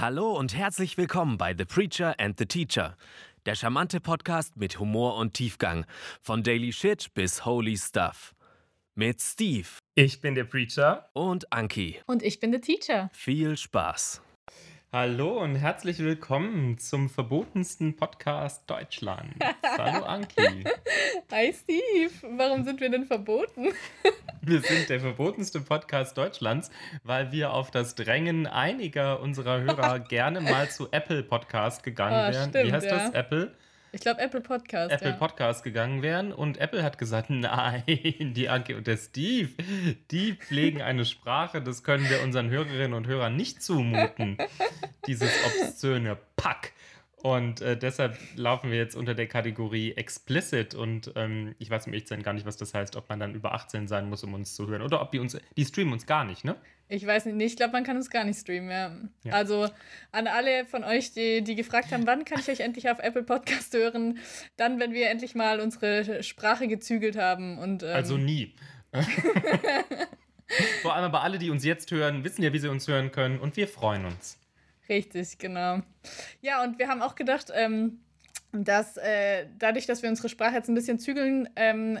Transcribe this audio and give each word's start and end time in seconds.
Hallo 0.00 0.30
und 0.38 0.54
herzlich 0.54 0.96
willkommen 0.96 1.38
bei 1.38 1.56
The 1.58 1.64
Preacher 1.64 2.14
and 2.20 2.38
the 2.38 2.46
Teacher, 2.46 2.96
der 3.46 3.56
charmante 3.56 3.98
Podcast 3.98 4.56
mit 4.56 4.78
Humor 4.78 5.16
und 5.16 5.34
Tiefgang, 5.34 5.86
von 6.22 6.44
Daily 6.44 6.72
Shit 6.72 7.12
bis 7.14 7.44
Holy 7.44 7.76
Stuff. 7.76 8.32
Mit 8.94 9.20
Steve 9.20 9.66
Ich 9.96 10.20
bin 10.20 10.36
der 10.36 10.44
Preacher. 10.44 11.10
und 11.14 11.52
Anki. 11.52 12.00
Und 12.06 12.22
ich 12.22 12.38
bin 12.38 12.52
der 12.52 12.60
Teacher. 12.60 13.10
Viel 13.12 13.56
Spaß. 13.56 14.22
Hallo 14.90 15.42
und 15.42 15.56
herzlich 15.56 15.98
willkommen 15.98 16.78
zum 16.78 17.10
verbotensten 17.10 17.94
Podcast 17.96 18.62
Deutschlands. 18.70 19.36
Hallo 19.78 20.04
Anki. 20.06 20.64
Hi 21.30 21.52
Steve, 21.52 22.10
warum 22.38 22.64
sind 22.64 22.80
wir 22.80 22.88
denn 22.90 23.04
verboten? 23.04 23.68
Wir 24.40 24.60
sind 24.62 24.88
der 24.88 24.98
verbotenste 25.00 25.60
Podcast 25.60 26.16
Deutschlands, 26.16 26.70
weil 27.02 27.32
wir 27.32 27.52
auf 27.52 27.70
das 27.70 27.94
Drängen 27.96 28.46
einiger 28.46 29.20
unserer 29.20 29.60
Hörer 29.60 29.98
gerne 30.08 30.40
mal 30.40 30.70
zu 30.70 30.88
Apple 30.90 31.22
Podcast 31.22 31.82
gegangen 31.82 32.14
Ah, 32.14 32.32
wären. 32.32 32.48
stimmt, 32.48 32.66
Wie 32.68 32.72
heißt 32.72 32.90
das? 32.90 33.12
ja. 33.12 33.20
Apple? 33.20 33.54
Ich 33.90 34.00
glaube 34.02 34.20
Apple 34.20 34.42
Podcast. 34.42 34.92
Apple 34.92 35.10
ja. 35.10 35.16
Podcast 35.16 35.64
gegangen 35.64 36.02
wären 36.02 36.32
und 36.32 36.58
Apple 36.58 36.82
hat 36.82 36.98
gesagt, 36.98 37.30
nein, 37.30 37.82
die 37.86 38.48
Anke 38.48 38.76
und 38.76 38.86
der 38.86 38.96
Steve, 38.96 39.50
die 40.10 40.34
pflegen 40.34 40.82
eine 40.82 41.04
Sprache, 41.04 41.62
das 41.62 41.82
können 41.82 42.08
wir 42.10 42.22
unseren 42.22 42.50
Hörerinnen 42.50 42.92
und 42.92 43.06
Hörern 43.06 43.34
nicht 43.34 43.62
zumuten. 43.62 44.36
Dieses 45.06 45.30
obszöne 45.46 46.18
Pack. 46.36 46.72
Und 47.22 47.60
äh, 47.60 47.76
deshalb 47.76 48.16
laufen 48.36 48.70
wir 48.70 48.78
jetzt 48.78 48.94
unter 48.94 49.14
der 49.14 49.26
Kategorie 49.26 49.92
explicit 49.92 50.74
und 50.74 51.12
ähm, 51.16 51.54
ich 51.58 51.68
weiß 51.68 51.88
im 51.88 51.92
Echtsein 51.92 52.22
gar 52.22 52.32
nicht, 52.32 52.46
was 52.46 52.56
das 52.56 52.74
heißt, 52.74 52.94
ob 52.94 53.08
man 53.08 53.18
dann 53.18 53.34
über 53.34 53.54
18 53.54 53.88
sein 53.88 54.08
muss, 54.08 54.22
um 54.22 54.34
uns 54.34 54.54
zu 54.54 54.68
hören 54.68 54.82
oder 54.82 55.02
ob 55.02 55.10
die 55.10 55.18
uns, 55.18 55.36
die 55.56 55.64
streamen 55.64 55.92
uns 55.92 56.06
gar 56.06 56.24
nicht, 56.24 56.44
ne? 56.44 56.54
Ich 56.90 57.04
weiß 57.06 57.26
nicht, 57.26 57.34
nee, 57.34 57.44
ich 57.44 57.56
glaube, 57.56 57.72
man 57.72 57.84
kann 57.84 57.96
uns 57.96 58.08
gar 58.08 58.24
nicht 58.24 58.38
streamen. 58.38 58.70
Ja. 58.70 58.96
Ja. 59.24 59.32
Also 59.34 59.68
an 60.10 60.26
alle 60.26 60.64
von 60.64 60.84
euch, 60.84 61.12
die, 61.12 61.42
die 61.42 61.54
gefragt 61.54 61.92
haben, 61.92 62.06
wann 62.06 62.24
kann 62.24 62.40
ich 62.40 62.48
euch 62.48 62.60
endlich 62.60 62.88
auf 62.88 62.98
Apple 62.98 63.24
Podcast 63.24 63.74
hören? 63.74 64.18
Dann, 64.56 64.80
wenn 64.80 64.94
wir 64.94 65.10
endlich 65.10 65.34
mal 65.34 65.60
unsere 65.60 66.22
Sprache 66.22 66.66
gezügelt 66.66 67.16
haben. 67.16 67.58
Und, 67.58 67.82
ähm, 67.82 67.90
Also 67.92 68.16
nie. 68.16 68.54
Vor 70.80 70.94
allem 70.94 71.04
aber 71.04 71.22
alle, 71.22 71.38
die 71.38 71.50
uns 71.50 71.62
jetzt 71.62 71.90
hören, 71.90 72.24
wissen 72.24 72.42
ja, 72.42 72.54
wie 72.54 72.58
sie 72.58 72.70
uns 72.70 72.88
hören 72.88 73.12
können 73.12 73.38
und 73.38 73.58
wir 73.58 73.68
freuen 73.68 74.06
uns. 74.06 74.37
Richtig, 74.88 75.38
genau. 75.38 75.80
Ja, 76.40 76.62
und 76.64 76.78
wir 76.78 76.88
haben 76.88 77.02
auch 77.02 77.14
gedacht, 77.14 77.50
ähm, 77.54 78.00
dass 78.52 78.96
äh, 78.96 79.46
dadurch, 79.58 79.86
dass 79.86 80.02
wir 80.02 80.08
unsere 80.08 80.28
Sprache 80.28 80.54
jetzt 80.54 80.68
ein 80.68 80.74
bisschen 80.74 80.98
zügeln, 80.98 81.48
ähm, 81.56 82.00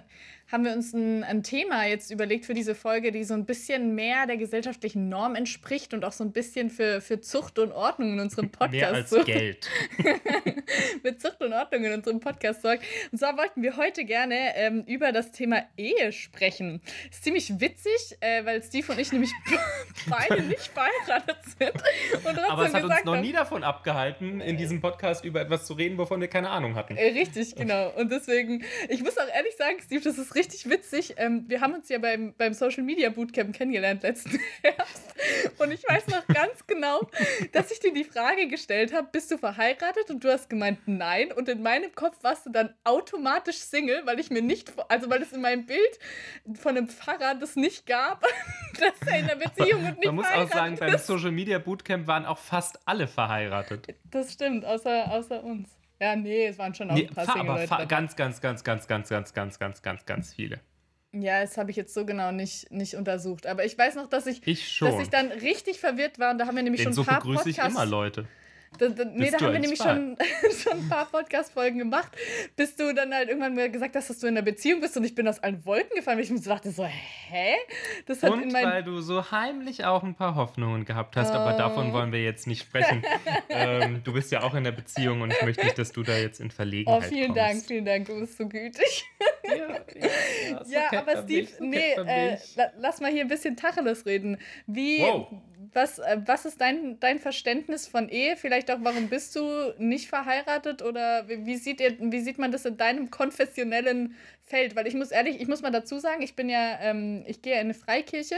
haben 0.50 0.64
wir 0.64 0.72
uns 0.72 0.94
ein, 0.94 1.24
ein 1.24 1.42
Thema 1.42 1.84
jetzt 1.86 2.10
überlegt 2.10 2.46
für 2.46 2.54
diese 2.54 2.74
Folge, 2.74 3.12
die 3.12 3.22
so 3.24 3.34
ein 3.34 3.44
bisschen 3.44 3.94
mehr 3.94 4.26
der 4.26 4.38
gesellschaftlichen 4.38 5.08
Norm 5.10 5.34
entspricht 5.34 5.92
und 5.92 6.04
auch 6.04 6.12
so 6.12 6.24
ein 6.24 6.32
bisschen 6.32 6.70
für, 6.70 7.00
für 7.02 7.20
Zucht 7.20 7.58
und 7.58 7.70
Ordnung 7.72 8.14
in 8.14 8.20
unserem 8.20 8.50
Podcast 8.50 8.72
Mehr 8.72 8.92
als 8.94 9.10
so- 9.10 9.22
Geld. 9.24 9.68
mit 11.02 11.20
Zucht 11.20 11.40
und 11.42 11.52
Ordnung 11.52 11.84
in 11.84 11.92
unserem 11.92 12.20
Podcast 12.20 12.62
sorgt. 12.62 12.82
Und 13.12 13.18
zwar 13.18 13.36
wollten 13.36 13.62
wir 13.62 13.76
heute 13.76 14.04
gerne 14.04 14.54
ähm, 14.56 14.84
über 14.86 15.12
das 15.12 15.32
Thema 15.32 15.64
Ehe 15.76 16.12
sprechen. 16.12 16.80
Ist 17.10 17.24
ziemlich 17.24 17.60
witzig, 17.60 18.16
äh, 18.20 18.44
weil 18.44 18.62
Steve 18.62 18.90
und 18.92 18.98
ich 18.98 19.12
nämlich 19.12 19.32
beide 20.08 20.42
nicht 20.42 20.70
verheiratet 20.72 21.36
sind. 21.58 21.72
Aber 22.48 22.66
es 22.66 22.74
hat 22.74 22.84
uns 22.84 23.04
noch 23.04 23.14
haben- 23.14 23.20
nie 23.20 23.32
davon 23.32 23.64
abgehalten, 23.64 24.40
in 24.40 24.56
diesem 24.56 24.80
Podcast 24.80 25.24
über 25.24 25.40
etwas 25.40 25.66
zu 25.66 25.74
reden, 25.74 25.98
wovon 25.98 26.20
wir 26.20 26.28
keine 26.28 26.50
Ahnung 26.50 26.74
hatten. 26.74 26.96
Äh, 26.96 27.08
Richtig, 27.18 27.54
genau. 27.54 27.90
Und 27.96 28.10
deswegen, 28.10 28.64
ich 28.88 29.02
muss 29.02 29.16
auch 29.18 29.28
ehrlich 29.34 29.54
sagen, 29.56 29.76
Steve, 29.84 30.00
das 30.02 30.16
ist 30.18 30.34
richtig 30.38 30.68
witzig. 30.70 31.14
Ähm, 31.16 31.44
wir 31.48 31.60
haben 31.60 31.74
uns 31.74 31.88
ja 31.88 31.98
beim, 31.98 32.34
beim 32.36 32.54
Social 32.54 32.82
Media 32.82 33.10
Bootcamp 33.10 33.54
kennengelernt 33.54 34.02
letzten 34.02 34.38
Herbst. 34.62 35.14
Und 35.58 35.72
ich 35.72 35.82
weiß 35.86 36.06
noch 36.08 36.26
ganz 36.28 36.66
genau, 36.66 37.00
dass 37.52 37.70
ich 37.70 37.80
dir 37.80 37.92
die 37.92 38.04
Frage 38.04 38.48
gestellt 38.48 38.94
habe: 38.94 39.08
Bist 39.10 39.30
du 39.30 39.38
verheiratet? 39.38 40.10
Und 40.10 40.24
du 40.24 40.30
hast 40.30 40.48
gemeint, 40.48 40.78
nein. 40.86 41.32
Und 41.32 41.48
in 41.48 41.62
meinem 41.62 41.94
Kopf 41.94 42.16
warst 42.22 42.46
du 42.46 42.50
dann 42.50 42.74
automatisch 42.84 43.56
Single, 43.56 44.06
weil 44.06 44.20
ich 44.20 44.30
mir 44.30 44.42
nicht, 44.42 44.72
also 44.88 45.10
weil 45.10 45.22
es 45.22 45.32
in 45.32 45.40
meinem 45.40 45.66
Bild 45.66 45.98
von 46.54 46.76
einem 46.76 46.88
Pfarrer 46.88 47.34
das 47.34 47.56
nicht 47.56 47.86
gab, 47.86 48.22
dass 48.80 49.08
er 49.08 49.18
in 49.18 49.24
einer 49.24 49.36
Beziehung 49.36 49.84
und 49.84 49.98
nicht 49.98 50.06
Man 50.06 50.14
muss 50.14 50.26
auch 50.32 50.48
sagen, 50.48 50.76
beim 50.76 50.94
ist. 50.94 51.06
Social 51.06 51.32
Media 51.32 51.58
Bootcamp 51.58 52.06
waren 52.06 52.24
auch 52.24 52.38
fast 52.38 52.78
alle 52.86 53.08
verheiratet. 53.08 53.88
Das 54.04 54.32
stimmt, 54.32 54.64
außer, 54.64 55.10
außer 55.10 55.42
uns. 55.42 55.77
Ja, 56.00 56.14
nee, 56.16 56.46
es 56.46 56.58
waren 56.58 56.74
schon 56.74 56.90
auch 56.90 56.94
Nee, 56.94 57.08
ein 57.08 57.14
paar 57.14 57.24
fa- 57.24 57.32
aber 57.32 57.40
Single-Leute 57.40 57.66
fa- 57.68 57.76
dabei. 57.78 57.86
ganz, 57.86 58.14
ganz, 58.16 58.40
ganz, 58.40 58.62
ganz, 58.64 58.86
ganz, 58.86 59.08
ganz, 59.08 59.32
ganz, 59.34 59.58
ganz, 59.58 59.82
ganz, 59.82 60.06
ganz 60.06 60.34
viele. 60.34 60.60
Ja, 61.12 61.40
das 61.40 61.56
habe 61.56 61.70
ich 61.70 61.76
jetzt 61.76 61.94
so 61.94 62.04
genau 62.04 62.32
nicht, 62.32 62.70
nicht 62.70 62.94
untersucht. 62.94 63.46
Aber 63.46 63.64
ich 63.64 63.76
weiß 63.76 63.94
noch, 63.96 64.08
dass 64.08 64.26
ich, 64.26 64.46
Ich 64.46 64.78
dass 64.78 65.00
ich 65.00 65.08
dann 65.08 65.32
richtig 65.32 65.80
verwirrt 65.80 66.18
war 66.18 66.30
und 66.32 66.38
da 66.38 66.46
haben 66.46 66.54
wir 66.56 66.62
nämlich 66.62 66.80
Den 66.82 66.88
schon 66.88 66.92
so 66.92 67.00
ein 67.02 67.06
paar 67.06 67.20
begrüße 67.20 67.48
ich 67.50 67.56
Podcasts. 67.56 67.74
immer 67.76 67.86
Leute. 67.86 68.26
Da, 68.78 68.88
da, 68.88 69.04
nee, 69.06 69.30
da 69.30 69.40
haben 69.40 69.52
wir 69.52 69.58
nämlich 69.60 69.78
schon, 69.78 70.16
schon 70.62 70.72
ein 70.80 70.88
paar 70.88 71.06
Podcast-Folgen 71.06 71.78
gemacht, 71.78 72.12
bis 72.54 72.76
du 72.76 72.94
dann 72.94 73.12
halt 73.14 73.28
irgendwann 73.28 73.54
mal 73.54 73.70
gesagt 73.70 73.96
hast, 73.96 74.10
dass 74.10 74.18
du 74.20 74.26
in 74.26 74.36
einer 74.36 74.44
Beziehung 74.44 74.80
bist 74.80 74.96
und 74.96 75.04
ich 75.04 75.14
bin 75.14 75.26
aus 75.26 75.38
allen 75.40 75.64
Wolken 75.64 75.96
gefallen, 75.96 76.18
weil 76.18 76.24
ich 76.24 76.30
mir 76.30 76.38
so 76.38 76.50
dachte, 76.50 76.70
so, 76.70 76.84
hä? 76.84 77.54
Das 78.06 78.22
hat 78.22 78.34
in 78.34 78.42
Und 78.44 78.52
weil 78.52 78.84
du 78.84 79.00
so 79.00 79.30
heimlich 79.30 79.84
auch 79.84 80.02
ein 80.02 80.14
paar 80.14 80.34
Hoffnungen 80.34 80.84
gehabt 80.84 81.16
hast, 81.16 81.30
aber 81.32 81.54
davon 81.56 81.90
Oh. 81.90 81.92
wollen 81.94 82.12
wir 82.12 82.22
jetzt 82.22 82.46
nicht 82.46 82.62
sprechen. 82.62 83.02
ähm, 83.48 84.02
du 84.04 84.12
bist 84.12 84.30
ja 84.30 84.42
auch 84.42 84.54
in 84.54 84.64
der 84.64 84.72
Beziehung 84.72 85.22
und 85.22 85.32
ich 85.32 85.42
möchte 85.42 85.64
nicht, 85.64 85.78
dass 85.78 85.90
du 85.92 86.02
da 86.02 86.16
jetzt 86.16 86.40
in 86.40 86.50
Verlegenheit 86.50 87.02
Oh, 87.02 87.06
vielen 87.08 87.28
kommst. 87.28 87.40
Dank, 87.40 87.64
vielen 87.66 87.84
Dank, 87.84 88.06
du 88.06 88.20
bist 88.20 88.36
so 88.36 88.46
gütig. 88.48 89.04
Ja, 89.44 89.54
ja, 89.54 89.66
ja, 90.68 90.88
Ja, 90.92 90.98
aber 91.00 91.22
Steve, 91.22 91.48
mich, 91.60 91.60
nee, 91.60 91.92
äh, 91.94 92.36
lass 92.78 93.00
mal 93.00 93.10
hier 93.10 93.22
ein 93.22 93.28
bisschen 93.28 93.56
Tacheles 93.56 94.04
reden. 94.06 94.38
Wie, 94.66 95.00
Wow. 95.00 95.28
Was, 95.72 95.98
äh, 95.98 96.20
was 96.24 96.44
ist 96.44 96.60
dein, 96.60 97.00
dein 97.00 97.18
Verständnis 97.18 97.86
von 97.86 98.08
Ehe? 98.08 98.36
Vielleicht 98.36 98.70
auch, 98.70 98.78
warum 98.80 99.08
bist 99.08 99.34
du 99.36 99.74
nicht 99.78 100.08
verheiratet? 100.08 100.82
Oder 100.82 101.28
wie, 101.28 101.46
wie 101.46 101.56
sieht 101.56 101.80
ihr, 101.80 101.96
wie 101.98 102.20
sieht 102.20 102.38
man 102.38 102.52
das 102.52 102.64
in 102.64 102.76
deinem 102.76 103.10
konfessionellen 103.10 104.14
Feld? 104.44 104.76
Weil 104.76 104.86
ich 104.86 104.94
muss 104.94 105.10
ehrlich, 105.10 105.40
ich 105.40 105.48
muss 105.48 105.62
mal 105.62 105.70
dazu 105.70 105.98
sagen, 105.98 106.22
ich 106.22 106.36
bin 106.36 106.48
ja, 106.48 106.78
ähm, 106.80 107.24
ich 107.26 107.42
gehe 107.42 107.54
in 107.54 107.60
eine 107.60 107.74
Freikirche. 107.74 108.36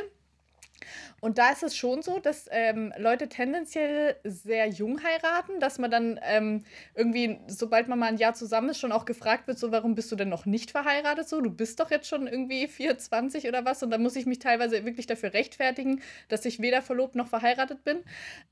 Und 1.20 1.38
da 1.38 1.50
ist 1.50 1.62
es 1.62 1.76
schon 1.76 2.02
so, 2.02 2.18
dass 2.18 2.46
ähm, 2.50 2.92
Leute 2.98 3.28
tendenziell 3.28 4.16
sehr 4.24 4.66
jung 4.68 5.02
heiraten, 5.02 5.60
dass 5.60 5.78
man 5.78 5.90
dann 5.90 6.20
ähm, 6.22 6.64
irgendwie, 6.94 7.38
sobald 7.46 7.88
man 7.88 7.98
mal 7.98 8.06
ein 8.06 8.16
Jahr 8.16 8.34
zusammen 8.34 8.70
ist, 8.70 8.78
schon 8.78 8.92
auch 8.92 9.04
gefragt 9.04 9.46
wird, 9.46 9.58
so, 9.58 9.70
warum 9.72 9.94
bist 9.94 10.10
du 10.12 10.16
denn 10.16 10.28
noch 10.28 10.46
nicht 10.46 10.70
verheiratet? 10.70 11.28
So, 11.28 11.40
du 11.40 11.50
bist 11.50 11.80
doch 11.80 11.90
jetzt 11.90 12.08
schon 12.08 12.26
irgendwie 12.26 12.66
24 12.68 13.46
oder 13.48 13.64
was. 13.64 13.82
Und 13.82 13.90
da 13.90 13.98
muss 13.98 14.16
ich 14.16 14.26
mich 14.26 14.38
teilweise 14.38 14.84
wirklich 14.84 15.06
dafür 15.06 15.32
rechtfertigen, 15.32 16.00
dass 16.28 16.44
ich 16.44 16.60
weder 16.60 16.82
verlobt 16.82 17.14
noch 17.14 17.28
verheiratet 17.28 17.84
bin. 17.84 17.98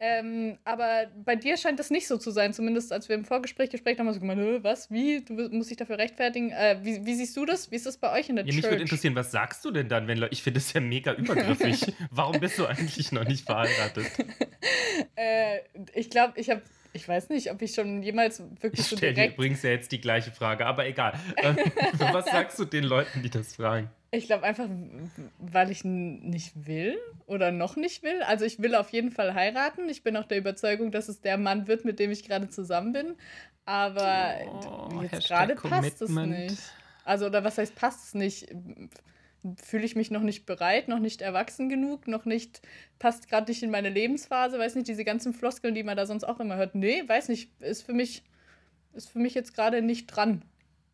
Ähm, 0.01 0.59
aber 0.65 1.07
bei 1.25 1.37
dir 1.37 1.57
scheint 1.57 1.79
das 1.79 1.91
nicht 1.91 2.07
so 2.07 2.19
zu 2.19 2.31
sein, 2.31 2.53
zumindest 2.53 2.93
als 2.93 3.09
wir 3.09 3.17
im 3.17 3.25
Vorgespräch 3.25 3.71
gesprochen 3.71 3.99
haben, 4.01 4.09
hast 4.09 4.17
du 4.17 4.21
gemeint, 4.21 4.41
"Hä, 4.41 4.59
was, 4.63 4.91
wie, 4.91 5.23
du 5.25 5.35
musst 5.51 5.71
dich 5.71 5.77
dafür 5.77 5.99
rechtfertigen. 5.99 6.51
Äh, 6.51 6.79
wie, 6.83 7.05
wie 7.07 7.15
siehst 7.15 7.37
du 7.37 7.45
das? 7.47 7.71
Wie 7.71 7.77
ist 7.77 7.87
das 7.87 7.97
bei 7.99 8.13
euch 8.13 8.29
in 8.29 8.37
der 8.37 8.45
Ja, 8.45 8.53
mich 8.53 8.63
Church? 8.63 8.73
würde 8.73 8.83
interessieren, 8.83 9.15
was 9.15 9.31
sagst 9.31 9.65
du 9.65 9.71
denn 9.71 9.89
dann, 9.89 10.07
wenn 10.09 10.19
Leute. 10.19 10.33
Ich 10.33 10.43
finde 10.43 10.61
das 10.61 10.73
ja 10.73 10.81
mega 10.81 11.13
übergriffig. 11.15 11.95
Warum 12.19 12.41
bist 12.41 12.59
du 12.59 12.67
eigentlich 12.67 13.13
noch 13.13 13.25
nicht 13.25 13.47
verheiratet? 13.47 14.07
Äh, 15.15 15.61
ich 15.95 16.11
glaube, 16.11 16.33
ich 16.41 16.51
habe, 16.51 16.61
ich 16.93 17.07
weiß 17.09 17.29
nicht, 17.29 17.51
ob 17.53 17.63
ich 17.63 17.73
schon 17.75 18.03
jemals 18.03 18.41
wirklich 18.61 18.81
Ich 18.81 18.87
so 18.87 18.97
stelle 18.97 19.13
dir 19.13 19.17
direkt. 19.23 19.35
übrigens 19.35 19.63
ja 19.63 19.71
jetzt 19.71 19.93
die 19.93 20.01
gleiche 20.01 20.33
Frage, 20.33 20.67
aber 20.67 20.87
egal. 20.87 21.13
Ähm, 21.37 21.57
was 22.13 22.27
sagst 22.27 22.59
du 22.59 22.65
den 22.65 22.83
Leuten, 22.85 23.23
die 23.23 23.31
das 23.31 23.55
fragen? 23.57 23.91
Ich 24.11 24.27
glaube 24.27 24.43
einfach, 24.45 24.67
weil 25.39 25.71
ich 25.71 25.85
nicht 25.85 26.67
will 26.67 26.97
oder 27.27 27.53
noch 27.53 27.77
nicht 27.77 28.03
will. 28.03 28.23
Also 28.23 28.45
ich 28.45 28.61
will 28.61 28.75
auf 28.75 28.91
jeden 28.91 29.13
Fall 29.13 29.35
heiraten. 29.35 29.89
Ich 29.89 30.03
bin 30.03 30.17
auch 30.17 30.25
der 30.27 30.39
Überzeugung, 30.39 30.91
dass 30.91 31.09
es 31.09 31.21
der 31.21 31.37
Mann 31.37 31.69
wird, 31.69 31.85
mit 31.85 32.01
dem 32.01 32.11
ich 32.11 32.25
gerade 32.25 32.49
zusammen 32.49 32.93
bin. 32.93 33.15
Aber 33.65 34.35
Oh, 34.47 35.03
jetzt 35.03 35.29
gerade 35.29 35.55
passt 35.55 36.03
es 36.03 36.11
nicht. 36.11 36.59
Also, 37.05 37.27
oder 37.27 37.45
was 37.45 37.59
heißt, 37.59 37.75
passt 37.77 38.07
es 38.09 38.15
nicht? 38.15 38.49
Fühle 39.63 39.85
ich 39.85 39.97
mich 39.97 40.11
noch 40.11 40.23
nicht 40.23 40.47
bereit, 40.47 40.89
noch 40.89 40.99
nicht 40.99 41.23
erwachsen 41.23 41.69
genug, 41.69 42.09
noch 42.09 42.25
nicht, 42.25 42.61
passt 42.99 43.29
gerade 43.29 43.51
nicht 43.51 43.63
in 43.63 43.71
meine 43.71 43.89
Lebensphase, 43.89 44.59
weiß 44.59 44.75
nicht, 44.75 44.89
diese 44.89 45.05
ganzen 45.05 45.33
Floskeln, 45.33 45.75
die 45.75 45.85
man 45.85 45.97
da 45.97 46.07
sonst 46.07 46.25
auch 46.25 46.41
immer 46.41 46.57
hört. 46.57 46.75
Nee, 46.75 47.03
weiß 47.07 47.29
nicht, 47.29 47.51
ist 47.61 47.83
für 47.83 47.93
mich, 47.93 48.25
ist 48.95 49.11
für 49.11 49.21
mich 49.21 49.35
jetzt 49.35 49.55
gerade 49.55 49.81
nicht 49.81 50.07
dran. 50.09 50.43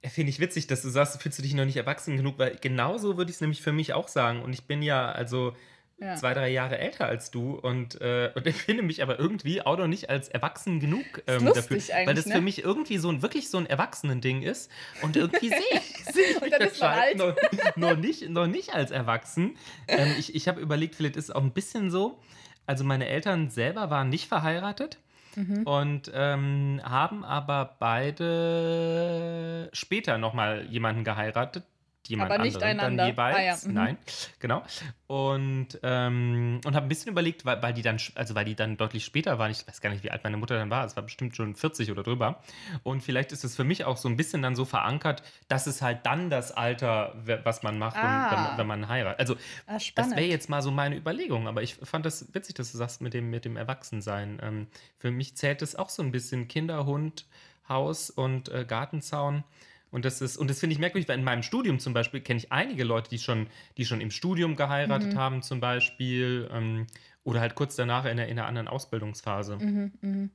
Finde 0.05 0.31
ich 0.31 0.41
witzig, 0.41 0.67
dass 0.67 0.83
du 0.83 0.91
sagst, 0.91 1.21
fühlst 1.23 1.39
du 1.39 1.43
dich 1.43 1.55
noch 1.55 1.65
nicht 1.65 1.79
erwachsen 1.79 2.17
genug, 2.17 2.39
weil 2.39 2.57
genauso 2.61 3.17
würde 3.17 3.31
ich 3.31 3.37
es 3.37 3.41
nämlich 3.41 3.63
für 3.63 3.73
mich 3.73 3.95
auch 3.95 4.09
sagen. 4.09 4.43
Und 4.43 4.53
ich 4.53 4.65
bin 4.65 4.83
ja 4.83 5.11
also 5.11 5.55
Ja. 5.99 6.17
zwei, 6.17 6.35
drei 6.35 6.49
Jahre 6.51 6.77
älter 6.79 7.07
als 7.07 7.31
du 7.31 7.53
und, 7.55 8.01
äh, 8.01 8.31
und 8.35 8.47
empfinde 8.47 8.83
mich 8.83 9.03
aber 9.03 9.19
irgendwie 9.19 9.63
auch 9.63 9.79
noch 9.79 9.87
nicht 9.87 10.11
als 10.11 10.29
erwachsen 10.29 10.81
genug 10.81 11.05
ähm, 11.27 11.45
dafür. 11.47 11.79
weil 12.05 12.15
das 12.15 12.27
ne? 12.27 12.35
für 12.35 12.41
mich 12.41 12.65
irgendwie 12.65 12.99
so 12.99 13.09
ein 13.11 13.23
wirklich 13.23 13.49
so 13.49 13.59
ein 13.59 13.67
Erwachsenen-Ding 13.67 14.43
ist. 14.43 14.71
Und 15.03 15.17
irgendwie 15.17 15.49
sehe 15.49 15.59
ich, 15.73 16.05
seh 16.13 16.21
ich 16.21 16.37
Und 16.37 16.43
mich 16.43 16.51
dann 16.51 16.63
ist 16.63 16.81
man 16.81 17.17
noch, 17.17 17.37
noch, 17.77 17.97
nicht, 17.97 18.29
noch 18.29 18.47
nicht 18.47 18.75
als 18.75 18.91
erwachsen. 18.91 19.57
Ähm, 19.87 20.15
ich 20.19 20.35
ich 20.35 20.49
habe 20.49 20.61
überlegt, 20.61 20.97
vielleicht 20.97 21.17
ist 21.17 21.25
es 21.25 21.31
auch 21.31 21.43
ein 21.43 21.53
bisschen 21.53 21.91
so. 21.91 22.19
Also 22.67 22.83
meine 22.83 23.07
Eltern 23.07 23.51
selber 23.51 23.91
waren 23.91 24.09
nicht 24.09 24.27
verheiratet. 24.27 24.99
Mhm. 25.37 25.63
Und 25.65 26.13
ähm, 26.15 26.81
haben 26.85 27.25
aber 27.25 27.77
beide 27.79 29.69
später 29.73 30.19
nochmal 30.19 30.67
jemanden 30.71 31.05
geheiratet, 31.05 31.65
jemand 32.09 32.31
Aber 32.33 32.43
nicht 32.43 32.63
einander. 32.63 33.07
jeweils. 33.07 33.37
Ah, 33.37 33.43
ja, 33.43 33.57
mhm. 33.65 33.73
Nein, 33.75 33.99
genau. 34.39 34.63
Und, 35.07 35.79
ähm, 35.83 36.61
und 36.65 36.75
habe 36.75 36.87
ein 36.87 36.89
bisschen 36.89 37.13
überlegt, 37.13 37.45
weil, 37.45 37.63
weil 37.63 37.73
die 37.75 37.83
dann, 37.83 37.99
also 38.15 38.35
weil 38.35 38.45
die 38.45 38.55
dann 38.55 38.77
deutlich 38.77 39.05
später 39.05 39.39
waren, 39.39 39.51
ich 39.51 39.67
weiß 39.67 39.81
gar 39.81 39.91
nicht, 39.91 40.03
wie 40.03 40.11
alt 40.11 40.25
meine 40.25 40.37
Mutter 40.37 40.57
dann 40.59 40.71
war, 40.71 40.85
es 40.85 40.97
war 40.97 41.03
bestimmt 41.03 41.37
schon 41.37 41.55
40 41.55 41.91
oder 41.91 42.03
drüber. 42.03 42.43
Und 42.83 43.03
vielleicht 43.03 43.33
ist 43.33 43.45
es 43.45 43.55
für 43.57 43.65
mich 43.65 43.85
auch 43.85 43.97
so 43.97 44.09
ein 44.09 44.17
bisschen 44.17 44.43
dann 44.43 44.57
so 44.57 44.65
verankert, 44.65 45.23
dass 45.49 45.67
es 45.67 45.83
halt 45.83 46.05
dann 46.07 46.31
das 46.31 46.53
Alter, 46.53 47.15
was 47.45 47.63
man 47.63 47.79
macht, 47.79 47.97
Ah. 47.97 48.31
wenn, 48.31 48.43
man- 48.43 48.59
wenn 48.59 48.67
man 48.67 48.89
heiratet. 48.89 49.21
Also 49.21 49.35
Ah, 49.67 49.79
das 49.95 50.11
wäre 50.11 50.23
jetzt 50.27 50.49
mal 50.49 50.63
so 50.63 50.71
meine 50.71 50.97
Überlegung, 50.97 51.47
aber 51.49 51.63
ich 51.63 51.75
fand 51.77 52.07
das 52.07 52.35
witzig, 52.35 52.55
dass 52.57 52.73
du 52.73 52.79
sagst 52.79 53.01
mit 53.01 53.15
dem, 53.15 53.31
mit 53.31 53.45
dem 53.45 53.57
Erwachsensein. 53.57 54.39
Ähm, 54.43 54.67
für 54.99 55.11
mich 55.11 55.37
zählt 55.37 55.63
es 55.63 55.77
auch 55.77 55.89
so 55.91 56.03
ein 56.03 56.13
bisschen 56.13 56.49
Kinder, 56.49 56.87
Hund, 56.87 57.27
Haus 57.69 58.11
und 58.11 58.49
äh, 58.49 58.65
Gartenzaun. 58.67 59.45
Und 59.95 60.05
das 60.05 60.21
ist, 60.21 60.37
und 60.37 60.51
das 60.51 60.59
finde 60.59 60.73
ich 60.75 60.81
merkwürdig, 60.81 61.09
weil 61.09 61.17
in 61.21 61.25
meinem 61.25 61.45
Studium 61.45 61.79
zum 61.79 61.95
Beispiel 61.95 62.21
kenne 62.21 62.39
ich 62.39 62.51
einige 62.51 62.83
Leute, 62.83 63.09
die 63.11 63.19
schon, 63.21 63.47
die 63.77 63.85
schon 63.85 64.01
im 64.01 64.11
Studium 64.11 64.57
geheiratet 64.57 65.15
Mhm. 65.15 65.19
haben, 65.19 65.43
zum 65.43 65.61
Beispiel, 65.61 66.51
ähm, 66.53 66.89
oder 67.23 67.41
halt 67.41 67.55
kurz 67.55 67.77
danach 67.77 68.05
in, 68.05 68.17
der, 68.17 68.27
in 68.27 68.37
einer 68.37 68.49
anderen 68.49 68.67
Ausbildungsphase. 68.67 69.57
Mhm, 69.57 69.93
mhm. 70.01 70.31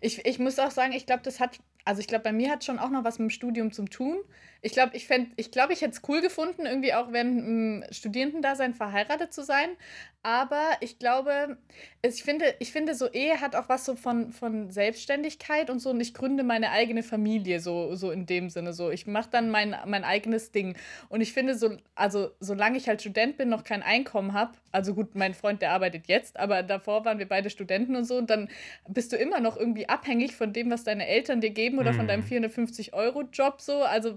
Ich, 0.00 0.24
ich 0.24 0.38
muss 0.38 0.60
auch 0.60 0.70
sagen, 0.70 0.92
ich 0.92 1.04
glaube, 1.04 1.22
das 1.24 1.40
hat, 1.40 1.58
also 1.86 2.00
ich 2.00 2.08
glaube, 2.08 2.24
bei 2.24 2.32
mir 2.32 2.50
hat 2.50 2.64
schon 2.64 2.80
auch 2.80 2.90
noch 2.90 3.04
was 3.04 3.20
mit 3.20 3.28
dem 3.28 3.30
Studium 3.30 3.70
zu 3.70 3.84
tun. 3.84 4.18
Ich 4.60 4.72
glaube, 4.72 4.96
ich 4.96 5.08
ich, 5.36 5.52
glaub, 5.52 5.70
ich 5.70 5.82
hätte 5.82 5.92
es 5.92 6.02
cool 6.08 6.20
gefunden, 6.20 6.66
irgendwie 6.66 6.92
auch 6.92 7.12
während 7.12 7.38
dem 7.38 7.84
Studierendendasein 7.92 8.74
verheiratet 8.74 9.32
zu 9.32 9.44
sein. 9.44 9.68
Aber 10.24 10.64
ich 10.80 10.98
glaube, 10.98 11.58
ich 12.02 12.24
finde, 12.24 12.56
ich 12.58 12.72
finde, 12.72 12.96
so 12.96 13.08
Ehe 13.08 13.40
hat 13.40 13.54
auch 13.54 13.68
was 13.68 13.84
so 13.84 13.94
von, 13.94 14.32
von 14.32 14.68
Selbstständigkeit 14.68 15.70
und 15.70 15.78
so. 15.78 15.90
Und 15.90 16.00
ich 16.00 16.12
gründe 16.12 16.42
meine 16.42 16.72
eigene 16.72 17.04
Familie, 17.04 17.60
so, 17.60 17.94
so 17.94 18.10
in 18.10 18.26
dem 18.26 18.50
Sinne. 18.50 18.72
So, 18.72 18.90
ich 18.90 19.06
mache 19.06 19.30
dann 19.30 19.48
mein, 19.50 19.76
mein 19.86 20.02
eigenes 20.02 20.50
Ding. 20.50 20.76
Und 21.08 21.20
ich 21.20 21.32
finde, 21.32 21.54
so, 21.56 21.76
also 21.94 22.32
solange 22.40 22.78
ich 22.78 22.88
halt 22.88 23.00
Student 23.00 23.36
bin, 23.36 23.48
noch 23.48 23.62
kein 23.62 23.84
Einkommen 23.84 24.32
habe, 24.32 24.54
also 24.76 24.94
gut, 24.94 25.14
mein 25.14 25.34
Freund, 25.34 25.62
der 25.62 25.72
arbeitet 25.72 26.06
jetzt, 26.06 26.38
aber 26.38 26.62
davor 26.62 27.04
waren 27.04 27.18
wir 27.18 27.26
beide 27.28 27.50
Studenten 27.50 27.96
und 27.96 28.04
so, 28.04 28.16
und 28.18 28.30
dann 28.30 28.48
bist 28.88 29.10
du 29.12 29.16
immer 29.16 29.40
noch 29.40 29.56
irgendwie 29.56 29.88
abhängig 29.88 30.36
von 30.36 30.52
dem, 30.52 30.70
was 30.70 30.84
deine 30.84 31.06
Eltern 31.08 31.40
dir 31.40 31.50
geben 31.50 31.78
oder 31.78 31.92
von 31.94 32.04
Mhm. 32.04 32.08
deinem 32.08 32.22
450-Euro-Job 32.22 33.60
so. 33.60 33.82
Also 33.82 34.16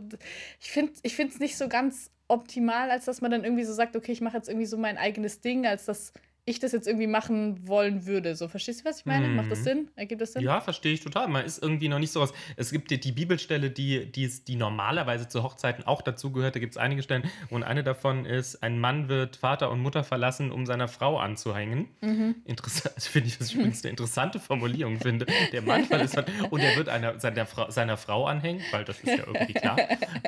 ich 0.61 0.71
finde 0.71 0.93
es 1.03 1.39
nicht 1.39 1.57
so 1.57 1.67
ganz 1.69 2.11
optimal, 2.27 2.91
als 2.91 3.05
dass 3.05 3.21
man 3.21 3.31
dann 3.31 3.43
irgendwie 3.43 3.63
so 3.63 3.73
sagt, 3.73 3.95
okay, 3.95 4.11
ich 4.11 4.21
mache 4.21 4.37
jetzt 4.37 4.49
irgendwie 4.49 4.67
so 4.67 4.77
mein 4.77 4.97
eigenes 4.97 5.41
Ding, 5.41 5.65
als 5.65 5.85
dass 5.85 6.13
ich 6.49 6.59
das 6.59 6.71
jetzt 6.71 6.87
irgendwie 6.87 7.07
machen 7.07 7.67
wollen 7.67 8.05
würde. 8.05 8.35
So, 8.35 8.47
verstehst 8.47 8.81
du, 8.81 8.85
was 8.85 8.99
ich 8.99 9.05
meine? 9.05 9.27
Macht 9.27 9.51
das 9.51 9.59
Mhm. 9.59 9.63
Sinn? 9.63 9.87
Ergibt 9.95 10.21
das 10.21 10.33
Sinn? 10.33 10.41
Ja, 10.41 10.61
verstehe 10.61 10.93
ich 10.93 11.01
total. 11.01 11.27
Man 11.27 11.45
ist 11.45 11.61
irgendwie 11.61 11.87
noch 11.89 11.99
nicht 11.99 12.11
so 12.11 12.21
was. 12.21 12.33
Es 12.55 12.71
gibt 12.71 12.91
die, 12.91 12.99
die 12.99 13.11
Bibelstelle, 13.11 13.69
die, 13.69 14.11
die, 14.11 14.29
die 14.47 14.55
normalerweise 14.55 15.27
zu 15.27 15.43
Hochzeiten 15.43 15.85
auch 15.85 16.01
dazugehört. 16.01 16.55
Da 16.55 16.59
gibt 16.59 16.73
es 16.73 16.77
einige 16.77 17.03
Stellen. 17.03 17.23
Und 17.49 17.63
eine 17.63 17.83
davon 17.83 18.25
ist: 18.25 18.63
Ein 18.63 18.79
Mann 18.79 19.09
wird 19.09 19.35
Vater 19.35 19.69
und 19.71 19.79
Mutter 19.81 20.03
verlassen, 20.03 20.51
um 20.51 20.65
seiner 20.65 20.87
Frau 20.87 21.17
anzuhängen. 21.19 21.87
Mhm. 22.01 22.35
Interessant, 22.45 22.91
das 22.95 23.07
finde 23.07 23.27
ich, 23.29 23.39
was 23.39 23.49
ich 23.49 23.55
übrigens 23.55 23.83
eine 23.83 23.91
interessante 23.91 24.39
Formulierung 24.39 24.99
finde. 24.99 25.25
Der 25.51 25.61
Mann 25.61 25.85
verlässt 25.85 26.17
und 26.49 26.59
er 26.61 26.75
wird 26.75 26.89
einer, 26.89 27.19
seiner, 27.19 27.45
Frau, 27.45 27.69
seiner 27.69 27.97
Frau 27.97 28.25
anhängen, 28.25 28.61
weil 28.71 28.85
das 28.85 28.99
ist 28.99 29.17
ja 29.17 29.25
irgendwie 29.25 29.53
klar. 29.53 29.77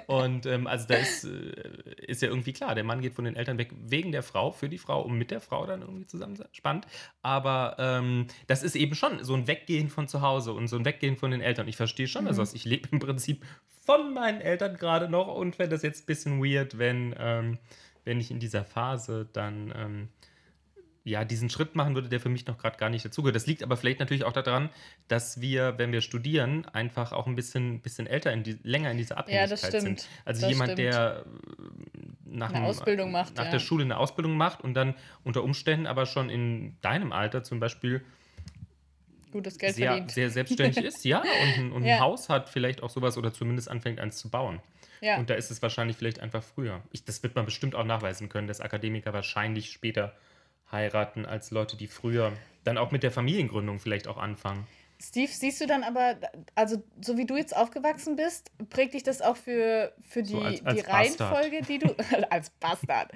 Und 0.08 0.46
ähm, 0.46 0.68
also 0.68 0.88
da 0.88 0.96
ist, 0.96 1.24
äh, 1.24 1.52
ist 2.08 2.22
ja 2.22 2.28
irgendwie 2.30 2.54
klar, 2.54 2.76
der 2.76 2.84
Mann 2.84 3.02
geht 3.02 3.14
von 3.16 3.26
den 3.26 3.36
Eltern 3.36 3.58
weg 3.58 3.72
wegen 3.86 4.12
der 4.12 4.24
Frau, 4.24 4.52
für 4.52 4.70
die 4.70 4.78
Frau, 4.78 5.02
um 5.02 5.18
mit 5.18 5.32
der 5.32 5.42
Frau 5.42 5.66
dann 5.66 5.82
irgendwie 5.82 6.06
zusammen 6.12 6.36
sein. 6.36 6.48
Spannend. 6.52 6.86
Aber 7.22 7.76
ähm, 7.80 8.28
das 8.48 8.64
ist 8.64 8.76
eben 8.76 8.96
schon 8.96 9.24
so 9.24 9.34
ein 9.34 9.48
Weggehen 9.48 9.90
von 9.90 10.08
zu 10.08 10.22
Hause 10.22 10.54
und 10.54 10.68
so 10.68 10.78
ein 10.78 10.86
Weggehen 10.86 11.18
von 11.18 11.32
den 11.32 11.42
Eltern. 11.42 11.68
Ich 11.68 11.78
verstehe 11.78 12.08
schon, 12.08 12.28
also 12.28 12.44
ich 12.54 12.66
lebe 12.66 12.90
im 12.92 13.00
Prinzip 13.00 13.46
von 13.86 14.14
meinen 14.14 14.42
Eltern 14.42 14.78
gerade 14.78 15.10
noch 15.10 15.28
und 15.28 15.56
fände 15.56 15.72
das 15.76 15.82
jetzt 15.82 16.04
ein 16.04 16.06
bisschen 16.06 16.44
weird, 16.44 16.78
wenn, 16.78 17.16
ähm, 17.18 17.58
wenn 18.06 18.20
ich 18.20 18.30
in 18.30 18.40
dieser 18.40 18.64
Phase 18.64 19.28
dann 19.34 19.74
ähm, 19.76 20.10
ja, 21.04 21.26
diesen 21.26 21.50
Schritt 21.50 21.76
machen 21.76 21.96
würde, 21.96 22.10
der 22.10 22.20
für 22.20 22.30
mich 22.30 22.46
noch 22.46 22.60
gerade 22.60 22.78
gar 22.78 22.90
nicht 22.90 23.04
dazugehört. 23.04 23.36
Das 23.36 23.48
liegt 23.48 23.64
aber 23.64 23.76
vielleicht 23.76 24.00
natürlich 24.00 24.24
auch 24.24 24.34
daran, 24.34 24.70
dass 25.08 25.42
wir, 25.42 25.78
wenn 25.80 25.92
wir 25.92 26.02
studieren, 26.02 26.66
einfach 26.66 27.12
auch 27.12 27.26
ein 27.26 27.36
bisschen, 27.36 27.82
bisschen 27.82 28.06
älter, 28.06 28.32
in 28.32 28.44
die, 28.44 28.60
länger 28.62 28.92
in 28.92 28.98
dieser 28.98 29.16
Ja, 29.16 29.22
Abhängigkeit 29.22 29.52
das 29.52 29.60
stimmt. 29.68 30.00
sind. 30.00 30.08
Also 30.26 30.42
Das 30.42 30.50
jemand, 30.52 30.72
stimmt. 30.74 30.94
der 30.94 31.26
nach, 32.32 32.52
Eine 32.54 32.66
Ausbildung 32.66 33.12
macht, 33.12 33.36
nach 33.36 33.46
ja. 33.46 33.52
der 33.52 33.60
Schule 33.60 33.84
eine 33.84 33.98
Ausbildung 33.98 34.36
macht 34.38 34.62
und 34.62 34.74
dann 34.74 34.96
unter 35.24 35.44
Umständen 35.44 35.86
aber 35.88 36.06
schon 36.06 36.30
in 36.30 36.78
deinem 36.82 37.12
Alter 37.12 37.44
zum 37.44 37.60
Beispiel 37.60 38.04
Gutes 39.32 39.58
Geld 39.58 39.76
sehr, 39.76 39.88
verdient. 39.92 40.12
sehr 40.12 40.30
selbstständig 40.30 40.78
ist, 40.84 41.06
ja, 41.06 41.20
und, 41.22 41.58
ein, 41.58 41.72
und 41.72 41.84
Ja. 41.86 41.96
ein 41.96 42.02
Haus 42.02 42.28
hat, 42.30 42.50
vielleicht 42.50 42.84
auch 42.84 42.90
sowas 42.90 43.18
oder 43.18 43.32
zumindest 43.34 43.70
anfängt, 43.70 44.00
eins 44.00 44.18
zu 44.18 44.30
bauen. 44.30 44.60
ja. 45.00 45.18
Und 45.18 45.30
da 45.30 45.36
ist 45.36 45.52
es 45.52 45.62
wahrscheinlich 45.62 45.96
vielleicht 45.98 46.20
einfach 46.20 46.44
früher. 46.44 46.82
Ich, 46.92 47.06
das 47.06 47.24
wird 47.24 47.36
man 47.36 47.46
bestimmt 47.46 47.74
auch 47.76 47.86
nachweisen 47.86 48.28
können, 48.30 48.48
dass 48.48 48.60
Akademiker 48.60 49.14
wahrscheinlich 49.14 49.72
später 49.72 50.14
heiraten 50.72 51.26
als 51.26 51.52
Leute, 51.52 51.78
die 51.78 51.88
früher 51.88 52.34
dann 52.64 52.78
auch 52.78 52.92
mit 52.92 53.04
der 53.04 53.12
Familiengründung 53.12 53.80
vielleicht 53.80 54.08
auch 54.08 54.18
anfangen. 54.18 54.68
Steve, 55.02 55.32
siehst 55.32 55.60
du 55.60 55.66
dann 55.66 55.84
aber, 55.84 56.18
also 56.54 56.84
so 57.02 57.18
wie 57.18 57.26
du 57.26 57.36
jetzt 57.36 57.56
aufgewachsen 57.56 58.16
bist, 58.16 58.52
prägt 58.70 58.94
dich 58.94 59.04
das 59.04 59.22
auch 59.22 59.36
für, 59.36 59.94
für 60.08 60.22
die, 60.22 60.34
So 60.34 60.42
als- 60.42 60.66
als 60.66 60.76
die 60.76 60.90
Reihenfolge, 60.90 61.62
die 61.64 61.80
du. 61.80 61.96
als 62.30 62.50
Bastard. 62.52 63.12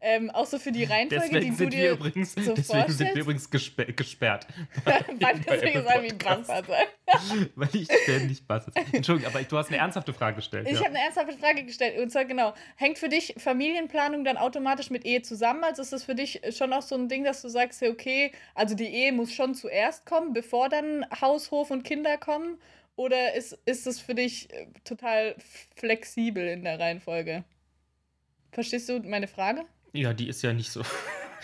Ähm, 0.00 0.30
auch 0.30 0.46
so 0.46 0.58
für 0.58 0.72
die 0.72 0.84
Reihenfolge, 0.84 1.24
Deswegen 1.24 1.44
die 1.44 1.50
du 1.50 1.56
sind 1.56 1.72
wir 1.72 1.78
dir 1.78 1.92
übrigens, 1.92 2.32
so 2.32 2.40
deswegen 2.40 2.56
sind 2.56 2.66
vorstellst? 2.66 3.00
wir 3.14 3.22
übrigens 3.22 3.50
gesper 3.50 3.84
gesperrt. 3.86 4.46
Weil 4.84 5.04
deswegen 5.48 5.84
sagen 5.84 6.08
Podcasts. 6.08 6.48
Bastard 6.48 6.66
sein. 6.66 7.50
Weil 7.54 7.68
ich 7.72 7.88
ständig 8.02 8.46
Bass. 8.46 8.66
Entschuldigung, 8.92 9.32
aber 9.32 9.42
du 9.42 9.56
hast 9.56 9.68
eine 9.68 9.78
ernsthafte 9.78 10.12
Frage 10.12 10.36
gestellt. 10.36 10.66
Ich 10.68 10.74
ja. 10.74 10.80
habe 10.80 10.90
eine 10.90 11.00
ernsthafte 11.04 11.36
Frage 11.36 11.64
gestellt. 11.64 11.98
Und 11.98 12.10
zwar 12.10 12.24
genau, 12.24 12.54
hängt 12.76 12.98
für 12.98 13.08
dich 13.08 13.34
Familienplanung 13.38 14.24
dann 14.24 14.36
automatisch 14.36 14.90
mit 14.90 15.04
Ehe 15.04 15.22
zusammen? 15.22 15.64
Also 15.64 15.82
ist 15.82 15.92
das 15.92 16.04
für 16.04 16.14
dich 16.14 16.40
schon 16.56 16.72
auch 16.72 16.82
so 16.82 16.94
ein 16.94 17.08
Ding, 17.08 17.24
dass 17.24 17.42
du 17.42 17.48
sagst, 17.48 17.82
okay, 17.82 18.32
also 18.54 18.74
die 18.74 18.86
Ehe 18.86 19.12
muss 19.12 19.32
schon 19.32 19.54
zuerst 19.54 20.06
kommen, 20.06 20.32
bevor 20.32 20.68
dann 20.68 21.06
Haus, 21.20 21.29
Hof 21.50 21.70
und 21.70 21.82
Kinder 21.82 22.18
kommen? 22.18 22.58
Oder 22.96 23.34
ist, 23.34 23.58
ist 23.64 23.86
es 23.86 24.00
für 24.00 24.14
dich 24.14 24.52
äh, 24.52 24.66
total 24.84 25.34
flexibel 25.76 26.46
in 26.46 26.64
der 26.64 26.78
Reihenfolge? 26.78 27.44
Verstehst 28.52 28.88
du 28.88 29.00
meine 29.00 29.28
Frage? 29.28 29.64
Ja, 29.92 30.12
die 30.12 30.28
ist 30.28 30.42
ja 30.42 30.52
nicht 30.52 30.70
so. 30.70 30.82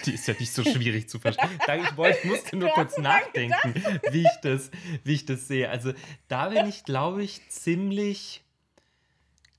Die 0.05 0.13
ist 0.13 0.29
ja 0.29 0.35
nicht 0.39 0.53
so 0.53 0.63
schwierig 0.63 1.09
zu 1.09 1.19
verstehen. 1.19 1.59
Ich 1.83 1.97
wollte, 1.97 2.19
ich 2.19 2.25
musste 2.27 2.57
nur 2.57 2.69
kurz 2.69 2.99
nachdenken, 2.99 3.75
wie 4.11 4.25
ich, 4.25 4.41
das, 4.43 4.71
wie 5.05 5.15
ich 5.15 5.25
das 5.25 5.49
sehe. 5.49 5.71
Also 5.71 5.95
da 6.29 6.51
bin 6.51 6.69
ich, 6.69 6.85
glaube 6.85 7.25
ich, 7.25 7.49
ziemlich 7.49 8.45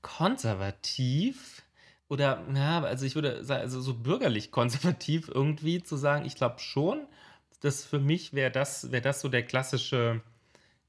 konservativ. 0.00 1.62
Oder, 2.08 2.44
ja, 2.54 2.82
also 2.82 3.04
ich 3.04 3.16
würde 3.16 3.44
sagen, 3.44 3.62
also 3.62 3.80
so 3.80 3.94
bürgerlich 3.94 4.52
konservativ 4.52 5.28
irgendwie 5.28 5.82
zu 5.82 5.96
sagen, 5.96 6.24
ich 6.24 6.36
glaube 6.36 6.60
schon, 6.60 7.06
dass 7.60 7.84
für 7.84 7.98
mich 7.98 8.32
wäre 8.34 8.50
das, 8.50 8.92
wär 8.92 9.00
das 9.00 9.20
so 9.20 9.28
der 9.28 9.42
klassische, 9.42 10.20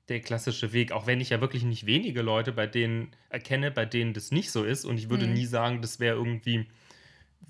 der 0.08 0.20
klassische 0.22 0.74
Weg, 0.74 0.92
auch 0.92 1.08
wenn 1.08 1.22
ich 1.22 1.30
ja 1.30 1.42
wirklich 1.42 1.64
nicht 1.64 1.86
wenige 1.86 2.22
Leute 2.22 2.52
bei 2.52 2.68
denen 2.68 3.12
erkenne, 3.30 3.72
bei 3.72 3.86
denen 3.86 4.14
das 4.14 4.32
nicht 4.32 4.52
so 4.52 4.64
ist. 4.64 4.86
Und 4.86 4.98
ich 4.98 5.10
würde 5.10 5.28
Mhm. 5.28 5.34
nie 5.34 5.46
sagen, 5.46 5.82
das 5.82 6.00
wäre 6.00 6.16
irgendwie 6.16 6.68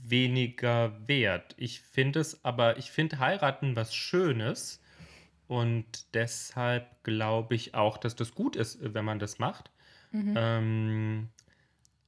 weniger 0.04 0.96
wert. 1.08 1.56
Ich 1.58 1.82
finde 1.82 2.20
es, 2.20 2.44
aber 2.44 2.78
ich 2.78 2.92
finde 2.92 3.20
heiraten 3.20 3.76
was 3.76 3.94
Schönes. 3.96 4.82
Und 5.48 6.14
deshalb 6.14 7.04
glaube 7.04 7.56
ich 7.56 7.74
auch, 7.74 7.98
dass 7.98 8.16
das 8.16 8.36
gut 8.36 8.56
ist, 8.56 8.78
wenn 8.82 9.06
man 9.06 9.20
das 9.20 9.40
macht. 9.40 9.72
Mhm. 10.12 10.34
Ähm, 10.38 11.30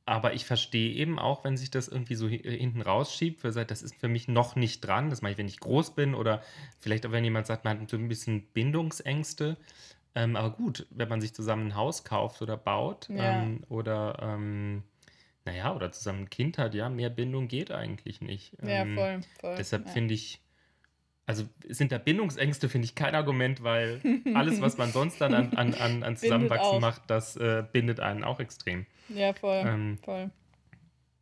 aber 0.05 0.33
ich 0.33 0.45
verstehe 0.45 0.93
eben 0.93 1.19
auch, 1.19 1.43
wenn 1.43 1.57
sich 1.57 1.71
das 1.71 1.87
irgendwie 1.87 2.15
so 2.15 2.27
hi- 2.27 2.41
hinten 2.43 2.81
rausschiebt, 2.81 3.43
weil 3.43 3.65
das 3.65 3.81
ist 3.81 3.95
für 3.95 4.07
mich 4.07 4.27
noch 4.27 4.55
nicht 4.55 4.81
dran. 4.81 5.09
Das 5.09 5.21
mache 5.21 5.33
ich, 5.33 5.37
wenn 5.37 5.47
ich 5.47 5.59
groß 5.59 5.95
bin 5.95 6.15
oder 6.15 6.41
vielleicht 6.79 7.05
auch, 7.05 7.11
wenn 7.11 7.23
jemand 7.23 7.47
sagt, 7.47 7.65
man 7.65 7.81
hat 7.81 7.89
so 7.89 7.97
ein 7.97 8.07
bisschen 8.07 8.43
Bindungsängste. 8.53 9.57
Ähm, 10.15 10.35
aber 10.35 10.51
gut, 10.51 10.87
wenn 10.89 11.07
man 11.07 11.21
sich 11.21 11.33
zusammen 11.33 11.67
ein 11.67 11.75
Haus 11.75 12.03
kauft 12.03 12.41
oder 12.41 12.57
baut 12.57 13.09
Ja. 13.09 13.31
ähm, 13.31 13.63
oder, 13.69 14.17
ähm, 14.21 14.83
naja, 15.45 15.73
oder 15.75 15.91
zusammen 15.91 16.23
ein 16.23 16.29
Kind 16.29 16.57
hat, 16.57 16.75
ja, 16.75 16.89
mehr 16.89 17.09
Bindung 17.09 17.47
geht 17.47 17.71
eigentlich 17.71 18.21
nicht. 18.21 18.53
ja, 18.61 18.83
Ähm, 18.83 18.95
voll, 18.95 19.21
voll. 19.39 19.55
Deshalb 19.57 19.87
ja. 19.87 19.91
finde 19.93 20.13
ich, 20.13 20.41
also 21.31 21.47
sind 21.69 21.93
da 21.93 21.97
Bindungsängste, 21.97 22.67
finde 22.67 22.85
ich 22.85 22.93
kein 22.93 23.15
Argument, 23.15 23.63
weil 23.63 24.01
alles, 24.33 24.59
was 24.59 24.77
man 24.77 24.91
sonst 24.91 25.21
dann 25.21 25.33
an, 25.33 25.53
an, 25.53 25.73
an, 25.73 26.03
an 26.03 26.17
Zusammenwachsen 26.17 26.81
macht, 26.81 27.03
das 27.07 27.37
äh, 27.37 27.63
bindet 27.71 28.01
einen 28.01 28.25
auch 28.25 28.41
extrem. 28.41 28.85
Ja, 29.07 29.31
voll, 29.33 29.63
Ähm, 29.65 29.97
voll. 30.03 30.29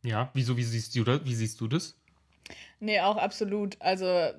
ja, 0.02 0.28
wieso, 0.34 0.56
wie 0.56 0.64
siehst 0.64 0.96
du 0.96 1.04
das? 1.04 1.24
Wie 1.24 1.34
siehst 1.34 1.60
du 1.60 1.68
das? 1.68 1.96
Nee, 2.80 2.98
auch 3.00 3.16
absolut. 3.18 3.76
Also 3.80 4.30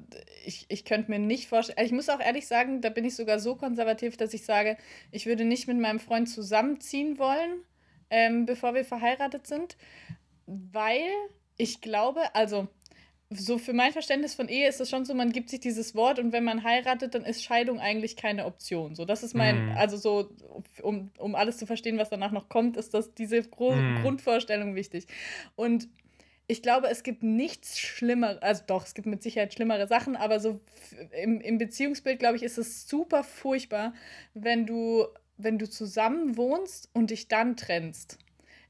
ich, 0.45 0.65
ich 0.67 0.83
könnte 0.83 1.09
mir 1.09 1.19
nicht 1.19 1.47
vorstellen, 1.47 1.77
also 1.77 1.87
ich 1.87 1.93
muss 1.95 2.09
auch 2.09 2.19
ehrlich 2.19 2.47
sagen, 2.47 2.81
da 2.81 2.89
bin 2.89 3.05
ich 3.05 3.15
sogar 3.15 3.39
so 3.39 3.55
konservativ, 3.55 4.17
dass 4.17 4.33
ich 4.33 4.43
sage, 4.43 4.75
ich 5.11 5.25
würde 5.25 5.45
nicht 5.45 5.69
mit 5.69 5.79
meinem 5.79 6.01
Freund 6.01 6.27
zusammenziehen 6.27 7.17
wollen, 7.17 7.63
ähm, 8.09 8.45
bevor 8.45 8.73
wir 8.73 8.83
verheiratet 8.83 9.47
sind, 9.47 9.77
weil 10.45 11.07
ich 11.55 11.79
glaube, 11.79 12.35
also 12.35 12.67
so 13.33 13.57
für 13.57 13.73
mein 13.73 13.93
Verständnis 13.93 14.33
von 14.33 14.49
Ehe 14.49 14.67
ist 14.67 14.81
es 14.81 14.89
schon 14.89 15.05
so, 15.05 15.13
man 15.13 15.31
gibt 15.31 15.49
sich 15.49 15.61
dieses 15.61 15.95
Wort 15.95 16.19
und 16.19 16.33
wenn 16.33 16.43
man 16.43 16.63
heiratet, 16.63 17.15
dann 17.15 17.23
ist 17.23 17.43
Scheidung 17.43 17.79
eigentlich 17.79 18.15
keine 18.17 18.45
Option. 18.45 18.93
So, 18.95 19.05
das 19.05 19.23
ist 19.23 19.33
mein, 19.35 19.63
Mhm. 19.63 19.71
also 19.73 19.97
so, 19.97 20.29
um, 20.81 21.11
um 21.17 21.35
alles 21.35 21.57
zu 21.57 21.65
verstehen, 21.65 21.97
was 21.97 22.09
danach 22.09 22.31
noch 22.31 22.49
kommt, 22.49 22.75
ist 22.77 22.93
das 22.93 23.13
diese 23.13 23.41
Gro 23.43 23.77
Mhm. 23.77 23.93
Grundvorstellung 23.93 24.75
wichtig. 24.75 25.07
Und 25.55 25.87
ich 26.47 26.61
glaube, 26.61 26.89
es 26.89 27.03
gibt 27.03 27.23
nichts 27.23 27.79
Schlimmeres, 27.79 28.41
also 28.41 28.63
doch, 28.67 28.85
es 28.85 28.93
gibt 28.93 29.07
mit 29.07 29.23
Sicherheit 29.23 29.53
schlimmere 29.53 29.87
Sachen, 29.87 30.17
aber 30.17 30.39
so 30.41 30.59
im, 31.23 31.39
im 31.39 31.57
Beziehungsbild, 31.57 32.19
glaube 32.19 32.35
ich, 32.35 32.43
ist 32.43 32.57
es 32.57 32.87
super 32.89 33.23
furchtbar, 33.23 33.93
wenn 34.33 34.65
du, 34.65 35.05
wenn 35.37 35.57
du 35.57 35.69
zusammen 35.69 36.35
wohnst 36.35 36.89
und 36.93 37.11
dich 37.11 37.29
dann 37.29 37.55
trennst. 37.55 38.17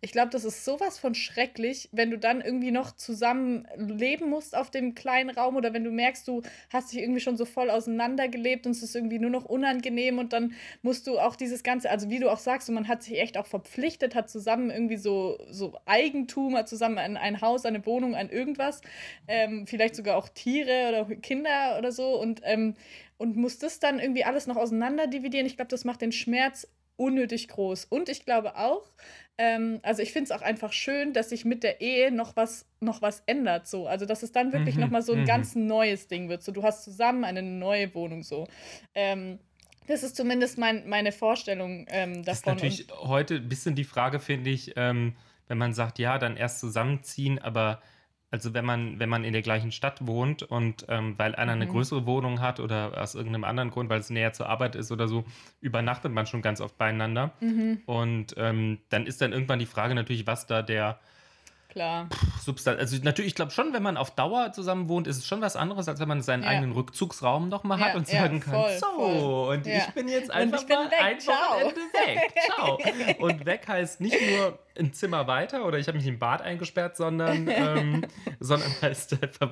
Ich 0.04 0.14
glaube, 0.14 0.32
das 0.32 0.46
ist 0.46 0.66
sowas 0.66 0.98
von 0.98 1.14
schrecklich, 1.14 1.88
wenn 1.92 2.10
du 2.10 2.18
dann 2.18 2.42
irgendwie 2.42 2.72
noch 2.72 2.96
zusammen 2.96 3.68
leben 3.78 4.32
musst 4.32 4.58
auf 4.58 4.72
dem 4.72 4.96
kleinen 4.96 5.30
Raum 5.30 5.56
oder 5.56 5.74
wenn 5.74 5.84
du 5.84 5.92
merkst, 5.92 6.28
du 6.28 6.42
hast 6.72 6.92
dich 6.92 7.02
irgendwie 7.02 7.20
schon 7.20 7.38
so 7.38 7.46
voll 7.46 7.70
auseinandergelebt 7.70 8.66
und 8.66 8.72
es 8.72 8.82
ist 8.82 8.96
irgendwie 8.96 9.20
nur 9.20 9.30
noch 9.30 9.46
unangenehm 9.46 10.18
und 10.18 10.34
dann 10.34 10.56
musst 10.82 11.06
du 11.06 11.20
auch 11.20 11.36
dieses 11.36 11.62
Ganze, 11.62 11.92
also 11.92 12.10
wie 12.10 12.18
du 12.18 12.32
auch 12.32 12.40
sagst, 12.40 12.68
man 12.72 12.88
hat 12.88 13.04
sich 13.04 13.20
echt 13.20 13.38
auch 13.38 13.46
verpflichtet, 13.46 14.16
hat 14.16 14.28
zusammen 14.28 14.72
irgendwie 14.72 14.98
so, 14.98 15.38
so 15.52 15.78
Eigentum, 15.86 16.58
hat 16.58 16.68
zusammen 16.68 16.98
ein, 16.98 17.16
ein 17.16 17.40
Haus, 17.42 17.64
eine 17.66 17.86
Wohnung, 17.86 18.16
ein 18.16 18.32
irgendwas, 18.32 18.82
ähm, 19.28 19.68
vielleicht 19.68 19.96
sogar 19.96 20.18
auch 20.18 20.30
Tiere 20.30 20.90
oder 20.90 21.16
Kinder 21.18 21.76
oder 21.78 21.92
so 21.92 22.20
und, 22.20 22.42
ähm, 22.44 22.74
und 23.20 23.36
muss 23.36 23.60
das 23.60 23.80
dann 23.80 24.00
irgendwie 24.00 24.24
alles 24.24 24.48
noch 24.48 24.58
auseinander 24.58 25.06
dividieren. 25.06 25.46
Ich 25.46 25.58
glaube, 25.58 25.70
das 25.70 25.86
macht 25.86 26.02
den 26.02 26.12
Schmerz 26.12 26.68
unnötig 27.02 27.48
groß. 27.48 27.86
Und 27.86 28.10
ich 28.10 28.26
glaube 28.26 28.56
auch, 28.56 28.92
ähm, 29.38 29.80
also 29.84 30.02
ich 30.04 30.14
finde 30.14 30.26
es 30.26 30.32
auch 30.32 30.44
einfach 30.44 30.72
schön, 30.72 31.14
dass 31.14 31.30
sich 31.30 31.46
mit 31.46 31.64
der 31.64 31.82
Ehe 31.82 32.12
noch 32.12 32.36
was, 32.36 32.66
noch 32.80 33.02
was 33.02 33.24
ändert. 33.26 33.68
So. 33.68 33.88
Also 33.88 34.06
dass 34.06 34.24
es 34.24 34.32
dann 34.32 34.54
wirklich 34.54 34.76
Mhm, 34.76 34.82
noch 34.82 34.90
mal 34.92 35.02
so 35.02 35.14
ein 35.14 35.22
mhm. 35.22 35.26
ganz 35.26 35.56
neues 35.56 36.08
Ding 36.08 36.30
wird. 36.30 36.44
So, 36.44 36.52
du 36.52 36.64
hast 36.64 36.84
zusammen 36.84 37.24
eine 37.24 37.42
neue 37.42 37.94
Wohnung 37.96 38.24
so. 38.24 38.48
Ähm, 38.94 39.40
das 39.88 40.04
ist 40.04 40.16
zumindest 40.16 40.58
mein, 40.60 40.88
meine 40.88 41.12
Vorstellung 41.12 41.86
ähm, 41.90 42.24
Das 42.24 42.38
ist 42.38 42.48
davon. 42.48 42.58
natürlich 42.58 42.88
heute 42.92 43.36
ein 43.36 43.50
bisschen 43.50 43.76
die 43.76 43.84
Frage, 43.84 44.20
finde 44.20 44.52
ich, 44.52 44.74
ähm, 44.76 45.16
wenn 45.48 45.58
man 45.58 45.74
sagt, 45.74 45.98
ja, 46.00 46.18
dann 46.20 46.38
erst 46.38 46.60
zusammenziehen, 46.60 47.40
aber 47.40 47.82
also 48.32 48.54
wenn 48.54 48.66
man, 48.66 48.98
wenn 49.00 49.10
man 49.10 49.24
in 49.26 49.34
der 49.34 49.42
gleichen 49.42 49.72
Stadt 49.72 50.08
wohnt 50.08 50.42
und 50.44 50.86
ähm, 50.90 51.16
weil 51.18 51.36
einer 51.36 51.52
eine 51.52 51.66
Mhm. 51.66 51.70
größere 51.70 52.06
Wohnung 52.06 52.40
hat 52.40 52.60
oder 52.60 53.00
aus 53.02 53.14
irgendeinem 53.14 53.44
anderen 53.44 53.70
Grund, 53.72 53.90
weil 53.90 54.00
es 54.00 54.10
näher 54.10 54.34
zur 54.34 54.48
Arbeit 54.50 54.76
ist 54.76 54.92
oder 54.92 55.08
so, 55.08 55.26
übernachtet 55.60 56.12
man 56.14 56.26
schon 56.26 56.42
ganz 56.42 56.62
oft 56.62 56.78
beieinander. 56.78 57.34
und, 57.42 57.48
mhm, 57.48 57.82
Und 57.86 58.34
ähm, 58.38 58.80
dann 58.90 59.06
ist 59.06 59.22
dann 59.22 59.34
irgendwann 59.34 59.60
die 59.60 59.66
Frage 59.66 59.94
natürlich, 59.96 60.26
was 60.28 60.48
da 60.48 60.62
der 60.62 61.00
klar. 61.72 62.08
Substanz. 62.44 62.80
Also 62.80 62.98
natürlich, 63.04 63.30
ich 63.30 63.36
glaube 63.36 63.52
schon, 63.52 63.74
wenn 63.74 63.82
man 63.84 63.98
auf 63.98 64.12
Dauer 64.12 64.52
zusammen 64.52 64.88
wohnt, 64.90 65.08
ist 65.08 65.18
es 65.18 65.26
schon 65.28 65.42
was 65.42 65.56
anderes, 65.56 65.88
als 65.88 66.00
wenn 66.00 66.08
man 66.08 66.22
seinen 66.22 66.44
Ja. 66.44 66.50
eigenen 66.50 66.72
Rückzugsraum 66.74 67.50
nochmal 67.50 67.80
hat 67.80 67.90
Ja, 67.94 67.96
und 67.96 68.12
ja, 68.12 68.22
sagen 68.22 68.40
kann, 68.40 68.54
voll, 68.54 68.78
so, 68.78 68.86
voll. 68.96 69.56
und 69.58 69.66
Ja. 69.66 69.78
ich 69.78 69.88
bin 69.94 70.08
jetzt 70.08 70.30
einfach 70.32 70.64
bin 70.66 70.76
mal 70.78 70.92
weg, 70.92 71.02
ein 71.02 71.20
ciao. 71.20 71.34
Wochenende 71.36 71.82
weg. 71.94 72.34
Ciao. 72.46 72.78
Und 73.20 73.46
weg 73.46 73.68
heißt 73.68 74.02
nicht 74.02 74.16
nur 74.32 74.58
ein 74.80 74.94
Zimmer 74.94 75.28
weiter 75.28 75.66
oder 75.66 75.78
ich 75.78 75.88
habe 75.88 75.98
mich 75.98 76.08
im 76.08 76.18
Bad 76.18 76.42
eingesperrt, 76.42 76.96
sondern, 76.98 77.48
ähm, 77.50 78.06
sondern 78.40 78.72
heißt 78.82 79.22
einfach 79.22 79.52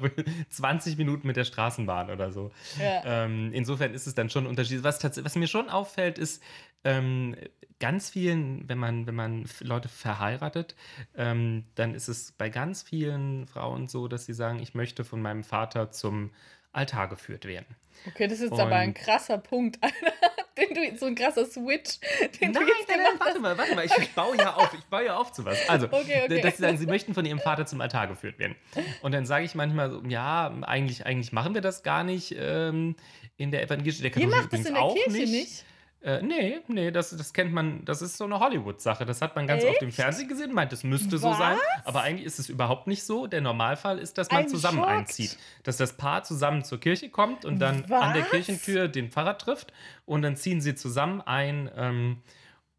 20 0.49 0.97
Minuten 0.97 1.27
mit 1.27 1.35
der 1.35 1.43
Straßenbahn 1.43 2.09
oder 2.09 2.31
so. 2.31 2.51
Ja. 2.79 3.03
Ähm, 3.25 3.51
insofern 3.53 3.93
ist 3.93 4.07
es 4.07 4.15
dann 4.15 4.29
schon 4.29 4.45
ein 4.45 4.47
Unterschied. 4.47 4.83
Was, 4.83 5.03
was 5.03 5.35
mir 5.35 5.47
schon 5.47 5.69
auffällt, 5.69 6.17
ist, 6.17 6.41
ähm, 6.83 7.35
ganz 7.79 8.09
vielen, 8.09 8.67
wenn 8.67 8.77
man, 8.77 9.07
wenn 9.07 9.15
man 9.15 9.45
Leute 9.61 9.87
verheiratet, 9.89 10.75
ähm, 11.15 11.65
dann 11.75 11.93
ist 11.95 12.07
es 12.07 12.31
bei 12.33 12.49
ganz 12.49 12.83
vielen 12.83 13.47
Frauen 13.47 13.87
so, 13.87 14.07
dass 14.07 14.25
sie 14.25 14.33
sagen, 14.33 14.59
ich 14.59 14.73
möchte 14.73 15.03
von 15.03 15.21
meinem 15.21 15.43
Vater 15.43 15.91
zum 15.91 16.31
Altar 16.71 17.07
geführt 17.09 17.45
werden. 17.45 17.65
Okay, 18.07 18.27
das 18.27 18.39
ist 18.39 18.51
jetzt 18.51 18.59
aber 18.59 18.75
ein 18.75 18.89
Und- 18.89 18.93
krasser 18.95 19.37
Punkt, 19.39 19.79
den 20.57 20.73
du, 20.73 20.97
so 20.97 21.07
ein 21.07 21.15
krasser 21.15 21.45
Switch, 21.45 21.99
den 22.39 22.53
du 22.53 22.59
Nein, 22.59 22.67
jetzt 22.67 22.87
nein, 22.89 22.99
nein, 23.03 23.19
warte 23.19 23.39
mal, 23.39 23.57
warte 23.57 23.75
mal, 23.75 23.85
ich, 23.85 23.97
ich 23.97 24.11
baue 24.13 24.37
ja 24.37 24.53
auf, 24.53 24.73
ich 24.73 24.85
baue 24.85 25.05
ja 25.05 25.17
auf 25.17 25.31
zu 25.31 25.43
was. 25.45 25.57
Also, 25.67 25.87
Okay, 25.91 26.21
okay. 26.25 26.41
dass 26.41 26.57
sie 26.57 26.61
sagen, 26.63 26.77
sie 26.77 26.85
möchten 26.85 27.13
von 27.13 27.25
ihrem 27.25 27.39
Vater 27.39 27.65
zum 27.65 27.81
Altar 27.81 28.07
geführt 28.07 28.39
werden. 28.39 28.55
Und 29.01 29.13
dann 29.13 29.25
sage 29.25 29.45
ich 29.45 29.55
manchmal 29.55 29.89
so, 29.89 30.01
ja, 30.07 30.53
eigentlich, 30.61 31.05
eigentlich 31.05 31.31
machen 31.33 31.53
wir 31.55 31.61
das 31.61 31.81
gar 31.83 32.03
nicht 32.03 32.35
ähm, 32.37 32.95
in 33.37 33.51
der 33.51 33.63
evangelischen, 33.63 34.03
der 34.03 34.15
Ihr 34.15 34.27
macht 34.27 34.53
das 34.53 34.65
in 34.65 34.73
der 34.75 34.87
Kirche 34.93 35.11
nicht. 35.11 35.31
nicht? 35.31 35.65
Äh, 36.01 36.21
nee, 36.21 36.59
nee, 36.69 36.91
das, 36.91 37.09
das 37.09 37.33
kennt 37.33 37.51
man, 37.51 37.83
das 37.83 38.01
ist 38.01 38.15
so 38.15 38.23
eine 38.23 38.39
Hollywood-Sache. 38.39 39.05
Das 39.05 39.21
hat 39.21 39.35
man 39.35 39.47
ganz 39.47 39.65
oft 39.65 39.81
im 39.81 39.89
Echt? 39.89 39.97
Fernsehen 39.97 40.29
gesehen, 40.29 40.53
meint, 40.53 40.71
es 40.71 40.85
müsste 40.85 41.17
so 41.17 41.33
sein. 41.33 41.57
Aber 41.83 42.01
eigentlich 42.01 42.25
ist 42.25 42.39
es 42.39 42.47
überhaupt 42.47 42.87
nicht 42.87 43.03
so. 43.03 43.27
Der 43.27 43.41
Normalfall 43.41 43.99
ist, 43.99 44.17
dass 44.17 44.31
man 44.31 44.45
I'm 44.45 44.47
zusammen 44.47 44.77
shocked. 44.77 44.89
einzieht. 44.89 45.37
Dass 45.63 45.75
das 45.75 45.97
Paar 45.97 46.23
zusammen 46.23 46.63
zur 46.63 46.79
Kirche 46.79 47.09
kommt 47.09 47.43
und 47.43 47.59
dann 47.59 47.83
an 47.91 48.13
der 48.13 48.23
Was? 48.23 48.29
Kirchentür 48.29 48.87
den 48.87 49.11
Pfarrer 49.11 49.37
trifft 49.37 49.73
und 50.05 50.21
dann 50.21 50.37
ziehen 50.37 50.61
sie 50.61 50.73
zusammen 50.73 51.19
ein. 51.21 51.69
Ähm, 51.75 52.21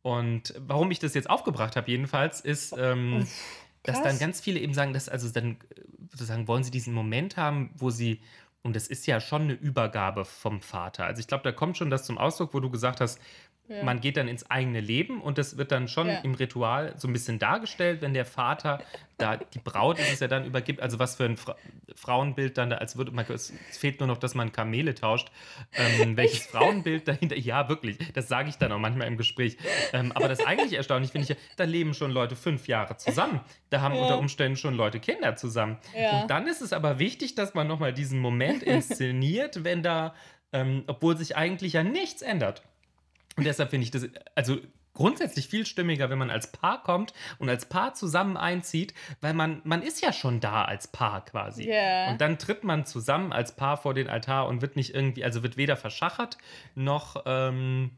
und 0.00 0.54
warum 0.58 0.90
ich 0.90 0.98
das 0.98 1.12
jetzt 1.12 1.28
aufgebracht 1.28 1.76
habe, 1.76 1.90
jedenfalls, 1.90 2.40
ist, 2.40 2.74
ähm, 2.78 3.26
dass 3.82 4.02
dann 4.02 4.18
ganz 4.18 4.40
viele 4.40 4.60
eben 4.60 4.72
sagen, 4.72 4.94
dass 4.94 5.10
also 5.10 5.28
dann 5.28 5.52
äh, 5.76 5.82
sozusagen 6.10 6.48
wollen 6.48 6.64
sie 6.64 6.70
diesen 6.70 6.94
Moment 6.94 7.36
haben, 7.36 7.70
wo 7.76 7.90
sie 7.90 8.20
und 8.62 8.76
das 8.76 8.88
ist 8.88 9.06
ja 9.06 9.20
schon 9.20 9.42
eine 9.42 9.52
Übergabe 9.54 10.24
vom 10.24 10.60
Vater. 10.60 11.04
Also 11.06 11.20
ich 11.20 11.26
glaube, 11.26 11.44
da 11.44 11.52
kommt 11.52 11.76
schon 11.78 11.90
das 11.90 12.04
zum 12.04 12.18
Ausdruck, 12.18 12.54
wo 12.54 12.60
du 12.60 12.70
gesagt 12.70 13.00
hast, 13.00 13.20
Ja. 13.70 13.84
man 13.84 14.00
geht 14.00 14.16
dann 14.16 14.26
ins 14.26 14.50
eigene 14.50 14.80
Leben 14.80 15.20
und 15.22 15.38
das 15.38 15.56
wird 15.56 15.70
dann 15.70 15.86
schon 15.86 16.08
Ja. 16.08 16.18
im 16.24 16.34
Ritual 16.34 16.92
so 16.96 17.06
ein 17.08 17.12
bisschen 17.12 17.38
dargestellt, 17.38 18.02
wenn 18.02 18.12
der 18.14 18.24
Vater 18.24 18.80
da 19.16 19.36
die 19.36 19.58
Braut 19.60 19.98
ist 20.00 20.12
es 20.12 20.20
ja 20.20 20.28
dann 20.28 20.44
übergibt, 20.44 20.80
also 20.80 20.98
was 20.98 21.14
für 21.16 21.24
ein 21.24 21.36
Fra 21.36 21.54
Frauenbild 21.94 22.56
dann 22.58 22.70
da, 22.70 22.76
als 22.78 22.96
würde 22.96 23.10
man, 23.12 23.24
es 23.28 23.52
fehlt 23.70 24.00
nur 24.00 24.06
noch, 24.06 24.16
dass 24.18 24.34
man 24.34 24.50
Kamele 24.52 24.94
tauscht. 24.94 25.30
Ähm, 25.76 26.16
welches 26.16 26.46
Frauenbild 26.46 27.06
dahinter, 27.06 27.36
ja 27.36 27.68
wirklich, 27.68 27.98
das 28.14 28.28
sage 28.28 28.48
ich 28.48 28.56
dann 28.56 28.72
auch 28.72 28.78
manchmal 28.78 29.06
im 29.06 29.16
Gespräch. 29.16 29.56
Ähm, 29.92 30.10
aber 30.12 30.26
das 30.28 30.40
eigentlich 30.44 30.72
erstaunlich 30.72 31.12
finde 31.12 31.24
ich, 31.24 31.28
ja, 31.30 31.36
da 31.56 31.64
leben 31.64 31.94
schon 31.94 32.10
Leute 32.10 32.34
fünf 32.36 32.66
Jahre 32.66 32.96
zusammen. 32.96 33.40
Da 33.68 33.80
haben 33.82 33.94
Ja. 33.94 34.00
unter 34.02 34.18
Umständen 34.18 34.56
schon 34.56 34.74
Leute 34.74 34.98
Kinder 35.00 35.36
zusammen. 35.36 35.78
Und 36.22 36.28
dann 36.30 36.46
ist 36.46 36.60
es 36.62 36.72
aber 36.72 36.98
wichtig, 36.98 37.34
dass 37.34 37.54
man 37.54 37.66
nochmal 37.68 37.92
diesen 37.92 38.18
Moment 38.18 38.62
inszeniert, 38.62 39.62
wenn 39.64 39.82
da, 39.82 40.14
ähm, 40.52 40.84
obwohl 40.86 41.16
sich 41.16 41.36
eigentlich 41.36 41.74
ja 41.74 41.82
nichts 41.84 42.22
ändert. 42.22 42.62
Und 43.40 43.46
deshalb 43.46 43.70
finde 43.70 43.84
ich 43.84 43.90
das, 43.90 44.08
also 44.34 44.58
grundsätzlich 44.94 45.48
viel 45.48 45.66
stimmiger, 45.66 46.10
wenn 46.10 46.18
man 46.18 46.30
als 46.30 46.52
Paar 46.52 46.82
kommt 46.82 47.14
und 47.38 47.48
als 47.48 47.66
Paar 47.66 47.94
zusammen 47.94 48.36
einzieht, 48.36 48.92
weil 49.20 49.34
man, 49.34 49.62
man 49.64 49.82
ist 49.82 50.02
ja 50.02 50.12
schon 50.12 50.40
da 50.40 50.64
als 50.64 50.88
Paar 50.88 51.24
quasi. 51.24 51.68
Ja. 51.68 52.10
Und 52.10 52.20
dann 52.20 52.38
tritt 52.38 52.64
man 52.64 52.84
zusammen 52.84 53.32
als 53.32 53.56
Paar 53.56 53.76
vor 53.76 53.94
den 53.94 54.08
Altar 54.08 54.46
und 54.48 54.62
wird 54.62 54.76
nicht 54.76 54.94
irgendwie, 54.94 55.24
also 55.24 55.42
wird 55.42 55.56
weder 55.56 55.76
verschachert, 55.76 56.38
noch, 56.74 57.22
ähm, 57.24 57.92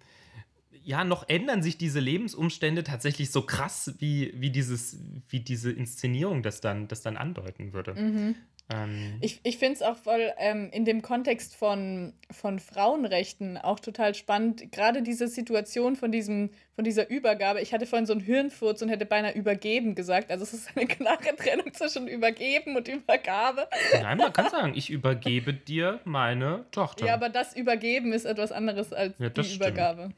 ja, 0.84 1.04
noch 1.04 1.28
ändern 1.28 1.62
sich 1.62 1.78
diese 1.78 2.00
Lebensumstände 2.00 2.82
tatsächlich 2.82 3.30
so 3.30 3.42
krass, 3.42 3.94
wie, 3.98 4.32
wie, 4.36 4.50
dieses, 4.50 4.98
wie 5.28 5.40
diese 5.40 5.70
Inszenierung 5.70 6.42
das 6.42 6.60
dann, 6.60 6.88
das 6.88 7.02
dann 7.02 7.16
andeuten 7.16 7.72
würde. 7.72 7.94
Mhm. 7.94 8.34
Ähm, 8.74 9.18
Ich, 9.20 9.40
ich 9.42 9.58
finde 9.58 9.74
es 9.74 9.82
auch 9.82 9.96
voll 9.96 10.32
ähm, 10.38 10.70
in 10.72 10.84
dem 10.84 11.02
Kontext 11.02 11.54
von, 11.56 12.12
von 12.30 12.58
Frauenrechten 12.58 13.58
auch 13.58 13.80
total 13.80 14.14
spannend. 14.14 14.72
Gerade 14.72 15.02
diese 15.02 15.28
Situation 15.28 15.96
von, 15.96 16.12
diesem, 16.12 16.50
von 16.74 16.84
dieser 16.84 17.08
Übergabe. 17.10 17.60
Ich 17.60 17.72
hatte 17.72 17.86
vorhin 17.86 18.06
so 18.06 18.12
einen 18.12 18.22
Hirnfurz 18.22 18.82
und 18.82 18.88
hätte 18.88 19.06
beinahe 19.06 19.32
übergeben 19.34 19.94
gesagt. 19.94 20.30
Also 20.30 20.44
es 20.44 20.52
ist 20.54 20.76
eine 20.76 20.86
klare 20.86 21.36
Trennung 21.36 21.72
zwischen 21.72 22.08
übergeben 22.08 22.76
und 22.76 22.88
Übergabe. 22.88 23.68
nein, 24.00 24.18
man 24.18 24.32
kann 24.32 24.50
sagen, 24.50 24.72
ich 24.74 24.90
übergebe 24.90 25.52
dir 25.52 26.00
meine 26.04 26.66
Tochter. 26.70 27.06
Ja, 27.06 27.14
aber 27.14 27.28
das 27.28 27.54
Übergeben 27.56 28.12
ist 28.12 28.24
etwas 28.24 28.52
anderes 28.52 28.92
als 28.92 29.14
Ja, 29.18 29.28
die 29.28 29.44
stimmt. 29.44 29.56
Übergabe. 29.56 30.10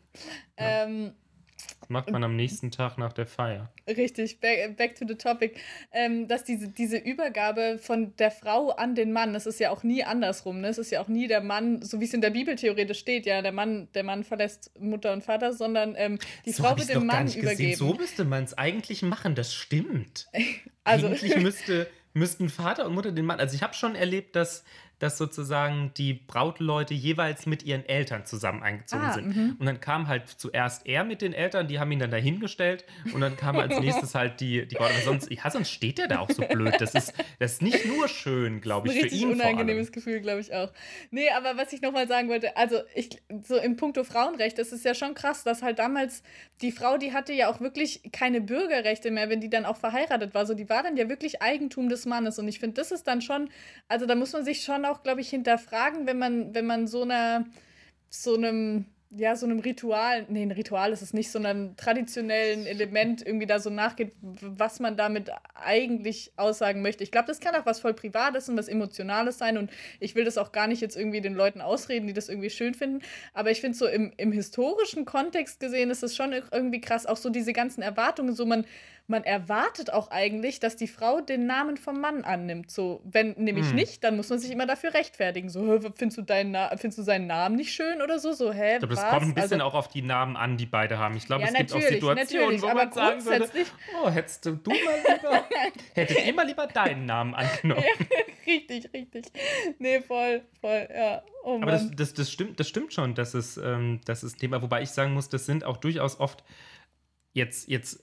Ja. 0.58 0.84
Ähm, 0.84 1.12
macht 1.88 2.10
man 2.10 2.24
am 2.24 2.36
nächsten 2.36 2.70
Tag 2.70 2.98
nach 2.98 3.12
der 3.12 3.26
Feier. 3.26 3.70
Richtig, 3.86 4.40
back, 4.40 4.76
back 4.76 4.94
to 4.94 5.04
the 5.06 5.14
topic. 5.14 5.54
Ähm, 5.92 6.28
dass 6.28 6.44
diese, 6.44 6.68
diese 6.68 6.96
Übergabe 6.96 7.78
von 7.80 8.14
der 8.16 8.30
Frau 8.30 8.70
an 8.70 8.94
den 8.94 9.12
Mann, 9.12 9.32
das 9.32 9.46
ist 9.46 9.60
ja 9.60 9.70
auch 9.70 9.82
nie 9.82 10.04
andersrum. 10.04 10.60
Ne? 10.60 10.68
Es 10.68 10.78
ist 10.78 10.90
ja 10.90 11.00
auch 11.00 11.08
nie 11.08 11.26
der 11.28 11.40
Mann, 11.42 11.82
so 11.82 12.00
wie 12.00 12.04
es 12.04 12.14
in 12.14 12.20
der 12.20 12.30
Bibel 12.30 12.56
theoretisch 12.56 12.98
steht, 12.98 13.26
ja, 13.26 13.42
der 13.42 13.52
Mann, 13.52 13.88
der 13.94 14.04
Mann 14.04 14.24
verlässt 14.24 14.70
Mutter 14.78 15.12
und 15.12 15.22
Vater, 15.24 15.52
sondern 15.52 15.94
ähm, 15.96 16.18
die 16.46 16.52
so 16.52 16.62
Frau 16.62 16.76
wird 16.76 16.88
dem 16.88 17.06
Mann 17.06 17.24
nicht 17.24 17.36
übergeben. 17.36 17.70
Gesehen. 17.72 17.88
So 17.88 17.94
müsste 17.94 18.24
man 18.24 18.44
es 18.44 18.56
eigentlich 18.56 19.02
machen, 19.02 19.34
das 19.34 19.54
stimmt. 19.54 20.28
Also- 20.86 21.06
Eigentlich 21.06 21.36
müsste, 21.36 21.86
müssten 22.12 22.50
Vater 22.50 22.84
und 22.84 22.94
Mutter 22.94 23.10
den 23.10 23.24
Mann. 23.24 23.40
Also 23.40 23.54
ich 23.56 23.62
habe 23.62 23.72
schon 23.72 23.94
erlebt, 23.94 24.36
dass, 24.36 24.64
dass 25.04 25.18
sozusagen 25.18 25.92
die 25.98 26.14
Brautleute 26.14 26.94
jeweils 26.94 27.44
mit 27.44 27.62
ihren 27.62 27.84
Eltern 27.86 28.24
zusammen 28.24 28.62
eingezogen 28.62 29.04
Ah, 29.04 29.12
sind. 29.12 29.36
mhm. 29.36 29.56
Und 29.58 29.66
dann 29.66 29.78
kam 29.80 30.08
halt 30.08 30.28
zuerst 30.28 30.86
er 30.86 31.04
mit 31.04 31.20
den 31.20 31.34
Eltern, 31.34 31.68
die 31.68 31.78
haben 31.78 31.92
ihn 31.92 31.98
dann 31.98 32.10
dahingestellt 32.10 32.86
und 33.12 33.20
dann 33.20 33.36
kam 33.36 33.56
als 33.56 33.78
nächstes 33.80 34.14
halt 34.14 34.40
die, 34.40 34.66
die 34.66 34.76
Braut. 34.76 34.90
Aber 34.90 35.00
sonst, 35.02 35.30
ja, 35.30 35.50
sonst 35.50 35.70
steht 35.70 35.98
er 35.98 36.08
da 36.08 36.20
auch 36.20 36.30
so 36.30 36.42
blöd. 36.42 36.74
Das 36.78 36.94
ist, 36.94 37.12
das 37.38 37.52
ist 37.54 37.62
nicht 37.62 37.84
nur 37.86 38.08
schön, 38.08 38.60
glaube 38.62 38.88
Ein 38.88 38.96
ich, 38.96 39.02
für 39.02 39.08
ihn 39.08 39.20
vor 39.20 39.28
allem. 39.44 39.54
unangenehmes 39.56 39.92
Gefühl, 39.92 40.20
glaube 40.20 40.40
ich 40.40 40.54
auch. 40.54 40.72
Nee, 41.10 41.28
aber 41.30 41.56
was 41.58 41.72
ich 41.74 41.82
nochmal 41.82 42.08
sagen 42.08 42.28
wollte, 42.30 42.56
also 42.56 42.78
ich, 42.94 43.22
so 43.42 43.56
im 43.56 43.76
Punkto 43.76 44.04
Frauenrecht, 44.04 44.58
das 44.58 44.72
ist 44.72 44.84
ja 44.86 44.94
schon 44.94 45.14
krass, 45.14 45.44
dass 45.44 45.62
halt 45.62 45.78
damals 45.78 46.22
die 46.62 46.72
Frau, 46.72 46.96
die 46.96 47.12
hatte 47.12 47.32
ja 47.34 47.48
auch 47.50 47.60
wirklich 47.60 48.00
keine 48.12 48.40
Bürgerrechte 48.40 49.10
mehr, 49.10 49.28
wenn 49.28 49.40
die 49.40 49.50
dann 49.50 49.66
auch 49.66 49.76
verheiratet 49.76 50.32
war. 50.34 50.46
So, 50.46 50.54
die 50.54 50.68
war 50.70 50.82
dann 50.82 50.96
ja 50.96 51.08
wirklich 51.10 51.42
Eigentum 51.42 51.88
des 51.90 52.06
Mannes. 52.06 52.38
Und 52.38 52.48
ich 52.48 52.58
finde, 52.58 52.74
das 52.80 52.90
ist 52.90 53.06
dann 53.06 53.20
schon, 53.20 53.50
also 53.88 54.06
da 54.06 54.14
muss 54.14 54.32
man 54.32 54.44
sich 54.44 54.62
schon 54.62 54.84
auch, 54.84 54.93
glaube 55.02 55.20
ich, 55.20 55.30
hinterfragen, 55.30 56.06
wenn 56.06 56.18
man, 56.18 56.54
wenn 56.54 56.66
man 56.66 56.86
so 56.86 57.02
einer, 57.02 57.44
so 58.10 58.34
einem, 58.36 58.86
ja, 59.16 59.36
so 59.36 59.46
einem 59.46 59.60
Ritual, 59.60 60.26
nee, 60.28 60.42
ein 60.42 60.50
Ritual 60.50 60.92
ist 60.92 61.02
es 61.02 61.14
nicht, 61.14 61.30
sondern 61.30 61.76
traditionellen 61.76 62.66
Element 62.66 63.24
irgendwie 63.24 63.46
da 63.46 63.60
so 63.60 63.70
nachgeht, 63.70 64.12
was 64.20 64.80
man 64.80 64.96
damit 64.96 65.30
eigentlich 65.54 66.32
aussagen 66.36 66.82
möchte. 66.82 67.04
Ich 67.04 67.12
glaube, 67.12 67.28
das 67.28 67.38
kann 67.38 67.54
auch 67.54 67.64
was 67.64 67.78
voll 67.78 67.94
Privates 67.94 68.48
und 68.48 68.56
was 68.56 68.66
Emotionales 68.66 69.38
sein 69.38 69.56
und 69.56 69.70
ich 70.00 70.16
will 70.16 70.24
das 70.24 70.36
auch 70.36 70.50
gar 70.50 70.66
nicht 70.66 70.80
jetzt 70.80 70.96
irgendwie 70.96 71.20
den 71.20 71.34
Leuten 71.34 71.60
ausreden, 71.60 72.08
die 72.08 72.12
das 72.12 72.28
irgendwie 72.28 72.50
schön 72.50 72.74
finden, 72.74 73.02
aber 73.34 73.52
ich 73.52 73.60
finde 73.60 73.78
so 73.78 73.86
im, 73.86 74.12
im 74.16 74.32
historischen 74.32 75.04
Kontext 75.04 75.60
gesehen 75.60 75.90
ist 75.90 76.02
es 76.02 76.16
schon 76.16 76.32
ir- 76.32 76.52
irgendwie 76.52 76.80
krass, 76.80 77.06
auch 77.06 77.16
so 77.16 77.30
diese 77.30 77.52
ganzen 77.52 77.82
Erwartungen, 77.82 78.34
so 78.34 78.46
man, 78.46 78.66
man 79.06 79.22
erwartet 79.22 79.92
auch 79.92 80.10
eigentlich, 80.10 80.60
dass 80.60 80.76
die 80.76 80.88
Frau 80.88 81.20
den 81.20 81.44
Namen 81.44 81.76
vom 81.76 82.00
Mann 82.00 82.24
annimmt. 82.24 82.70
So, 82.70 83.02
wenn 83.04 83.32
nämlich 83.32 83.66
Hm. 83.68 83.74
nicht, 83.74 84.02
dann 84.02 84.16
muss 84.16 84.30
man 84.30 84.38
sich 84.38 84.50
immer 84.50 84.66
dafür 84.66 84.94
rechtfertigen. 84.94 85.50
So, 85.50 85.60
"Hä, 85.66 85.78
findest 85.94 86.16
du, 86.16 86.22
deinen 86.22 86.52
Na 86.52 86.68
findest 86.78 86.98
du 86.98 87.02
seinen 87.02 87.26
Namen 87.26 87.56
nicht 87.56 87.72
schön 87.74 88.00
oder 88.00 88.18
so? 88.18 88.32
So, 88.32 88.50
hä, 88.50 88.74
Ich 88.74 88.78
glaube, 88.78 88.94
das 88.94 89.04
was? 89.04 89.10
kommt 89.10 89.22
ein 89.26 89.34
bisschen 89.34 89.60
Also- 89.60 89.64
auch 89.64 89.74
auf 89.74 89.88
die 89.88 90.00
Namen 90.00 90.36
an, 90.36 90.56
die 90.56 90.64
beide 90.64 90.98
haben. 90.98 91.16
Ich 91.18 91.26
glaube, 91.26 91.42
Ja, 91.42 91.48
es 91.50 91.54
gibt 91.54 91.72
auch 91.74 91.80
Situationen, 91.82 92.62
wo 92.62 92.66
man 92.68 92.92
sagen 92.92 93.24
würde, 93.26 93.50
oh, 94.02 94.08
hättest 94.10 94.46
du, 94.46 94.52
mal 94.52 94.58
lieber, 94.72 95.44
hättet 95.94 96.26
ihr 96.26 96.34
mal 96.34 96.46
lieber 96.46 96.66
deinen 96.66 97.04
Namen 97.04 97.34
angenommen. 97.34 97.84
richtig, 98.46 98.90
richtig. 98.94 99.26
Nee, 99.78 100.00
voll, 100.00 100.42
voll, 100.62 100.88
ja. 100.94 101.22
Oh 101.44 101.56
Aber 101.60 101.72
das, 101.72 101.90
das, 101.94 102.14
das, 102.14 102.32
stimmt, 102.32 102.58
das 102.58 102.68
stimmt 102.68 102.94
schon, 102.94 103.14
dass 103.14 103.34
es, 103.34 103.58
ähm, 103.58 104.00
das 104.06 104.24
ist 104.24 104.38
Thema, 104.38 104.62
wobei 104.62 104.80
ich 104.80 104.90
sagen 104.90 105.12
muss, 105.12 105.28
das 105.28 105.44
sind 105.44 105.62
auch 105.64 105.76
durchaus 105.76 106.18
oft 106.20 106.42
jetzt, 107.34 107.68
jetzt 107.68 108.02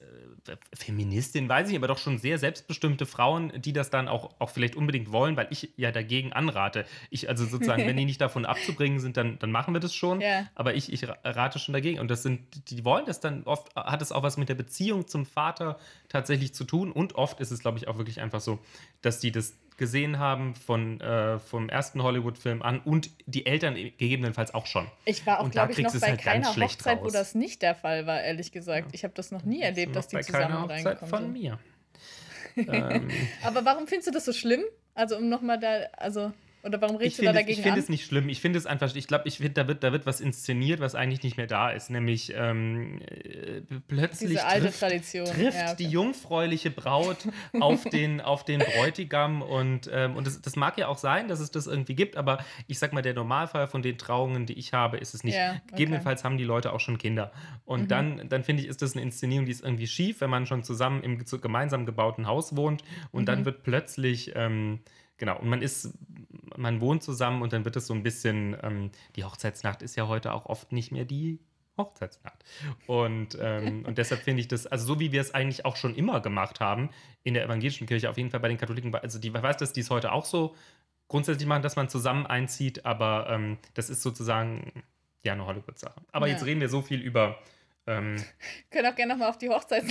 Feministinnen, 0.74 1.50
weiß 1.50 1.70
ich, 1.70 1.76
aber 1.76 1.88
doch 1.88 1.98
schon 1.98 2.18
sehr 2.18 2.38
selbstbestimmte 2.38 3.06
Frauen, 3.06 3.52
die 3.62 3.74
das 3.74 3.90
dann 3.90 4.08
auch, 4.08 4.36
auch 4.40 4.50
vielleicht 4.50 4.76
unbedingt 4.76 5.12
wollen, 5.12 5.38
weil 5.38 5.48
ich 5.50 5.70
ja 5.78 5.92
dagegen 5.92 6.34
anrate. 6.34 6.86
Ich, 7.10 7.30
also 7.30 7.46
sozusagen, 7.46 7.86
wenn 7.86 7.98
die 7.98 8.06
nicht 8.06 8.22
davon 8.22 8.46
abzubringen 8.46 9.00
sind, 9.00 9.18
dann, 9.18 9.38
dann 9.40 9.52
machen 9.52 9.74
wir 9.74 9.80
das 9.80 9.94
schon. 9.94 10.22
Ja. 10.22 10.48
Aber 10.56 10.74
ich, 10.74 10.92
ich 10.92 11.08
ra- 11.08 11.18
rate 11.24 11.60
schon 11.60 11.74
dagegen. 11.74 12.00
Und 12.00 12.10
das 12.10 12.24
sind, 12.24 12.42
die 12.70 12.84
wollen 12.86 13.06
das 13.06 13.20
dann 13.20 13.44
oft, 13.44 13.76
hat 13.76 14.02
es 14.02 14.12
auch 14.12 14.24
was 14.24 14.38
mit 14.38 14.50
der 14.50 14.56
Beziehung 14.56 15.08
zum 15.08 15.26
Vater 15.26 15.78
tatsächlich 16.10 16.54
zu 16.54 16.64
tun. 16.64 16.92
Und 16.92 17.16
oft 17.16 17.40
ist 17.40 17.52
es, 17.52 17.60
glaube 17.60 17.78
ich, 17.78 17.88
auch 17.88 17.98
wirklich 17.98 18.22
einfach 18.22 18.42
so, 18.42 18.60
dass 19.02 19.20
die 19.20 19.32
das 19.32 19.58
gesehen 19.82 20.20
haben 20.20 20.54
von, 20.54 21.02
äh, 21.02 21.40
vom 21.40 21.68
ersten 21.68 22.04
Hollywood-Film 22.04 22.62
an 22.62 22.82
und 22.82 23.10
die 23.26 23.48
Eltern 23.48 23.74
gegebenenfalls 23.74 24.54
auch 24.54 24.68
schon. 24.68 24.86
Ich 25.06 25.26
war 25.26 25.40
auch, 25.40 25.50
glaube 25.50 25.72
ich, 25.72 25.80
noch 25.80 25.92
bei 26.00 26.10
halt 26.10 26.22
keiner 26.22 26.56
Hochzeit, 26.56 27.00
wo 27.00 27.06
raus. 27.06 27.14
das 27.14 27.34
nicht 27.34 27.64
der 27.64 27.74
Fall 27.74 28.06
war, 28.06 28.22
ehrlich 28.22 28.52
gesagt. 28.52 28.90
Ich 28.92 29.04
habe 29.04 29.16
das 29.16 29.32
noch 29.32 29.42
nie 29.44 29.62
erlebt, 29.62 29.96
dass 29.96 30.08
die 30.08 30.18
Bei 30.18 30.22
zusammen 30.22 30.44
keiner 30.44 30.62
Hochzeit 30.62 30.86
reingekommen 30.86 31.10
von 31.10 31.34
mir. 31.34 31.60
ähm, 32.56 33.10
Aber 33.44 33.66
warum 33.66 33.88
findest 33.88 34.10
du 34.10 34.12
das 34.12 34.26
so 34.26 34.34
schlimm? 34.34 34.62
Also, 34.94 35.18
um 35.18 35.30
nochmal 35.30 35.60
da, 35.60 35.88
also, 35.98 36.32
oder 36.64 36.82
warum 36.82 36.96
redest 36.98 37.18
du 37.20 37.24
da 37.24 37.30
finde 37.32 37.40
es, 37.40 37.46
dagegen 37.46 37.60
ich 37.60 37.64
finde 37.64 37.80
es 37.80 37.90
nicht 37.90 38.06
schlimm. 38.06 38.30
Ich 38.30 38.42
finde 38.42 38.60
es 38.60 38.66
einfach, 38.66 38.96
ich 38.96 39.08
glaube, 39.08 39.28
ich 39.28 39.38
find, 39.38 39.58
da, 39.58 39.68
wird, 39.68 39.84
da 39.84 39.92
wird 39.92 40.06
was 40.06 40.22
inszeniert, 40.22 40.80
was 40.80 40.96
eigentlich 40.96 41.24
nicht 41.24 41.38
mehr 41.38 41.48
da 41.48 41.72
ist. 41.72 41.90
Nämlich 41.90 42.34
ähm, 42.36 43.02
äh, 43.02 43.62
plötzlich 43.88 44.30
Diese 44.32 44.46
alte 44.46 44.66
trifft, 44.68 44.80
Tradition. 44.80 45.26
trifft 45.26 45.58
Ja, 45.58 45.66
okay. 45.72 45.76
die 45.80 45.90
jungfräuliche 45.90 46.72
Braut 46.72 47.18
auf 47.60 47.84
den, 47.92 48.22
auf 48.22 48.46
den 48.46 48.60
Bräutigam. 48.60 49.42
Und, 49.42 49.90
ähm, 49.92 50.16
und 50.16 50.28
das, 50.28 50.42
das 50.42 50.56
mag 50.56 50.78
ja 50.78 50.88
auch 50.88 50.98
sein, 50.98 51.28
dass 51.28 51.40
es 51.40 51.52
das 51.52 51.68
irgendwie 51.68 51.96
gibt, 51.96 52.16
aber 52.18 52.44
ich 52.68 52.80
sag 52.80 52.94
mal, 52.94 53.02
der 53.02 53.14
Normalfall 53.14 53.68
von 53.68 53.82
den 53.82 53.98
Trauungen, 53.98 54.46
die 54.46 54.54
ich 54.54 54.74
habe, 54.74 54.98
ist 54.98 55.14
es 55.14 55.24
nicht. 55.24 55.36
Ja, 55.36 55.52
okay. 55.52 55.62
Gegebenenfalls 55.72 56.24
haben 56.24 56.38
die 56.38 56.44
Leute 56.44 56.74
auch 56.74 56.80
schon 56.80 56.98
Kinder. 56.98 57.32
Und 57.66 57.82
Mhm. 57.84 57.88
dann, 57.88 58.30
dann 58.30 58.44
finde 58.44 58.64
ich, 58.64 58.70
ist 58.70 58.82
das 58.82 58.94
eine 58.94 59.02
Inszenierung, 59.02 59.46
die 59.46 59.52
ist 59.52 59.64
irgendwie 59.64 59.88
schief, 59.88 60.22
wenn 60.22 60.30
man 60.30 60.46
schon 60.46 60.64
zusammen 60.64 61.02
im 61.04 61.18
gemeinsam 61.42 61.86
gebauten 61.86 62.28
Haus 62.28 62.56
wohnt 62.56 62.84
und 63.12 63.22
Mhm. 63.22 63.26
dann 63.26 63.46
wird 63.46 63.64
plötzlich. 63.64 64.32
Ähm, 64.36 64.80
Genau, 65.22 65.38
und 65.38 65.50
man 65.50 65.62
ist, 65.62 65.94
man 66.58 66.82
wohnt 66.82 67.04
zusammen 67.04 67.44
und 67.44 67.54
dann 67.54 67.64
wird 67.64 67.76
es 67.76 67.86
so 67.86 67.94
ein 67.94 68.02
bisschen, 68.02 68.58
ähm, 68.64 68.90
die 69.16 69.24
Hochzeitsnacht 69.24 69.84
ist 69.84 69.96
ja 69.96 70.08
heute 70.08 70.34
auch 70.34 70.48
oft 70.48 70.72
nicht 70.72 70.92
mehr 70.92 71.06
die 71.06 71.40
Hochzeitsnacht. 71.78 72.44
Und, 72.88 73.38
ähm, 73.40 73.84
und 73.88 74.00
deshalb 74.00 74.24
finde 74.24 74.42
ich 74.42 74.48
das, 74.48 74.66
also 74.66 74.84
so 74.88 75.00
wie 75.00 75.12
wir 75.12 75.22
es 75.22 75.32
eigentlich 75.32 75.64
auch 75.64 75.76
schon 75.76 75.94
immer 75.94 76.22
gemacht 76.22 76.60
haben, 76.60 76.90
in 77.22 77.36
der 77.36 77.46
evangelischen 77.46 77.86
Kirche, 77.86 78.10
auf 78.10 78.18
jeden 78.18 78.32
Fall 78.32 78.40
bei 78.40 78.48
den 78.48 78.58
Katholiken, 78.58 78.96
also 78.96 79.20
die 79.20 79.28
ich 79.28 79.34
weiß, 79.36 79.58
dass 79.58 79.74
die 79.74 79.82
es 79.82 79.92
heute 79.92 80.12
auch 80.12 80.26
so 80.26 80.56
grundsätzlich 81.08 81.48
machen, 81.48 81.62
dass 81.62 81.76
man 81.76 81.88
zusammen 81.88 82.26
einzieht, 82.26 82.84
aber 82.84 83.28
ähm, 83.30 83.60
das 83.76 83.92
ist 83.92 84.02
sozusagen 84.02 84.72
ja 85.24 85.34
eine 85.34 85.46
Hollywood-Sache. 85.46 86.02
Aber 86.12 86.26
Ja. 86.26 86.34
jetzt 86.34 86.48
reden 86.48 86.62
wir 86.62 86.70
so 86.70 86.82
viel 86.82 87.00
über. 87.00 87.38
Ähm, 87.88 88.16
können 88.70 88.86
auch 88.86 88.96
gerne 88.96 89.14
nochmal 89.14 89.30
auf 89.30 89.38
die 89.38 89.50
Hochzeit. 89.50 89.84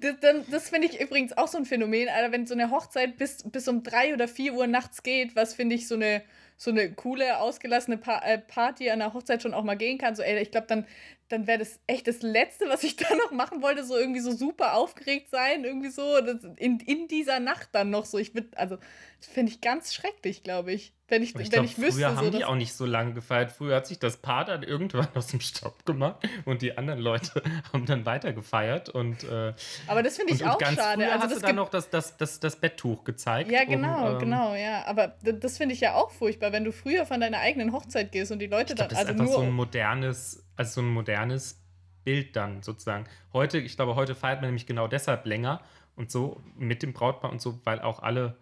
das 0.00 0.44
das, 0.50 0.70
finde 0.70 0.88
ich 0.88 1.00
übrigens 1.00 1.36
auch 1.36 1.48
so 1.48 1.58
ein 1.58 1.66
Phänomen, 1.66 2.08
Alter, 2.08 2.32
wenn 2.32 2.46
so 2.46 2.54
eine 2.54 2.70
Hochzeit 2.70 3.18
bis, 3.18 3.42
bis 3.44 3.68
um 3.68 3.82
drei 3.82 4.14
oder 4.14 4.28
vier 4.28 4.54
Uhr 4.54 4.66
nachts 4.66 5.02
geht, 5.02 5.36
was 5.36 5.54
finde 5.54 5.74
ich 5.74 5.86
so 5.86 5.94
eine, 5.94 6.22
so 6.56 6.70
eine 6.70 6.92
coole, 6.92 7.38
ausgelassene 7.38 7.98
pa 7.98 8.20
äh, 8.20 8.38
Party 8.38 8.90
an 8.90 9.00
der 9.00 9.12
Hochzeit 9.12 9.42
schon 9.42 9.52
auch 9.52 9.64
mal 9.64 9.76
gehen 9.76 9.98
kann. 9.98 10.14
So, 10.14 10.22
ey, 10.22 10.40
ich 10.40 10.50
glaube, 10.50 10.66
dann, 10.68 10.86
dann 11.28 11.46
wäre 11.46 11.58
das 11.58 11.80
echt 11.86 12.06
das 12.08 12.22
Letzte, 12.22 12.68
was 12.68 12.82
ich 12.82 12.96
da 12.96 13.14
noch 13.14 13.32
machen 13.32 13.60
wollte, 13.60 13.84
so 13.84 13.96
irgendwie 13.96 14.20
so 14.20 14.32
super 14.32 14.74
aufgeregt 14.74 15.28
sein, 15.30 15.64
irgendwie 15.64 15.90
so, 15.90 16.16
in, 16.56 16.80
in 16.80 17.08
dieser 17.08 17.40
Nacht 17.40 17.68
dann 17.72 17.90
noch 17.90 18.06
so. 18.06 18.16
Ich 18.16 18.34
würde, 18.34 18.56
also, 18.56 18.78
das 19.18 19.28
finde 19.28 19.52
ich 19.52 19.60
ganz 19.60 19.92
schrecklich, 19.92 20.42
glaube 20.42 20.72
ich. 20.72 20.94
Wenn 21.12 21.22
ich, 21.22 21.28
ich 21.30 21.34
wenn 21.36 21.48
glaube, 21.50 21.66
ich 21.66 21.76
wüsste, 21.78 21.92
früher 21.92 22.10
so, 22.10 22.16
haben 22.16 22.30
die 22.32 22.38
dass- 22.38 22.48
auch 22.48 22.54
nicht 22.54 22.72
so 22.72 22.86
lange 22.86 23.12
gefeiert. 23.12 23.52
Früher 23.52 23.76
hat 23.76 23.86
sich 23.86 23.98
das 23.98 24.16
Paar 24.16 24.46
dann 24.46 24.62
irgendwann 24.62 25.08
aus 25.14 25.26
dem 25.26 25.40
Staub 25.40 25.84
gemacht 25.84 26.26
und 26.46 26.62
die 26.62 26.76
anderen 26.78 27.00
Leute 27.00 27.42
haben 27.72 27.84
dann 27.84 28.06
weiter 28.06 28.32
gefeiert. 28.32 28.88
Und, 28.88 29.24
äh, 29.24 29.52
aber 29.86 30.02
das 30.02 30.16
finde 30.16 30.32
ich 30.32 30.40
und, 30.42 30.48
und 30.48 30.54
auch 30.54 30.58
ganz 30.58 30.78
schade. 30.78 31.02
früher 31.02 31.12
Also, 31.12 31.24
hast 31.24 31.32
das 31.32 31.40
du 31.40 31.46
dann 31.46 31.56
noch 31.56 31.68
das, 31.68 31.90
das, 31.90 32.16
das, 32.16 32.40
das 32.40 32.56
Betttuch 32.56 33.04
gezeigt. 33.04 33.50
Ja, 33.50 33.62
um, 33.62 33.68
genau, 33.68 34.12
ähm, 34.14 34.18
genau, 34.18 34.54
ja. 34.54 34.84
Aber 34.86 35.08
das 35.22 35.58
finde 35.58 35.74
ich 35.74 35.80
ja 35.80 35.94
auch 35.94 36.10
furchtbar, 36.10 36.52
wenn 36.52 36.64
du 36.64 36.72
früher 36.72 37.04
von 37.04 37.20
deiner 37.20 37.38
eigenen 37.40 37.72
Hochzeit 37.72 38.10
gehst 38.10 38.32
und 38.32 38.38
die 38.38 38.46
Leute 38.46 38.72
Ich 38.72 38.76
glaube, 38.76 38.88
dann 38.88 38.88
das 38.88 38.98
ist 39.04 39.08
also 39.10 39.22
einfach 39.22 39.24
nur. 39.26 39.34
so 39.34 39.46
ein 39.46 39.52
modernes, 39.52 40.44
also 40.56 40.80
so 40.80 40.80
ein 40.80 40.88
modernes 40.92 41.60
Bild 42.04 42.34
dann 42.36 42.62
sozusagen. 42.62 43.04
Heute, 43.32 43.58
ich 43.58 43.76
glaube, 43.76 43.94
heute 43.96 44.14
feiert 44.14 44.40
man 44.40 44.48
nämlich 44.48 44.66
genau 44.66 44.88
deshalb 44.88 45.26
länger 45.26 45.60
und 45.94 46.10
so 46.10 46.40
mit 46.56 46.82
dem 46.82 46.92
Brautpaar 46.94 47.30
und 47.30 47.40
so, 47.42 47.60
weil 47.64 47.80
auch 47.80 48.02
alle, 48.02 48.36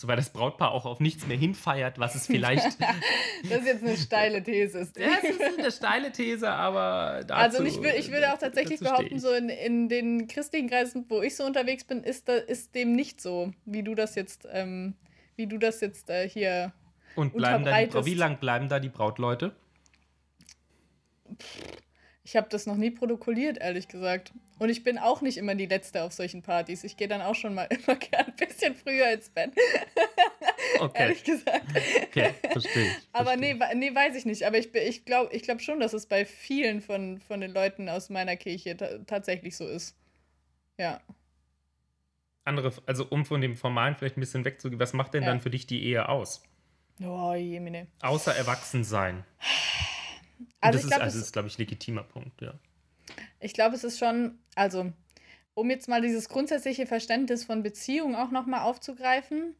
also 0.00 0.08
weil 0.08 0.16
das 0.16 0.30
Brautpaar 0.30 0.72
auch 0.72 0.86
auf 0.86 0.98
nichts 0.98 1.26
mehr 1.26 1.36
hinfeiert, 1.36 1.98
was 1.98 2.14
es 2.14 2.26
vielleicht. 2.26 2.64
das 3.44 3.58
ist 3.58 3.66
jetzt 3.66 3.84
eine 3.84 3.98
steile 3.98 4.42
These. 4.42 4.78
Ist. 4.78 4.98
ja, 4.98 5.08
es 5.22 5.36
ist 5.36 5.58
eine 5.58 5.70
steile 5.70 6.10
These, 6.10 6.50
aber 6.50 7.22
dazu, 7.26 7.58
also 7.58 7.64
ich, 7.64 7.82
will, 7.82 7.92
ich 7.98 8.10
würde 8.10 8.32
auch 8.32 8.38
tatsächlich 8.38 8.80
behaupten, 8.80 9.18
so 9.18 9.30
in, 9.30 9.50
in 9.50 9.90
den 9.90 10.26
christlichen 10.26 10.70
Kreisen, 10.70 11.04
wo 11.10 11.20
ich 11.20 11.36
so 11.36 11.44
unterwegs 11.44 11.84
bin, 11.84 12.02
ist, 12.02 12.30
da, 12.30 12.36
ist 12.36 12.74
dem 12.74 12.92
nicht 12.92 13.20
so, 13.20 13.52
wie 13.66 13.82
du 13.82 13.94
das 13.94 14.14
jetzt, 14.14 14.48
ähm, 14.50 14.94
wie 15.36 15.46
du 15.46 15.58
das 15.58 15.82
jetzt 15.82 16.08
äh, 16.08 16.26
hier. 16.26 16.72
Und 17.14 17.34
bleiben 17.34 17.64
da 17.64 17.84
die, 17.84 18.06
wie 18.06 18.14
lang 18.14 18.38
bleiben 18.38 18.70
da 18.70 18.80
die 18.80 18.88
Brautleute? 18.88 19.54
Ich 22.30 22.36
habe 22.36 22.48
das 22.48 22.64
noch 22.64 22.76
nie 22.76 22.92
protokolliert, 22.92 23.58
ehrlich 23.58 23.88
gesagt. 23.88 24.32
Und 24.60 24.68
ich 24.68 24.84
bin 24.84 24.98
auch 24.98 25.20
nicht 25.20 25.36
immer 25.36 25.56
die 25.56 25.66
Letzte 25.66 26.04
auf 26.04 26.12
solchen 26.12 26.42
Partys. 26.42 26.84
Ich 26.84 26.96
gehe 26.96 27.08
dann 27.08 27.22
auch 27.22 27.34
schon 27.34 27.54
mal 27.54 27.64
immer 27.70 27.96
gern 27.96 28.26
ein 28.26 28.36
bisschen 28.36 28.76
früher 28.76 29.10
ins 29.10 29.30
Bett, 29.30 29.50
Okay, 30.78 31.02
ehrlich 31.02 31.24
gesagt. 31.24 31.62
okay, 32.04 32.30
verstehe 32.52 32.86
ich. 32.86 33.08
Aber 33.12 33.32
verstehe. 33.32 33.56
nee, 33.74 33.90
nee, 33.90 33.92
weiß 33.92 34.14
ich 34.14 34.26
nicht. 34.26 34.44
Aber 34.44 34.58
ich, 34.58 34.72
ich 34.72 35.04
glaube 35.04 35.34
ich 35.34 35.42
glaub 35.42 35.60
schon, 35.60 35.80
dass 35.80 35.92
es 35.92 36.06
bei 36.06 36.24
vielen 36.24 36.80
von, 36.82 37.18
von 37.20 37.40
den 37.40 37.52
Leuten 37.52 37.88
aus 37.88 38.10
meiner 38.10 38.36
Kirche 38.36 38.76
ta 38.76 38.98
tatsächlich 39.08 39.56
so 39.56 39.66
ist. 39.66 39.96
Ja. 40.78 41.00
Andere, 42.44 42.72
also 42.86 43.06
um 43.10 43.24
von 43.24 43.40
dem 43.40 43.56
Formalen 43.56 43.96
vielleicht 43.96 44.16
ein 44.16 44.20
bisschen 44.20 44.44
wegzugehen, 44.44 44.78
was 44.78 44.92
macht 44.92 45.14
denn 45.14 45.24
Ja. 45.24 45.30
dann 45.30 45.40
für 45.40 45.50
dich 45.50 45.66
die 45.66 45.82
Ehe 45.82 46.08
aus? 46.08 46.44
Oh, 47.02 47.34
jemine. 47.34 47.88
Außer 48.02 48.36
Erwachsensein. 48.36 49.24
Also 50.60 50.78
das 50.78 50.84
ich 50.84 50.90
glaube, 50.90 51.06
ist, 51.06 51.14
also 51.14 51.24
ist, 51.24 51.32
glaube 51.32 51.48
ich, 51.48 51.58
legitimer 51.58 52.02
Punkt, 52.02 52.40
ja. 52.40 52.54
ich 53.40 53.54
glaub, 53.54 53.72
es 53.72 53.84
ist 53.84 53.98
schon, 53.98 54.38
also, 54.54 54.92
um 55.54 55.70
jetzt 55.70 55.88
mal 55.88 56.02
dieses 56.02 56.28
grundsätzliche 56.28 56.86
Verständnis 56.86 57.44
von 57.44 57.62
Beziehung 57.62 58.14
auch 58.14 58.30
nochmal 58.30 58.60
aufzugreifen. 58.60 59.54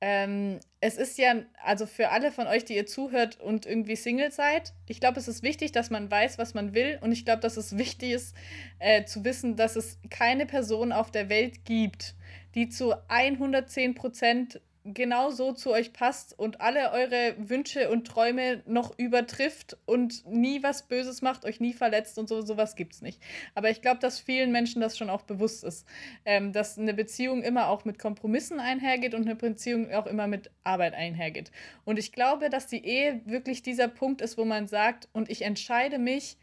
Ähm, 0.00 0.60
es 0.80 0.98
ist 0.98 1.16
ja, 1.16 1.36
also 1.64 1.86
für 1.86 2.10
alle 2.10 2.30
von 2.30 2.46
euch, 2.46 2.64
die 2.64 2.76
ihr 2.76 2.86
zuhört 2.86 3.40
und 3.40 3.64
irgendwie 3.64 3.96
Single 3.96 4.30
seid, 4.30 4.74
ich 4.86 5.00
glaube, 5.00 5.18
es 5.18 5.26
ist 5.26 5.42
wichtig, 5.42 5.72
dass 5.72 5.88
man 5.88 6.10
weiß, 6.10 6.36
was 6.36 6.52
man 6.52 6.74
will. 6.74 6.98
Und 7.00 7.12
ich 7.12 7.24
glaube, 7.24 7.40
dass 7.40 7.56
es 7.56 7.78
wichtig 7.78 8.12
ist, 8.12 8.36
äh, 8.78 9.04
zu 9.04 9.24
wissen, 9.24 9.56
dass 9.56 9.74
es 9.74 9.98
keine 10.10 10.44
Person 10.44 10.92
auf 10.92 11.10
der 11.10 11.30
Welt 11.30 11.64
gibt, 11.64 12.14
die 12.54 12.68
zu 12.68 12.94
110 13.08 13.94
Prozent 13.94 14.60
genau 14.94 15.30
so 15.30 15.52
zu 15.52 15.72
euch 15.72 15.92
passt 15.92 16.38
und 16.38 16.60
alle 16.60 16.92
eure 16.92 17.34
Wünsche 17.38 17.90
und 17.90 18.06
Träume 18.06 18.62
noch 18.66 18.98
übertrifft 18.98 19.76
und 19.84 20.26
nie 20.26 20.62
was 20.62 20.86
Böses 20.86 21.22
macht, 21.22 21.44
euch 21.44 21.60
nie 21.60 21.72
verletzt 21.72 22.18
und 22.18 22.28
so, 22.28 22.42
sowas 22.42 22.76
gibt 22.76 22.94
es 22.94 23.02
nicht. 23.02 23.20
Aber 23.54 23.70
ich 23.70 23.82
glaube, 23.82 24.00
dass 24.00 24.20
vielen 24.20 24.52
Menschen 24.52 24.80
das 24.80 24.96
schon 24.96 25.10
auch 25.10 25.22
bewusst 25.22 25.64
ist, 25.64 25.86
ähm, 26.24 26.52
dass 26.52 26.78
eine 26.78 26.94
Beziehung 26.94 27.42
immer 27.42 27.68
auch 27.68 27.84
mit 27.84 27.98
Kompromissen 27.98 28.60
einhergeht 28.60 29.14
und 29.14 29.22
eine 29.22 29.36
Beziehung 29.36 29.92
auch 29.92 30.06
immer 30.06 30.26
mit 30.26 30.50
Arbeit 30.64 30.94
einhergeht. 30.94 31.50
Und 31.84 31.98
ich 31.98 32.12
glaube, 32.12 32.50
dass 32.50 32.66
die 32.66 32.84
Ehe 32.84 33.20
wirklich 33.24 33.62
dieser 33.62 33.88
Punkt 33.88 34.20
ist, 34.20 34.38
wo 34.38 34.44
man 34.44 34.66
sagt, 34.66 35.08
und 35.12 35.30
ich 35.30 35.42
entscheide 35.42 35.98
mich 35.98 36.36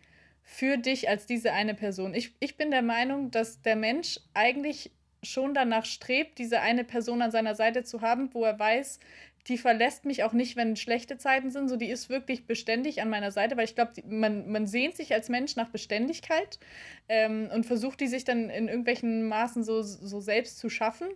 für 0.43 0.77
dich 0.77 1.09
als 1.09 1.25
diese 1.25 1.53
eine 1.53 1.73
Person. 1.73 2.13
Ich, 2.13 2.35
ich 2.39 2.57
bin 2.57 2.69
der 2.69 2.81
Meinung, 2.81 3.31
dass 3.31 3.61
der 3.61 3.77
Mensch 3.77 4.19
eigentlich 4.33 4.91
schon 5.23 5.53
danach 5.53 5.85
strebt, 5.85 6.37
diese 6.37 6.61
eine 6.61 6.83
Person 6.83 7.21
an 7.21 7.31
seiner 7.31 7.55
Seite 7.55 7.83
zu 7.83 8.01
haben, 8.01 8.33
wo 8.33 8.43
er 8.43 8.57
weiß, 8.59 8.99
die 9.47 9.57
verlässt 9.57 10.05
mich 10.05 10.23
auch 10.23 10.33
nicht, 10.33 10.55
wenn 10.55 10.75
schlechte 10.75 11.17
Zeiten 11.17 11.51
sind. 11.51 11.67
So, 11.67 11.75
die 11.75 11.89
ist 11.89 12.09
wirklich 12.09 12.47
beständig 12.47 13.01
an 13.01 13.09
meiner 13.09 13.31
Seite, 13.31 13.57
weil 13.57 13.65
ich 13.65 13.75
glaube, 13.75 13.91
man, 14.07 14.49
man 14.49 14.67
sehnt 14.67 14.95
sich 14.95 15.13
als 15.13 15.27
Mensch 15.27 15.55
nach 15.55 15.69
Beständigkeit 15.69 16.59
ähm, 17.09 17.49
und 17.53 17.65
versucht 17.65 17.99
die 17.99 18.07
sich 18.07 18.23
dann 18.23 18.49
in 18.49 18.67
irgendwelchen 18.67 19.27
Maßen 19.27 19.63
so, 19.63 19.81
so 19.81 20.21
selbst 20.21 20.59
zu 20.59 20.69
schaffen. 20.69 21.07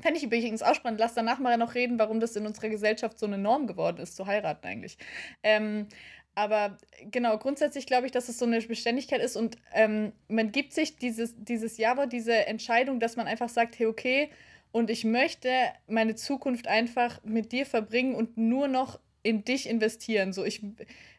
Fände 0.00 0.16
ich 0.16 0.24
übrigens 0.24 0.62
auch 0.62 0.74
spannend. 0.74 0.98
Lass 0.98 1.12
danach 1.12 1.38
mal 1.38 1.58
noch 1.58 1.74
reden, 1.74 1.98
warum 1.98 2.20
das 2.20 2.34
in 2.34 2.46
unserer 2.46 2.70
Gesellschaft 2.70 3.18
so 3.18 3.26
eine 3.26 3.36
Norm 3.36 3.66
geworden 3.66 3.98
ist, 3.98 4.16
zu 4.16 4.26
heiraten 4.26 4.66
eigentlich. 4.66 4.96
Ähm, 5.42 5.88
aber 6.34 6.78
genau, 7.10 7.38
grundsätzlich 7.38 7.86
glaube 7.86 8.06
ich, 8.06 8.12
dass 8.12 8.28
es 8.28 8.38
so 8.38 8.44
eine 8.44 8.60
Beständigkeit 8.60 9.20
ist 9.20 9.36
und 9.36 9.56
ähm, 9.72 10.12
man 10.28 10.52
gibt 10.52 10.72
sich 10.72 10.96
dieses, 10.96 11.34
dieses 11.36 11.76
Jahr, 11.76 12.06
diese 12.06 12.46
Entscheidung, 12.46 13.00
dass 13.00 13.16
man 13.16 13.26
einfach 13.26 13.48
sagt, 13.48 13.78
hey, 13.78 13.86
okay, 13.86 14.30
und 14.72 14.88
ich 14.90 15.04
möchte 15.04 15.50
meine 15.88 16.14
Zukunft 16.14 16.68
einfach 16.68 17.20
mit 17.24 17.52
dir 17.52 17.66
verbringen 17.66 18.14
und 18.14 18.36
nur 18.36 18.68
noch 18.68 19.00
in 19.22 19.44
dich 19.44 19.68
investieren. 19.68 20.32
So, 20.32 20.44
ich, 20.44 20.62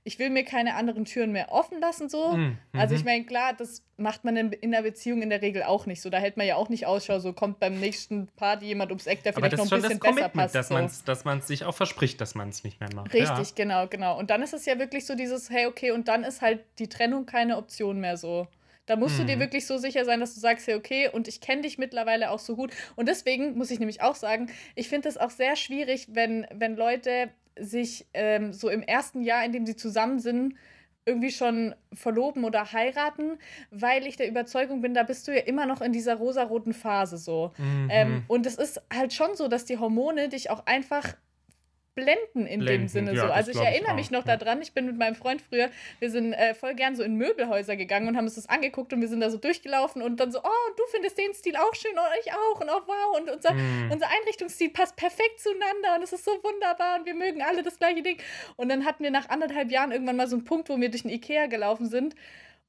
ich 0.04 0.18
will 0.18 0.30
mir 0.30 0.44
keine 0.44 0.76
anderen 0.76 1.06
Türen 1.06 1.32
mehr 1.32 1.52
offen 1.52 1.80
lassen. 1.80 2.10
So. 2.10 2.34
Mhm. 2.34 2.58
Also 2.74 2.96
ich 2.96 3.02
mhm. 3.02 3.06
meine, 3.06 3.26
klar, 3.26 3.54
das 3.54 3.84
macht 3.98 4.24
man 4.24 4.36
in, 4.36 4.52
in 4.52 4.72
der 4.72 4.82
Beziehung 4.82 5.22
in 5.22 5.30
der 5.30 5.42
Regel 5.42 5.64
auch 5.64 5.86
nicht. 5.86 6.02
So, 6.02 6.10
da 6.10 6.18
hält 6.18 6.38
man 6.38 6.48
ja 6.48 6.56
auch 6.56 6.70
nicht 6.70 6.88
Ausschau, 6.88 7.20
so 7.20 7.34
kommt 7.34 7.60
beim 7.60 7.80
nächsten 7.80 8.28
Party 8.36 8.66
jemand 8.66 8.92
ums 8.92 9.06
Eck, 9.06 9.24
der 9.24 9.34
vielleicht 9.34 9.58
noch 9.58 9.72
ein 9.72 9.82
bisschen 9.82 10.00
besser 10.00 10.30
passt. 10.30 10.56
Dass 10.56 10.70
so. 10.70 11.04
dass 11.06 11.26
man 11.26 11.42
sich 11.42 11.66
auch 11.66 11.76
verspricht, 11.76 12.20
dass 12.20 12.34
man 12.34 12.50
es 12.50 12.64
nicht 12.64 12.80
mehr 12.80 12.90
macht. 12.96 13.14
Richtig, 13.14 13.50
ja. 13.50 13.54
genau, 13.56 13.88
genau. 13.88 14.18
Und 14.18 14.30
dann 14.30 14.42
ist 14.42 14.54
es 14.54 14.66
ja 14.66 14.80
wirklich 14.80 15.06
so 15.06 15.16
dieses, 15.16 15.50
hey, 15.50 15.68
okay, 15.68 15.92
und 15.92 16.08
dann 16.08 16.24
ist 16.24 16.42
halt 16.42 16.62
die 16.80 16.88
Trennung 16.88 17.26
keine 17.26 17.58
Option 17.58 18.00
mehr 18.00 18.18
so. 18.18 18.48
Da 18.88 18.96
musst 18.96 19.16
mhm. 19.16 19.20
du 19.20 19.26
dir 19.28 19.36
mhm. 19.36 19.42
wirklich 19.42 19.68
so 19.68 19.78
sicher 19.78 20.06
sein, 20.06 20.20
dass 20.20 20.34
du 20.34 20.40
sagst, 20.40 20.68
hey, 20.68 20.76
okay, 20.76 21.10
und 21.10 21.28
ich 21.28 21.40
kenne 21.40 21.62
dich 21.62 21.78
mittlerweile 21.78 22.32
auch 22.32 22.40
so 22.40 22.56
gut. 22.56 22.72
Und 22.96 23.08
deswegen 23.08 23.58
muss 23.58 23.70
ich 23.72 23.80
nämlich 23.80 24.02
auch 24.02 24.16
sagen, 24.16 24.50
ich 24.76 24.90
finde 24.90 25.08
es 25.08 25.18
auch 25.18 25.30
sehr 25.30 25.56
schwierig, 25.56 26.08
wenn, 26.10 26.48
wenn 26.52 26.76
Leute 26.76 27.30
sich 27.60 28.08
ähm, 28.14 28.54
so 28.54 28.70
im 28.70 28.82
ersten 28.82 29.22
Jahr, 29.22 29.46
in 29.46 29.52
dem 29.52 29.66
sie 29.66 29.76
zusammen 29.76 30.20
sind, 30.20 30.56
irgendwie 31.06 31.32
schon 31.32 31.74
verloben 31.94 32.44
oder 32.44 32.72
heiraten, 32.74 33.40
weil 33.72 34.06
ich 34.06 34.18
der 34.18 34.28
Überzeugung 34.28 34.82
bin, 34.82 34.94
da 34.94 35.04
bist 35.04 35.28
du 35.28 35.34
ja 35.36 35.42
immer 35.42 35.66
noch 35.66 35.82
in 35.82 35.92
dieser 35.92 36.16
rosaroten 36.16 36.74
Phase 36.74 37.18
so. 37.18 37.54
Mhm. 37.58 37.88
Ähm, 37.90 38.24
und 38.28 38.46
es 38.46 38.56
ist 38.56 38.82
halt 38.94 39.14
schon 39.14 39.36
so, 39.36 39.48
dass 39.48 39.66
die 39.66 39.80
Hormone 39.80 40.30
dich 40.30 40.50
auch 40.50 40.66
einfach 40.68 41.16
blenden 41.95 42.45
in 42.45 42.62
blenden. 42.62 42.84
dem 42.84 42.88
Sinne 42.88 43.13
ja, 43.13 43.27
so. 43.27 43.32
Also 43.32 43.51
ich 43.51 43.58
erinnere 43.60 43.91
ich 43.91 43.95
mich 43.95 44.12
noch 44.12 44.25
ja. 44.25 44.38
daran, 44.38 44.62
ich 44.62 44.73
bin 44.73 44.86
mit 44.86 44.97
meinem 44.97 45.15
Freund 45.15 45.41
früher, 45.41 45.69
wir 45.99 46.10
sind 46.10 46.34
äh, 46.34 46.54
voll 46.54 46.73
gern 46.75 46.95
so 46.95 47.04
in 47.04 47.15
Möbelhäuser 47.15 47.75
gegangen 47.75 48.08
und 48.08 48.17
haben 48.17 48.25
uns 48.25 48.36
das 48.36 48.47
angeguckt 48.47 48.93
und 48.93 49.01
wir 49.01 49.08
sind 49.08 49.19
da 49.19 49.30
so 49.30 49.38
durchgelaufen 49.38 50.01
und 50.01 50.19
dann 50.19 50.32
so, 50.32 50.39
oh, 50.39 50.73
du 50.77 50.84
findest 50.91 51.17
den 51.17 51.34
Stil 51.34 51.56
auch 51.56 51.75
schön 51.75 51.91
und 51.91 52.06
ich 52.23 52.32
auch 52.32 52.62
und 52.62 52.69
oh 52.69 52.82
wow 52.86 53.19
und 53.19 53.30
unser, 53.30 53.54
mm. 53.54 53.91
unser 53.91 54.08
Einrichtungsstil 54.10 54.69
passt 54.69 54.95
perfekt 54.95 55.39
zueinander 55.39 55.95
und 55.95 56.04
es 56.04 56.13
ist 56.13 56.23
so 56.23 56.32
wunderbar 56.43 56.99
und 56.99 57.06
wir 57.06 57.15
mögen 57.15 57.41
alle 57.41 57.63
das 57.63 57.77
gleiche 57.77 58.01
Ding. 58.01 58.17
Und 58.56 58.69
dann 58.69 58.86
hatten 58.86 59.04
wir 59.04 59.12
nach 59.12 59.30
anderthalb 59.30 59.71
Jahren 59.71 59.91
irgendwann 59.91 60.15
mal 60.15 60.27
so 60.27 60.38
einen 60.38 60.45
Punkt, 60.45 60.69
wo 60.69 60.80
wir 60.80 60.89
durch 60.89 61.04
den 61.04 61.12
Ikea 61.12 61.47
gelaufen 61.47 61.88
sind 61.88 62.15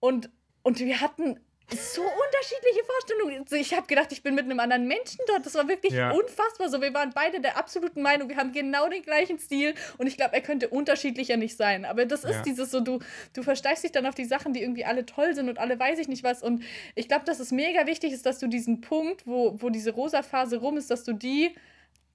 und, 0.00 0.30
und 0.62 0.80
wir 0.80 1.00
hatten 1.00 1.38
so 1.76 2.02
unterschiedliche 2.02 2.85
Vorstellungen. 2.85 3.44
Ich 3.50 3.74
habe 3.74 3.87
gedacht, 3.87 4.12
ich 4.12 4.22
bin 4.22 4.35
mit 4.35 4.44
einem 4.44 4.61
anderen 4.61 4.87
Menschen 4.87 5.20
dort. 5.26 5.44
Das 5.46 5.54
war 5.54 5.68
wirklich 5.68 5.92
ja. 5.92 6.11
unfassbar. 6.11 6.68
So, 6.68 6.80
wir 6.80 6.92
waren 6.94 7.11
beide 7.14 7.40
der 7.40 7.56
absoluten 7.56 8.02
Meinung, 8.02 8.28
wir 8.28 8.37
haben 8.37 8.52
genau 8.52 8.88
den 8.88 9.02
gleichen 9.02 9.38
Stil 9.38 9.74
und 9.98 10.06
ich 10.06 10.16
glaube, 10.16 10.35
er 10.35 10.40
könnte 10.40 10.68
unterschiedlicher 10.68 11.37
nicht 11.37 11.56
sein. 11.56 11.85
Aber 11.85 12.06
das 12.06 12.24
ist 12.24 12.37
ja. 12.37 12.42
dieses 12.42 12.70
so, 12.70 12.80
du, 12.80 13.00
du 13.32 13.42
versteigst 13.42 13.85
dich 13.85 13.92
dann 13.92 14.06
auf 14.06 14.14
die 14.14 14.24
Sachen, 14.24 14.52
die 14.52 14.62
irgendwie 14.62 14.85
alle 14.85 15.06
toll 15.06 15.35
sind 15.35 15.48
und 15.48 15.58
alle 15.58 15.78
weiß 15.78 15.98
ich 15.98 16.08
nicht 16.08 16.22
was. 16.22 16.42
Und 16.42 16.62
ich 16.94 17.08
glaube, 17.08 17.24
dass 17.24 17.40
es 17.40 17.52
mega 17.52 17.87
wichtig 17.87 18.12
ist, 18.12 18.26
dass 18.26 18.38
du 18.38 18.46
diesen 18.46 18.80
Punkt, 18.80 19.26
wo, 19.26 19.61
wo 19.61 19.70
diese 19.70 19.92
rosa 19.92 20.22
Phase 20.22 20.58
rum 20.58 20.76
ist, 20.76 20.90
dass 20.90 21.04
du 21.04 21.12
die 21.12 21.54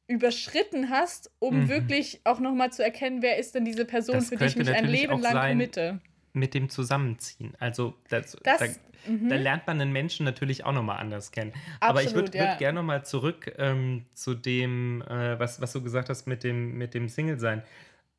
überschritten 0.07 0.89
hast, 0.89 1.31
um 1.39 1.63
mhm. 1.63 1.69
wirklich 1.69 2.21
auch 2.23 2.39
nochmal 2.39 2.71
zu 2.71 2.83
erkennen, 2.83 3.21
wer 3.21 3.37
ist 3.37 3.55
denn 3.55 3.65
diese 3.65 3.83
Person, 3.83 4.15
das 4.15 4.29
für 4.29 4.37
die 4.37 4.45
ich 4.45 4.55
mich 4.55 4.69
ein 4.69 4.85
Leben 4.85 5.19
lang 5.19 5.49
committe 5.49 5.99
mit 6.37 6.53
dem 6.53 6.69
Zusammenziehen. 6.69 7.53
Also 7.59 7.95
das, 8.09 8.37
das, 8.43 8.59
da, 8.59 8.65
mhm. 9.07 9.29
da, 9.29 9.35
lernt 9.35 9.67
man 9.67 9.79
einen 9.79 9.91
Menschen 9.91 10.25
natürlich 10.25 10.65
auch 10.65 10.73
nochmal 10.73 10.97
anders 10.97 11.31
kennen. 11.31 11.51
Absolut, 11.51 11.81
Aber 11.81 12.03
ich 12.03 12.13
würde 12.13 12.37
ja. 12.37 12.45
würd 12.45 12.59
gerne 12.59 12.79
nochmal 12.79 13.05
zurück 13.05 13.53
ähm, 13.57 14.05
zu 14.13 14.33
dem, 14.33 15.01
äh, 15.03 15.39
was, 15.39 15.61
was 15.61 15.73
du 15.73 15.81
gesagt 15.81 16.09
hast 16.09 16.27
mit 16.27 16.43
dem, 16.43 16.77
mit 16.77 16.93
dem 16.93 17.09
Single-Sein. 17.09 17.63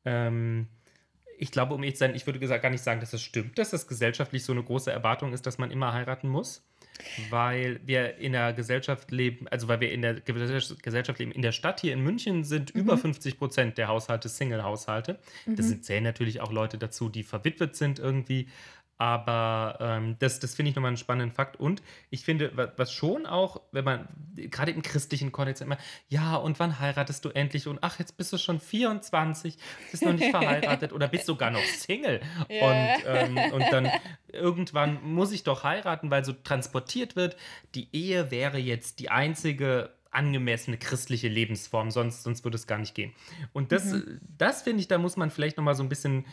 Ähm, 0.05 0.67
ich 1.37 1.51
glaube, 1.51 1.73
um 1.73 1.83
ehrlich 1.83 1.95
zu 1.95 1.99
sein, 1.99 2.15
ich 2.15 2.25
würde 2.25 2.39
gar 2.39 2.69
nicht 2.69 2.83
sagen, 2.83 2.99
dass 2.99 3.11
das 3.11 3.21
stimmt, 3.21 3.57
dass 3.57 3.69
das 3.69 3.87
gesellschaftlich 3.87 4.43
so 4.43 4.51
eine 4.51 4.63
große 4.63 4.91
Erwartung 4.91 5.33
ist, 5.33 5.45
dass 5.45 5.57
man 5.57 5.71
immer 5.71 5.93
heiraten 5.93 6.27
muss 6.27 6.63
weil 7.29 7.79
wir 7.85 8.17
in 8.17 8.33
der 8.33 8.53
Gesellschaft 8.53 9.11
leben, 9.11 9.47
also 9.47 9.67
weil 9.67 9.79
wir 9.79 9.91
in 9.91 10.01
der 10.01 10.15
Gesellschaft 10.15 11.19
leben. 11.19 11.31
In 11.31 11.41
der 11.41 11.51
Stadt 11.51 11.79
hier 11.81 11.93
in 11.93 12.01
München 12.01 12.43
sind 12.43 12.73
mhm. 12.73 12.81
über 12.81 12.97
50 12.97 13.37
Prozent 13.37 13.77
der 13.77 13.87
Haushalte 13.87 14.29
Single-Haushalte. 14.29 15.19
Mhm. 15.45 15.55
Das 15.55 15.81
zählen 15.81 16.03
natürlich 16.03 16.41
auch 16.41 16.51
Leute 16.51 16.77
dazu, 16.77 17.09
die 17.09 17.23
verwitwet 17.23 17.75
sind 17.75 17.99
irgendwie. 17.99 18.47
Aber 18.99 19.77
ähm, 19.79 20.17
das, 20.19 20.41
das 20.41 20.55
finde 20.55 20.71
ich 20.71 20.75
nochmal 20.75 20.89
einen 20.89 20.97
spannenden 20.97 21.33
Fakt. 21.33 21.57
Und 21.57 21.81
ich 22.09 22.25
finde, 22.25 22.51
was 22.75 22.91
schon 22.91 23.25
auch, 23.25 23.61
wenn 23.71 23.85
man, 23.85 24.09
gerade 24.35 24.71
im 24.71 24.81
christlichen 24.81 25.31
Kontext 25.31 25.61
immer, 25.61 25.77
ja, 26.09 26.35
und 26.35 26.59
wann 26.59 26.79
heiratest 26.79 27.23
du 27.23 27.29
endlich? 27.29 27.65
Und 27.67 27.79
ach, 27.81 27.97
jetzt 27.97 28.17
bist 28.17 28.33
du 28.33 28.37
schon 28.37 28.59
24, 28.59 29.57
bist 29.89 30.03
noch 30.03 30.11
nicht 30.11 30.31
verheiratet 30.31 30.91
oder 30.91 31.07
bist 31.07 31.25
sogar 31.25 31.49
noch 31.49 31.63
Single. 31.63 32.19
Yeah. 32.49 32.67
Und, 32.67 33.37
ähm, 33.37 33.53
und 33.53 33.65
dann 33.71 33.89
irgendwann 34.33 35.01
muss 35.01 35.31
ich 35.31 35.43
doch 35.43 35.63
heiraten, 35.63 36.11
weil 36.11 36.25
so 36.25 36.33
transportiert 36.33 37.15
wird, 37.15 37.37
die 37.75 37.87
Ehe 37.93 38.31
wäre 38.31 38.57
jetzt 38.57 38.99
die 38.99 39.09
einzige 39.09 39.91
angemessene 40.11 40.77
christliche 40.77 41.27
Lebensform, 41.27 41.91
sonst, 41.91 42.23
sonst 42.23 42.43
würde 42.43 42.55
es 42.55 42.65
gar 42.67 42.79
nicht 42.79 42.95
gehen. 42.95 43.13
Und 43.53 43.71
das, 43.71 43.85
mhm. 43.85 44.19
das 44.37 44.63
finde 44.63 44.81
ich, 44.81 44.87
da 44.87 44.97
muss 44.97 45.17
man 45.17 45.29
vielleicht 45.29 45.57
nochmal 45.57 45.75
so 45.75 45.83
ein 45.83 45.89
bisschen, 45.89 46.25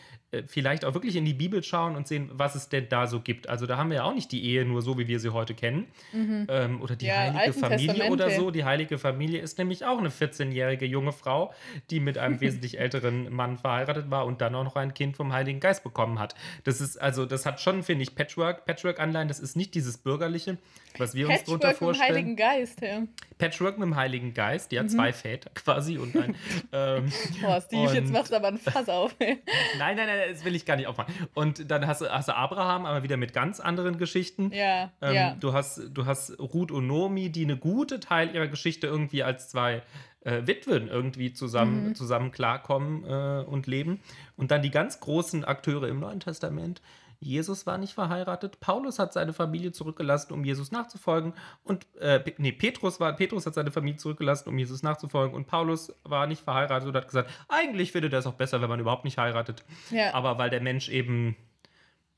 vielleicht 0.47 0.83
auch 0.83 0.93
wirklich 0.93 1.15
in 1.15 1.23
die 1.23 1.33
Bibel 1.33 1.63
schauen 1.63 1.95
und 1.95 2.05
sehen, 2.05 2.29
was 2.33 2.55
es 2.55 2.67
denn 2.67 2.89
da 2.89 3.07
so 3.07 3.21
gibt. 3.21 3.47
Also 3.47 3.65
da 3.65 3.77
haben 3.77 3.89
wir 3.89 3.97
ja 3.97 4.03
auch 4.03 4.13
nicht 4.13 4.31
die 4.33 4.43
Ehe 4.43 4.65
nur 4.65 4.81
so, 4.81 4.97
wie 4.97 5.07
wir 5.07 5.21
sie 5.21 5.31
heute 5.31 5.53
kennen. 5.53 5.87
Mhm. 6.11 6.47
Ähm, 6.49 6.81
oder 6.81 6.97
die 6.97 7.05
ja, 7.05 7.33
heilige 7.33 7.53
Familie 7.53 8.11
oder 8.11 8.29
so. 8.31 8.51
Die 8.51 8.65
heilige 8.65 8.97
Familie 8.97 9.39
ist 9.39 9.57
nämlich 9.57 9.85
auch 9.85 9.97
eine 9.97 10.09
14-jährige 10.09 10.85
junge 10.85 11.13
Frau, 11.13 11.53
die 11.89 12.01
mit 12.01 12.17
einem 12.17 12.41
wesentlich 12.41 12.77
älteren 12.77 13.33
Mann 13.33 13.57
verheiratet 13.57 14.11
war 14.11 14.25
und 14.25 14.41
dann 14.41 14.53
auch 14.55 14.65
noch 14.65 14.75
ein 14.75 14.93
Kind 14.93 15.15
vom 15.15 15.31
Heiligen 15.31 15.61
Geist 15.61 15.83
bekommen 15.83 16.19
hat. 16.19 16.35
Das 16.65 16.81
ist, 16.81 16.97
also, 16.97 17.25
das 17.25 17.45
hat 17.45 17.61
schon, 17.61 17.83
finde 17.83 18.03
ich, 18.03 18.13
Patchwork, 18.13 18.65
Patchwork-Anleihen, 18.65 19.29
das 19.29 19.39
ist 19.39 19.55
nicht 19.55 19.75
dieses 19.75 19.97
bürgerliche, 19.97 20.57
was 20.97 21.15
wir 21.15 21.27
Patchwork 21.27 21.53
uns 21.53 21.61
darunter 21.61 21.73
vorstellen. 21.73 22.35
Patchwork 22.35 22.35
mit 22.35 22.35
dem 22.35 22.35
Heiligen 22.35 22.35
Geist, 22.35 22.81
ja. 22.81 23.07
Patchwork 23.37 23.77
mit 23.77 23.85
dem 23.85 23.95
Heiligen 23.95 24.33
Geist, 24.33 24.71
ja, 24.73 24.83
mhm. 24.83 24.89
zwei 24.89 25.13
Väter 25.13 25.51
quasi 25.53 25.97
und 25.97 26.15
ein. 26.17 26.35
ähm, 26.73 27.11
Boah, 27.41 27.61
Steve, 27.61 27.87
und, 27.87 27.93
jetzt 27.95 28.11
machst 28.11 28.31
du 28.31 28.35
aber 28.35 28.49
ein 28.49 28.57
Fass 28.57 28.89
auf. 28.89 29.15
nein, 29.19 29.37
nein, 29.77 29.95
nein, 29.95 30.16
das 30.31 30.45
will 30.45 30.55
ich 30.55 30.65
gar 30.65 30.75
nicht 30.75 30.87
aufmachen. 30.87 31.13
Und 31.33 31.69
dann 31.69 31.87
hast 31.87 32.01
du, 32.01 32.09
hast 32.09 32.27
du 32.27 32.35
Abraham, 32.35 32.85
aber 32.85 33.03
wieder 33.03 33.17
mit 33.17 33.33
ganz 33.33 33.59
anderen 33.59 33.97
Geschichten. 33.97 34.51
Ja, 34.53 34.91
ähm, 35.01 35.13
ja. 35.13 35.35
Du 35.39 35.53
hast, 35.53 35.81
du 35.91 36.05
hast 36.05 36.39
Ruth 36.39 36.71
und 36.71 36.87
Nomi, 36.87 37.29
die 37.29 37.43
eine 37.43 37.57
gute 37.57 37.99
Teil 37.99 38.33
ihrer 38.33 38.47
Geschichte 38.47 38.87
irgendwie 38.87 39.23
als 39.23 39.49
zwei 39.49 39.83
äh, 40.21 40.45
Witwen 40.45 40.87
irgendwie 40.87 41.33
zusammen, 41.33 41.89
mhm. 41.89 41.95
zusammen 41.95 42.31
klarkommen 42.31 43.03
äh, 43.05 43.43
und 43.45 43.67
leben. 43.67 44.01
Und 44.35 44.51
dann 44.51 44.61
die 44.61 44.71
ganz 44.71 44.99
großen 44.99 45.45
Akteure 45.45 45.87
im 45.87 45.99
Neuen 45.99 46.19
Testament, 46.19 46.81
Jesus 47.19 47.65
war 47.65 47.77
nicht 47.77 47.93
verheiratet. 47.93 48.59
Paulus 48.59 48.99
hat 48.99 49.13
seine 49.13 49.33
Familie 49.33 49.71
zurückgelassen, 49.71 50.33
um 50.33 50.43
Jesus 50.43 50.71
nachzufolgen. 50.71 51.33
Und 51.63 51.87
äh, 51.99 52.23
nee, 52.37 52.51
Petrus 52.51 52.99
war, 52.99 53.13
Petrus 53.15 53.45
hat 53.45 53.55
seine 53.55 53.71
Familie 53.71 53.97
zurückgelassen, 53.97 54.49
um 54.49 54.57
Jesus 54.57 54.83
nachzufolgen. 54.83 55.35
Und 55.35 55.47
Paulus 55.47 55.93
war 56.03 56.27
nicht 56.27 56.43
verheiratet 56.43 56.89
und 56.89 56.95
hat 56.95 57.07
gesagt, 57.07 57.31
eigentlich 57.49 57.91
findet 57.91 58.13
er 58.13 58.19
es 58.19 58.27
auch 58.27 58.33
besser, 58.33 58.61
wenn 58.61 58.69
man 58.69 58.79
überhaupt 58.79 59.03
nicht 59.03 59.17
heiratet. 59.17 59.63
Ja. 59.89 60.13
Aber 60.13 60.37
weil 60.37 60.49
der 60.49 60.61
Mensch 60.61 60.89
eben 60.89 61.35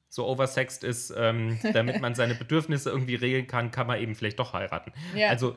so 0.10 0.28
oversext 0.28 0.84
ist, 0.84 1.14
ähm, 1.16 1.60
damit 1.74 2.02
man 2.02 2.16
seine 2.16 2.36
Bedürfnisse 2.36 2.90
irgendwie 2.90 3.16
regeln 3.16 3.48
kann, 3.48 3.72
kann 3.72 3.88
man 3.88 4.02
eben 4.02 4.16
vielleicht 4.16 4.40
doch 4.40 4.54
heiraten. 4.54 4.92
Ja. 5.16 5.30
Also 5.30 5.56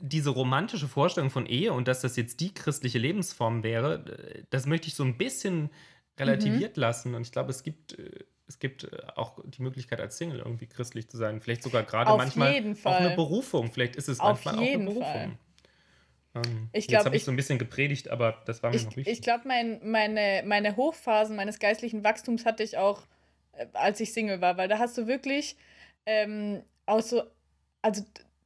diese 0.00 0.30
romantische 0.30 0.88
Vorstellung 0.88 1.30
von 1.30 1.46
Ehe 1.46 1.72
und 1.72 1.86
dass 1.86 2.00
das 2.00 2.16
jetzt 2.16 2.40
die 2.40 2.52
christliche 2.52 2.98
Lebensform 2.98 3.62
wäre, 3.62 4.44
das 4.50 4.66
möchte 4.66 4.88
ich 4.88 4.96
so 4.96 5.04
ein 5.04 5.16
bisschen 5.16 5.70
relativiert 6.18 6.76
mhm. 6.76 6.80
lassen. 6.80 7.14
Und 7.14 7.22
ich 7.22 7.32
glaube, 7.32 7.50
es 7.50 7.62
gibt 7.62 7.98
äh, 7.98 8.10
es 8.52 8.58
gibt 8.58 8.84
äh, 8.84 8.88
auch 9.16 9.38
die 9.44 9.62
Möglichkeit 9.62 10.00
als 10.00 10.18
Single 10.18 10.40
irgendwie 10.40 10.66
christlich 10.66 11.08
zu 11.08 11.16
sein. 11.16 11.40
Vielleicht 11.40 11.62
sogar 11.62 11.82
gerade 11.84 12.14
manchmal 12.14 12.54
auch 12.84 12.96
eine 12.96 13.10
Berufung. 13.16 13.72
Vielleicht 13.72 13.96
ist 13.96 14.08
es 14.08 14.20
Auf 14.20 14.44
manchmal 14.44 14.54
auch 14.56 14.74
eine 14.74 14.78
Berufung. 14.84 15.02
Fall. 15.02 15.38
Ähm, 16.34 16.68
Ich 16.72 16.84
jetzt 16.84 16.88
glaub, 16.88 17.04
habe 17.06 17.16
ich 17.16 17.22
ich- 17.22 17.24
so 17.26 17.30
ein 17.32 17.36
bisschen 17.36 17.58
gepredigt, 17.58 18.08
aber 18.08 18.42
das 18.46 18.62
war 18.62 18.70
mir 18.70 18.76
Ich, 18.76 18.84
noch 18.84 18.96
wichtig. 18.96 19.12
ich 19.14 19.22
glaube, 19.22 19.46
mein, 19.48 19.80
meine, 19.82 20.42
meine 20.46 20.76
Hochphasen 20.76 21.34
meines 21.36 21.58
geistlichen 21.58 22.04
Wachstums 22.04 22.44
hatte 22.44 22.62
ich 22.62 22.76
auch, 22.76 23.02
äh, 23.52 23.66
als 23.72 24.00
ich 24.00 24.12
Single 24.12 24.40
war, 24.40 24.56
weil 24.56 24.68
da 24.68 24.78
hast 24.78 24.96
du 24.98 25.06
wirklich 25.06 25.56
ähm, 26.04 26.62
auch 26.86 27.00
so, 27.00 27.22
also 27.80 28.02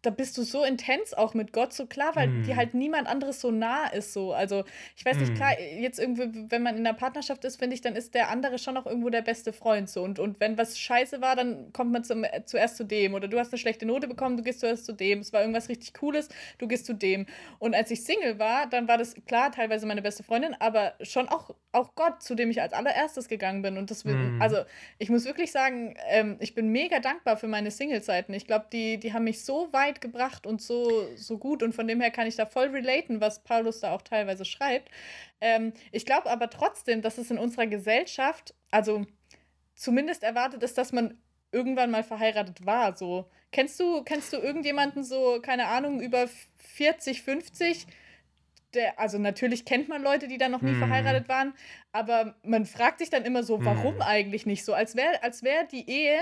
da 0.07 0.11
bist 0.11 0.39
du 0.39 0.43
so 0.43 0.63
intens 0.65 1.13
auch 1.15 1.35
mit 1.35 1.53
Gott 1.53 1.73
so 1.73 1.87
klar, 1.87 2.15
weil 2.15 2.29
Mm. 2.29 2.43
dir 2.45 2.57
halt 2.57 2.75
niemand 2.75 3.09
anderes 3.09 3.41
so 3.41 3.51
nah 3.51 3.89
ist 3.89 4.13
so. 4.13 4.33
Also 4.33 4.65
ich 4.97 5.05
weiß 5.05 5.19
nicht, 5.19 5.33
Mm. 5.33 5.35
klar, 5.35 5.61
jetzt 5.61 5.99
irgendwie, 5.99 6.47
wenn 6.51 6.63
man 6.63 6.77
in 6.77 6.87
einer 6.87 6.97
Partnerschaft 6.97 7.45
ist, 7.45 7.57
finde 7.59 7.75
ich, 7.75 7.81
dann 7.81 7.97
ist 7.97 8.15
der 8.15 8.31
andere 8.31 8.59
schon 8.59 8.77
auch 8.77 8.87
irgendwo 8.87 9.11
der 9.11 9.23
beste 9.23 9.53
Freund 9.53 9.91
so. 9.91 10.03
Und, 10.03 10.19
und 10.19 10.39
wenn 10.41 10.57
was 10.57 10.79
scheiße 10.79 11.21
war, 11.21 11.35
dann 11.35 11.73
kommt 11.73 11.91
man 11.93 12.05
zum, 12.05 12.25
zuerst 12.45 12.77
zu 12.77 12.85
dem. 12.85 13.15
Oder 13.15 13.27
du 13.29 13.39
hast 13.39 13.53
eine 13.53 13.59
schlechte 13.59 13.85
Note 13.85 14.07
bekommen, 14.09 14.37
du 14.37 14.43
gehst 14.45 14.61
zuerst 14.61 14.85
zu 14.87 14.93
dem. 14.93 15.19
Es 15.19 15.33
war 15.33 15.41
irgendwas 15.41 15.69
richtig 15.69 15.93
Cooles, 15.95 16.29
du 16.59 16.69
gehst 16.69 16.87
zu 16.87 16.95
dem. 16.95 17.27
Und 17.59 17.75
als 17.75 17.91
ich 17.91 18.05
Single 18.05 18.39
war, 18.39 18.69
dann 18.69 18.87
war 18.87 18.99
das 18.99 19.15
klar 19.27 19.51
teilweise 19.51 19.87
meine 19.87 20.03
beste 20.03 20.23
Freundin, 20.23 20.55
aber 20.61 20.95
schon 21.03 21.29
auch, 21.29 21.55
auch 21.73 21.95
Gott, 21.97 22.23
zu 22.23 22.35
dem 22.37 22.51
ich 22.51 22.63
als 22.63 22.73
allererstes 22.73 23.29
gegangen 23.29 23.63
bin. 23.63 23.77
Und 23.77 23.91
das, 23.91 24.05
Mm. 24.05 24.41
also 24.41 24.59
ich 24.99 25.11
muss 25.11 25.25
wirklich 25.25 25.51
sagen, 25.51 25.97
ähm, 26.09 26.37
ich 26.39 26.55
bin 26.55 26.69
mega 26.69 27.01
dankbar 27.01 27.37
für 27.37 27.49
meine 27.49 27.71
Single-Zeiten. 27.71 28.33
Ich 28.35 28.47
glaube, 28.47 28.67
die, 28.73 28.99
die 28.99 29.13
haben 29.13 29.25
mich 29.25 29.45
so 29.45 29.73
weit 29.73 29.96
gebracht 30.01 30.47
und 30.47 30.63
so, 30.63 31.15
so 31.17 31.39
gut. 31.39 31.63
Und 31.63 31.75
von 31.75 31.87
dem 31.89 32.01
her 32.01 32.11
kann 32.11 32.27
ich 32.27 32.37
da 32.37 32.47
voll 32.47 32.69
relaten, 32.69 33.21
was 33.21 33.43
Paulus 33.45 33.81
da 33.81 33.93
auch 33.93 34.03
teilweise 34.03 34.45
schreibt. 34.45 34.91
Ähm, 35.41 35.73
ich 35.93 36.07
glaube 36.07 36.31
aber 36.31 36.51
trotzdem, 36.51 37.03
dass 37.03 37.19
es 37.19 37.31
in 37.31 37.39
unserer 37.39 37.67
Gesellschaft, 37.67 38.55
also 38.71 39.07
zumindest 39.75 40.23
erwartet 40.23 40.63
ist, 40.63 40.79
dass 40.79 40.93
man 40.93 41.19
irgendwann 41.53 41.91
mal 41.91 42.03
verheiratet 42.05 42.67
war. 42.67 42.97
So. 42.97 43.31
Kennst 43.53 43.79
du, 43.81 44.03
kennst 44.05 44.33
du 44.33 44.39
irgendjemanden 44.39 45.05
so, 45.05 45.41
keine 45.43 45.67
Ahnung, 45.69 46.01
über 46.01 46.29
40, 46.59 47.23
50? 47.23 47.87
Der, 48.75 48.99
also 48.99 49.19
natürlich 49.19 49.65
kennt 49.65 49.89
man 49.89 50.03
Leute, 50.03 50.29
die 50.29 50.39
da 50.39 50.49
noch 50.49 50.61
nie 50.63 50.73
Hm. 50.73 50.79
verheiratet 50.79 51.29
waren, 51.29 51.55
aber 51.93 52.37
man 52.43 52.67
fragt 52.67 52.99
sich 52.99 53.11
dann 53.11 53.25
immer 53.25 53.43
so, 53.43 53.65
warum 53.65 53.95
Hm. 53.95 54.03
eigentlich 54.03 54.45
nicht 54.45 54.65
so? 54.65 54.75
Als 54.75 54.97
wäre 54.97 55.23
als 55.23 55.43
wär 55.43 55.65
die 55.65 55.89
Ehe 55.89 56.19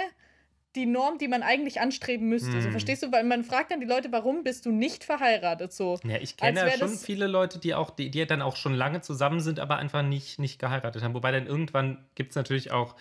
die 0.74 0.86
Norm, 0.86 1.18
die 1.18 1.28
man 1.28 1.42
eigentlich 1.42 1.80
anstreben 1.80 2.28
müsste. 2.28 2.60
So, 2.60 2.66
Hm. 2.66 2.70
verstehst 2.72 3.02
du? 3.02 3.12
Weil 3.12 3.24
man 3.24 3.44
fragt 3.44 3.70
dann 3.70 3.80
die 3.80 3.86
Leute, 3.86 4.10
warum 4.12 4.42
bist 4.44 4.66
du 4.66 4.72
nicht 4.72 5.04
verheiratet? 5.04 5.72
So. 5.72 6.00
Ja, 6.04 6.16
ich 6.18 6.36
kenne 6.36 6.60
ja 6.60 6.70
schon 6.76 6.98
viele 6.98 7.26
Leute, 7.26 7.58
die 7.58 7.74
auch, 7.74 7.90
die, 7.90 8.10
die 8.10 8.26
dann 8.26 8.42
auch 8.42 8.56
schon 8.56 8.74
lange 8.74 9.00
zusammen 9.00 9.40
sind, 9.40 9.60
aber 9.60 9.76
einfach 9.76 10.02
nicht, 10.02 10.38
nicht 10.38 10.58
geheiratet 10.58 11.02
haben. 11.02 11.14
Wobei 11.14 11.30
dann 11.32 11.46
irgendwann 11.46 12.04
gibt 12.14 12.30
es 12.30 12.36
natürlich 12.36 12.72
auch, 12.72 12.96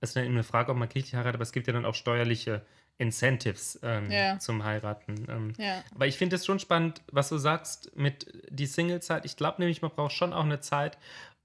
das 0.00 0.10
ist 0.10 0.16
dann 0.16 0.24
eine 0.24 0.44
Frage, 0.44 0.70
ob 0.70 0.78
man 0.78 0.88
kirchlich 0.88 1.14
heiratet, 1.14 1.34
aber 1.34 1.42
es 1.42 1.52
gibt 1.52 1.66
ja 1.66 1.72
dann 1.72 1.84
auch 1.84 1.94
steuerliche 1.94 2.62
Incentives 2.98 3.78
ähm, 3.82 4.10
Ja. 4.10 4.38
zum 4.38 4.64
Heiraten. 4.64 5.26
Ähm, 5.28 5.52
Ja. 5.58 5.82
aber 5.94 6.06
ich 6.06 6.16
finde 6.16 6.36
es 6.36 6.44
schon 6.46 6.58
spannend, 6.58 7.02
was 7.10 7.28
du 7.28 7.38
sagst 7.38 7.96
mit 7.96 8.26
die 8.50 8.66
Single-Zeit. 8.66 9.24
Ich 9.24 9.36
glaube 9.36 9.60
nämlich, 9.60 9.82
man 9.82 9.90
braucht 9.92 10.12
schon 10.12 10.32
auch 10.32 10.44
eine 10.44 10.60
Zeit, 10.60 10.98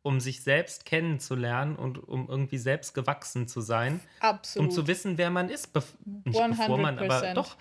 um 0.04 0.20
sich 0.20 0.42
selbst 0.44 0.86
kennenzulernen 0.86 1.76
und 1.78 1.98
um 1.98 2.28
irgendwie 2.30 2.58
selbst 2.58 2.94
gewachsen 2.94 3.48
zu 3.48 3.62
sein 3.62 4.02
Absolut. 4.20 4.68
um 4.68 4.72
zu 4.76 4.86
wissen, 4.88 5.18
wer 5.18 5.30
man 5.30 5.50
ist. 5.50 5.72
Bef 5.74 5.94
nicht 6.26 6.38
bevor 6.38 6.78
man, 6.78 7.00
aber 7.00 7.24
100%. 7.24 7.34
doch, 7.34 7.56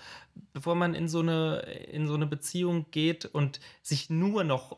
bevor 0.52 0.74
man 0.74 0.94
in 0.94 1.09
so 1.09 1.20
eine, 1.20 1.61
in 1.90 2.07
so 2.07 2.14
eine 2.14 2.26
Beziehung 2.26 2.87
geht 2.90 3.26
und 3.26 3.61
sich 3.81 4.11
nur 4.11 4.42
noch, 4.42 4.76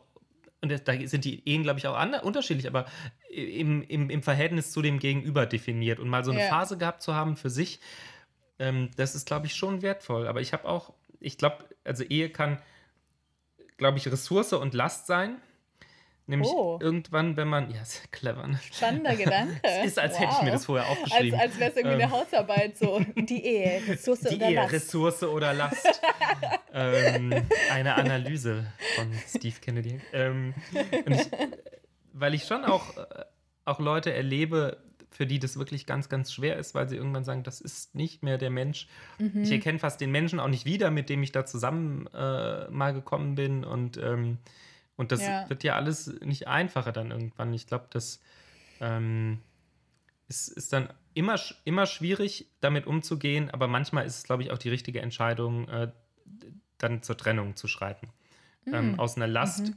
und 0.61 0.71
da 0.87 0.93
sind 1.07 1.25
die 1.25 1.47
Ehen, 1.49 1.63
glaube 1.63 1.79
ich, 1.79 1.87
auch 1.87 2.23
unterschiedlich, 2.23 2.67
aber 2.67 2.85
im, 3.29 3.81
im, 3.81 4.11
im 4.11 4.21
Verhältnis 4.21 4.71
zu 4.71 4.83
dem 4.83 4.99
Gegenüber 4.99 5.47
definiert 5.47 5.99
und 5.99 6.07
mal 6.07 6.23
so 6.23 6.31
eine 6.31 6.41
Ja. 6.41 6.47
Phase 6.49 6.77
gehabt 6.77 7.01
zu 7.01 7.15
haben 7.15 7.35
für 7.35 7.49
sich, 7.49 7.79
ähm, 8.59 8.91
das 8.95 9.15
ist, 9.15 9.25
glaube 9.25 9.47
ich, 9.47 9.55
schon 9.55 9.81
wertvoll. 9.81 10.27
Aber 10.27 10.39
ich 10.39 10.53
habe 10.53 10.65
auch, 10.67 10.93
ich 11.19 11.39
glaube, 11.39 11.65
also 11.83 12.03
Ehe 12.03 12.29
kann, 12.29 12.61
glaube 13.77 13.97
ich, 13.97 14.07
Ressource 14.07 14.53
und 14.53 14.75
Last 14.75 15.07
sein. 15.07 15.37
Nämlich 16.27 16.49
Oh. 16.49 16.79
irgendwann, 16.81 17.37
wenn 17.37 17.47
man, 17.47 17.69
ja, 17.69 17.81
ist 17.81 18.11
clever, 18.11 18.47
ne? 18.47 18.59
Spannender 18.71 19.15
Gedanke. 19.15 19.59
Es 19.61 19.85
ist, 19.85 19.99
als 19.99 20.19
hätte 20.19 20.31
ich 20.37 20.41
mir 20.41 20.51
das 20.51 20.65
vorher 20.65 20.87
Als, 20.87 20.97
aufgeschrieben. 20.97 21.39
als 21.39 21.59
wäre 21.59 21.69
es 21.69 21.77
irgendwie 21.77 21.95
Ähm. 21.95 22.01
eine 22.01 22.11
Hausarbeit 22.11 22.77
so. 22.77 22.99
Die 23.15 23.45
Ehe, 23.45 23.81
Ressource 23.87 24.21
Die 24.21 24.35
oder 24.37 24.49
Ehe, 24.49 24.55
Last. 24.55 24.73
Ressource 24.73 25.23
oder 25.23 25.53
Last. 25.53 26.01
ähm, 26.73 27.33
eine 27.71 27.95
Analyse 27.95 28.65
von 28.95 29.11
Steve 29.27 29.55
Kennedy. 29.61 30.01
Ähm, 30.13 30.53
ich, 31.07 31.27
weil 32.13 32.33
ich 32.33 32.45
schon 32.45 32.65
auch, 32.65 32.97
äh, 32.97 33.05
auch 33.65 33.79
Leute 33.79 34.11
erlebe, 34.13 34.77
für 35.11 35.25
die 35.27 35.39
das 35.39 35.57
wirklich 35.57 35.85
ganz, 35.85 36.09
ganz 36.09 36.33
schwer 36.33 36.57
ist, 36.57 36.73
weil 36.75 36.89
sie 36.89 36.95
irgendwann 36.97 37.23
sagen, 37.23 37.43
das 37.43 37.61
ist 37.61 37.95
nicht 37.95 38.23
mehr 38.23 38.37
der 38.37 38.49
Mensch. 38.49 38.87
Mhm. 39.19 39.43
Ich 39.43 39.51
erkenne 39.51 39.79
fast 39.79 40.01
den 40.01 40.11
Menschen 40.11 40.39
auch 40.39 40.47
nicht 40.49 40.65
wieder, 40.65 40.91
mit 40.91 41.09
dem 41.09 41.23
ich 41.23 41.31
da 41.31 41.45
zusammen 41.45 42.07
äh, 42.13 42.67
mal 42.69 42.93
gekommen 42.93 43.35
bin. 43.35 43.63
Und, 43.63 43.97
ähm, 43.97 44.39
und 44.97 45.11
das 45.11 45.21
Ja. 45.21 45.49
wird 45.49 45.63
ja 45.63 45.75
alles 45.75 46.07
nicht 46.21 46.47
einfacher 46.47 46.91
dann 46.91 47.11
irgendwann. 47.11 47.53
Ich 47.53 47.67
glaube, 47.67 47.87
das 47.89 48.21
ähm, 48.79 49.41
ist, 50.27 50.47
ist 50.49 50.73
dann 50.73 50.93
immer, 51.13 51.39
immer 51.63 51.85
schwierig, 51.85 52.49
damit 52.61 52.87
umzugehen, 52.87 53.49
aber 53.51 53.67
manchmal 53.67 54.05
ist 54.05 54.17
es, 54.17 54.23
glaube 54.23 54.43
ich, 54.43 54.51
auch 54.51 54.57
die 54.57 54.69
richtige 54.69 55.01
Entscheidung, 55.01 55.67
äh, 55.69 55.91
dann 56.77 57.01
zur 57.03 57.17
Trennung 57.17 57.55
zu 57.55 57.67
schreiten. 57.67 58.09
Ähm, 58.67 58.93
Mhm. 58.93 58.99
aus 58.99 59.15
einer 59.15 59.27
Last. 59.27 59.69
Mhm. 59.69 59.75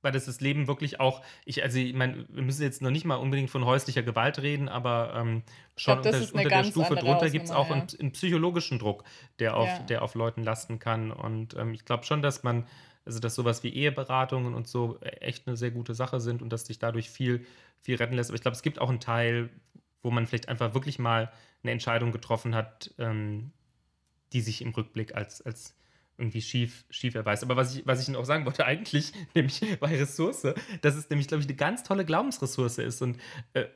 Weil 0.00 0.12
das 0.12 0.26
das 0.26 0.40
Leben 0.40 0.68
wirklich 0.68 1.00
auch, 1.00 1.22
ich, 1.44 1.62
also 1.64 1.78
ich 1.78 1.92
meine, 1.92 2.24
wir 2.28 2.42
müssen 2.42 2.62
jetzt 2.62 2.82
noch 2.82 2.90
nicht 2.90 3.04
mal 3.04 3.16
unbedingt 3.16 3.50
von 3.50 3.64
häuslicher 3.64 4.02
Gewalt 4.04 4.40
reden, 4.40 4.68
aber 4.68 5.12
ähm, 5.16 5.42
schon 5.76 6.00
glaub, 6.02 6.14
unter, 6.14 6.34
unter 6.34 6.48
der 6.48 6.64
Stufe 6.64 6.94
drunter 6.94 7.30
gibt 7.30 7.46
es 7.46 7.50
auch 7.50 7.68
Hausnummer, 7.68 7.82
einen, 7.90 8.00
einen 8.00 8.12
psychologischen 8.12 8.78
Druck, 8.78 9.02
der 9.40 9.56
auf, 9.56 9.66
Ja. 9.66 9.78
der 9.80 10.02
auf 10.02 10.14
Leuten 10.14 10.44
lasten 10.44 10.78
kann. 10.78 11.10
Und 11.10 11.54
ähm, 11.56 11.74
ich 11.74 11.84
glaube 11.84 12.04
schon, 12.04 12.22
dass 12.22 12.44
man, 12.44 12.66
also 13.04 13.18
dass 13.18 13.34
sowas 13.34 13.62
wie 13.64 13.70
Eheberatungen 13.70 14.54
und 14.54 14.68
so 14.68 15.00
echt 15.00 15.48
eine 15.48 15.56
sehr 15.56 15.72
gute 15.72 15.94
Sache 15.94 16.20
sind 16.20 16.42
und 16.42 16.50
dass 16.52 16.66
sich 16.66 16.78
dadurch 16.78 17.10
viel, 17.10 17.44
viel 17.80 17.96
retten 17.96 18.14
lässt. 18.14 18.30
Aber 18.30 18.36
ich 18.36 18.42
glaube, 18.42 18.54
es 18.54 18.62
gibt 18.62 18.80
auch 18.80 18.90
einen 18.90 19.00
Teil, 19.00 19.50
wo 20.02 20.12
man 20.12 20.28
vielleicht 20.28 20.48
einfach 20.48 20.74
wirklich 20.74 21.00
mal 21.00 21.32
eine 21.64 21.72
Entscheidung 21.72 22.12
getroffen 22.12 22.54
hat, 22.54 22.94
ähm, 22.98 23.50
die 24.32 24.42
sich 24.42 24.62
im 24.62 24.70
Rückblick 24.70 25.16
als, 25.16 25.42
als 25.42 25.74
irgendwie 26.18 26.42
schief, 26.42 26.84
schief 26.90 27.14
erweist. 27.14 27.42
Aber 27.44 27.56
was 27.56 27.76
ich, 27.76 27.86
was 27.86 28.02
ich 28.02 28.08
noch 28.08 28.24
sagen 28.24 28.44
wollte, 28.44 28.66
eigentlich, 28.66 29.12
nämlich 29.34 29.60
bei 29.80 29.96
Ressource, 29.96 30.42
dass 30.82 30.96
es 30.96 31.08
nämlich, 31.08 31.28
glaube 31.28 31.42
ich, 31.42 31.48
eine 31.48 31.56
ganz 31.56 31.84
tolle 31.84 32.04
Glaubensressource 32.04 32.78
ist. 32.78 33.00
Und 33.02 33.18
äh, 33.54 33.66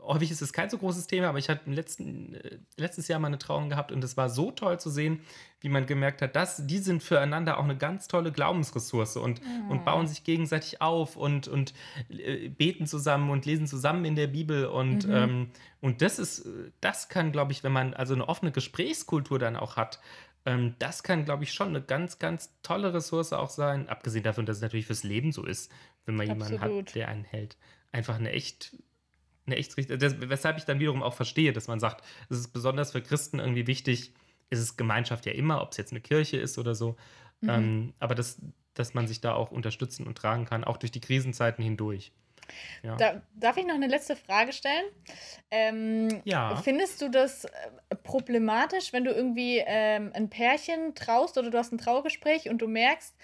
häufig 0.00 0.30
ist 0.30 0.40
es 0.40 0.52
kein 0.52 0.70
so 0.70 0.78
großes 0.78 1.08
Thema, 1.08 1.28
aber 1.28 1.38
ich 1.38 1.48
hatte 1.48 1.62
im 1.66 1.72
letzten, 1.72 2.34
äh, 2.34 2.58
letztes 2.76 3.08
Jahr 3.08 3.18
mal 3.18 3.26
eine 3.28 3.38
Trauung 3.38 3.68
gehabt 3.68 3.92
und 3.92 4.02
es 4.04 4.16
war 4.16 4.30
so 4.30 4.50
toll 4.52 4.78
zu 4.78 4.90
sehen, 4.90 5.20
wie 5.60 5.68
man 5.68 5.86
gemerkt 5.86 6.22
hat, 6.22 6.36
dass 6.36 6.64
die 6.68 6.78
sind 6.78 7.02
füreinander 7.02 7.58
auch 7.58 7.64
eine 7.64 7.76
ganz 7.76 8.06
tolle 8.06 8.30
Glaubensressource 8.30 9.16
und, 9.16 9.40
und 9.68 9.84
bauen 9.84 10.06
sich 10.06 10.22
gegenseitig 10.22 10.80
auf 10.80 11.16
und, 11.16 11.48
und 11.48 11.74
äh, 12.10 12.48
beten 12.48 12.86
zusammen 12.86 13.30
und 13.30 13.44
lesen 13.44 13.66
zusammen 13.66 14.04
in 14.04 14.14
der 14.14 14.28
Bibel 14.28 14.66
und, 14.66 15.08
Mhm. 15.08 15.14
ähm, 15.14 15.50
und 15.80 16.00
das 16.02 16.20
ist, 16.20 16.46
äh, 16.46 16.70
das 16.80 17.08
kann, 17.08 17.32
glaube 17.32 17.50
ich, 17.50 17.64
wenn 17.64 17.72
man 17.72 17.92
also 17.94 18.14
eine 18.14 18.28
offene 18.28 18.52
Gesprächskultur 18.52 19.40
dann 19.40 19.56
auch 19.56 19.76
hat, 19.76 19.98
ähm, 20.48 20.74
das 20.78 21.02
kann, 21.02 21.26
glaube 21.26 21.44
ich, 21.44 21.52
schon 21.52 21.68
eine 21.68 21.82
ganz, 21.82 22.18
ganz 22.18 22.54
tolle 22.62 22.94
Ressource 22.94 23.34
auch 23.34 23.50
sein. 23.50 23.86
Abgesehen 23.88 24.24
davon, 24.24 24.46
dass 24.46 24.56
es 24.56 24.62
natürlich 24.62 24.86
fürs 24.86 25.04
Leben 25.04 25.30
so 25.30 25.44
ist, 25.44 25.70
wenn 26.06 26.16
man 26.16 26.26
jemanden 26.26 26.56
Absolut. 26.56 26.88
hat, 26.88 26.94
der 26.94 27.08
einen 27.08 27.24
hält. 27.24 27.58
Einfach 27.92 28.16
eine 28.16 28.30
echt, 28.30 28.74
eine 29.46 29.56
echt 29.56 29.76
richtig. 29.76 30.00
Weshalb 30.00 30.56
ich 30.56 30.64
dann 30.64 30.80
wiederum 30.80 31.02
auch 31.02 31.12
verstehe, 31.12 31.52
dass 31.52 31.68
man 31.68 31.80
sagt, 31.80 32.02
es 32.30 32.38
ist 32.38 32.48
besonders 32.48 32.92
für 32.92 33.02
Christen 33.02 33.40
irgendwie 33.40 33.66
wichtig, 33.66 34.14
ist 34.48 34.60
es 34.60 34.78
Gemeinschaft 34.78 35.26
ja 35.26 35.32
immer, 35.32 35.60
ob 35.60 35.72
es 35.72 35.76
jetzt 35.76 35.92
eine 35.92 36.00
Kirche 36.00 36.38
ist 36.38 36.56
oder 36.56 36.74
so. 36.74 36.96
Mhm. 37.42 37.48
Ähm, 37.50 37.94
aber 37.98 38.14
das, 38.14 38.40
dass 38.72 38.94
man 38.94 39.06
sich 39.06 39.20
da 39.20 39.34
auch 39.34 39.50
unterstützen 39.50 40.06
und 40.06 40.16
tragen 40.16 40.46
kann, 40.46 40.64
auch 40.64 40.78
durch 40.78 40.92
die 40.92 41.00
Krisenzeiten 41.02 41.62
hindurch. 41.62 42.10
Ja. 42.82 42.96
Da, 42.96 43.22
darf 43.34 43.56
ich 43.56 43.66
noch 43.66 43.74
eine 43.74 43.88
letzte 43.88 44.16
Frage 44.16 44.52
stellen? 44.52 44.86
Ähm, 45.50 46.22
Ja. 46.24 46.56
Findest 46.56 47.00
du 47.02 47.10
das 47.10 47.44
äh, 47.44 47.50
problematisch, 48.08 48.94
wenn 48.94 49.04
du 49.04 49.10
irgendwie 49.12 49.62
ähm, 49.66 50.10
ein 50.14 50.30
Pärchen 50.30 50.94
traust 50.94 51.36
oder 51.36 51.50
du 51.50 51.58
hast 51.58 51.72
ein 51.72 51.78
Trauergespräch 51.78 52.48
und 52.48 52.62
du 52.62 52.66
merkst, 52.66 53.14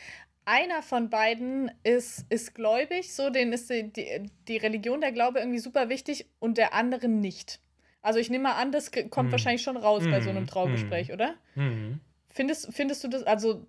einer 0.44 0.82
von 0.82 1.08
beiden 1.08 1.70
ist, 1.84 2.26
ist 2.28 2.54
gläubig, 2.54 3.14
so 3.14 3.30
denen 3.30 3.54
ist 3.54 3.70
die, 3.70 3.90
die, 3.90 4.30
die 4.46 4.58
Religion, 4.58 5.00
der 5.00 5.12
Glaube 5.12 5.38
irgendwie 5.38 5.58
super 5.58 5.88
wichtig 5.88 6.26
und 6.38 6.58
der 6.58 6.74
andere 6.74 7.08
nicht. 7.08 7.60
Also 8.02 8.18
ich 8.18 8.28
nehme 8.28 8.44
mal 8.44 8.56
an, 8.56 8.72
das 8.72 8.92
kommt 8.92 9.16
Hm. 9.16 9.32
wahrscheinlich 9.32 9.62
schon 9.62 9.78
raus 9.78 10.02
bei 10.10 10.20
so 10.20 10.28
einem 10.28 10.40
Hm, 10.40 10.46
Trauergespräch, 10.46 11.12
oder? 11.14 11.34
Mhm. 11.54 12.00
Findest, 12.28 12.68
findest 12.74 13.02
du 13.04 13.08
das, 13.08 13.22
also 13.22 13.66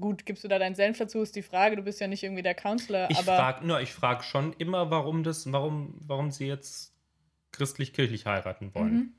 gut, 0.00 0.26
gibst 0.26 0.44
du 0.44 0.48
da 0.48 0.58
deinen 0.58 0.74
Senf 0.74 0.98
dazu, 0.98 1.22
ist 1.22 1.34
die 1.34 1.42
Frage, 1.42 1.76
du 1.76 1.82
bist 1.82 1.98
ja 1.98 2.08
nicht 2.08 2.22
irgendwie 2.22 2.42
der 2.42 2.54
Counselor, 2.54 3.08
Ich 3.08 3.16
aber 3.16 3.36
frage 3.36 3.82
ich 3.82 3.92
frag 3.92 4.22
schon 4.22 4.52
immer, 4.54 4.90
warum 4.90 5.22
das, 5.22 5.50
warum, 5.50 5.94
warum 6.06 6.30
sie 6.30 6.46
jetzt 6.46 6.92
christlich-kirchlich 7.52 8.26
heiraten 8.26 8.74
wollen. 8.74 9.14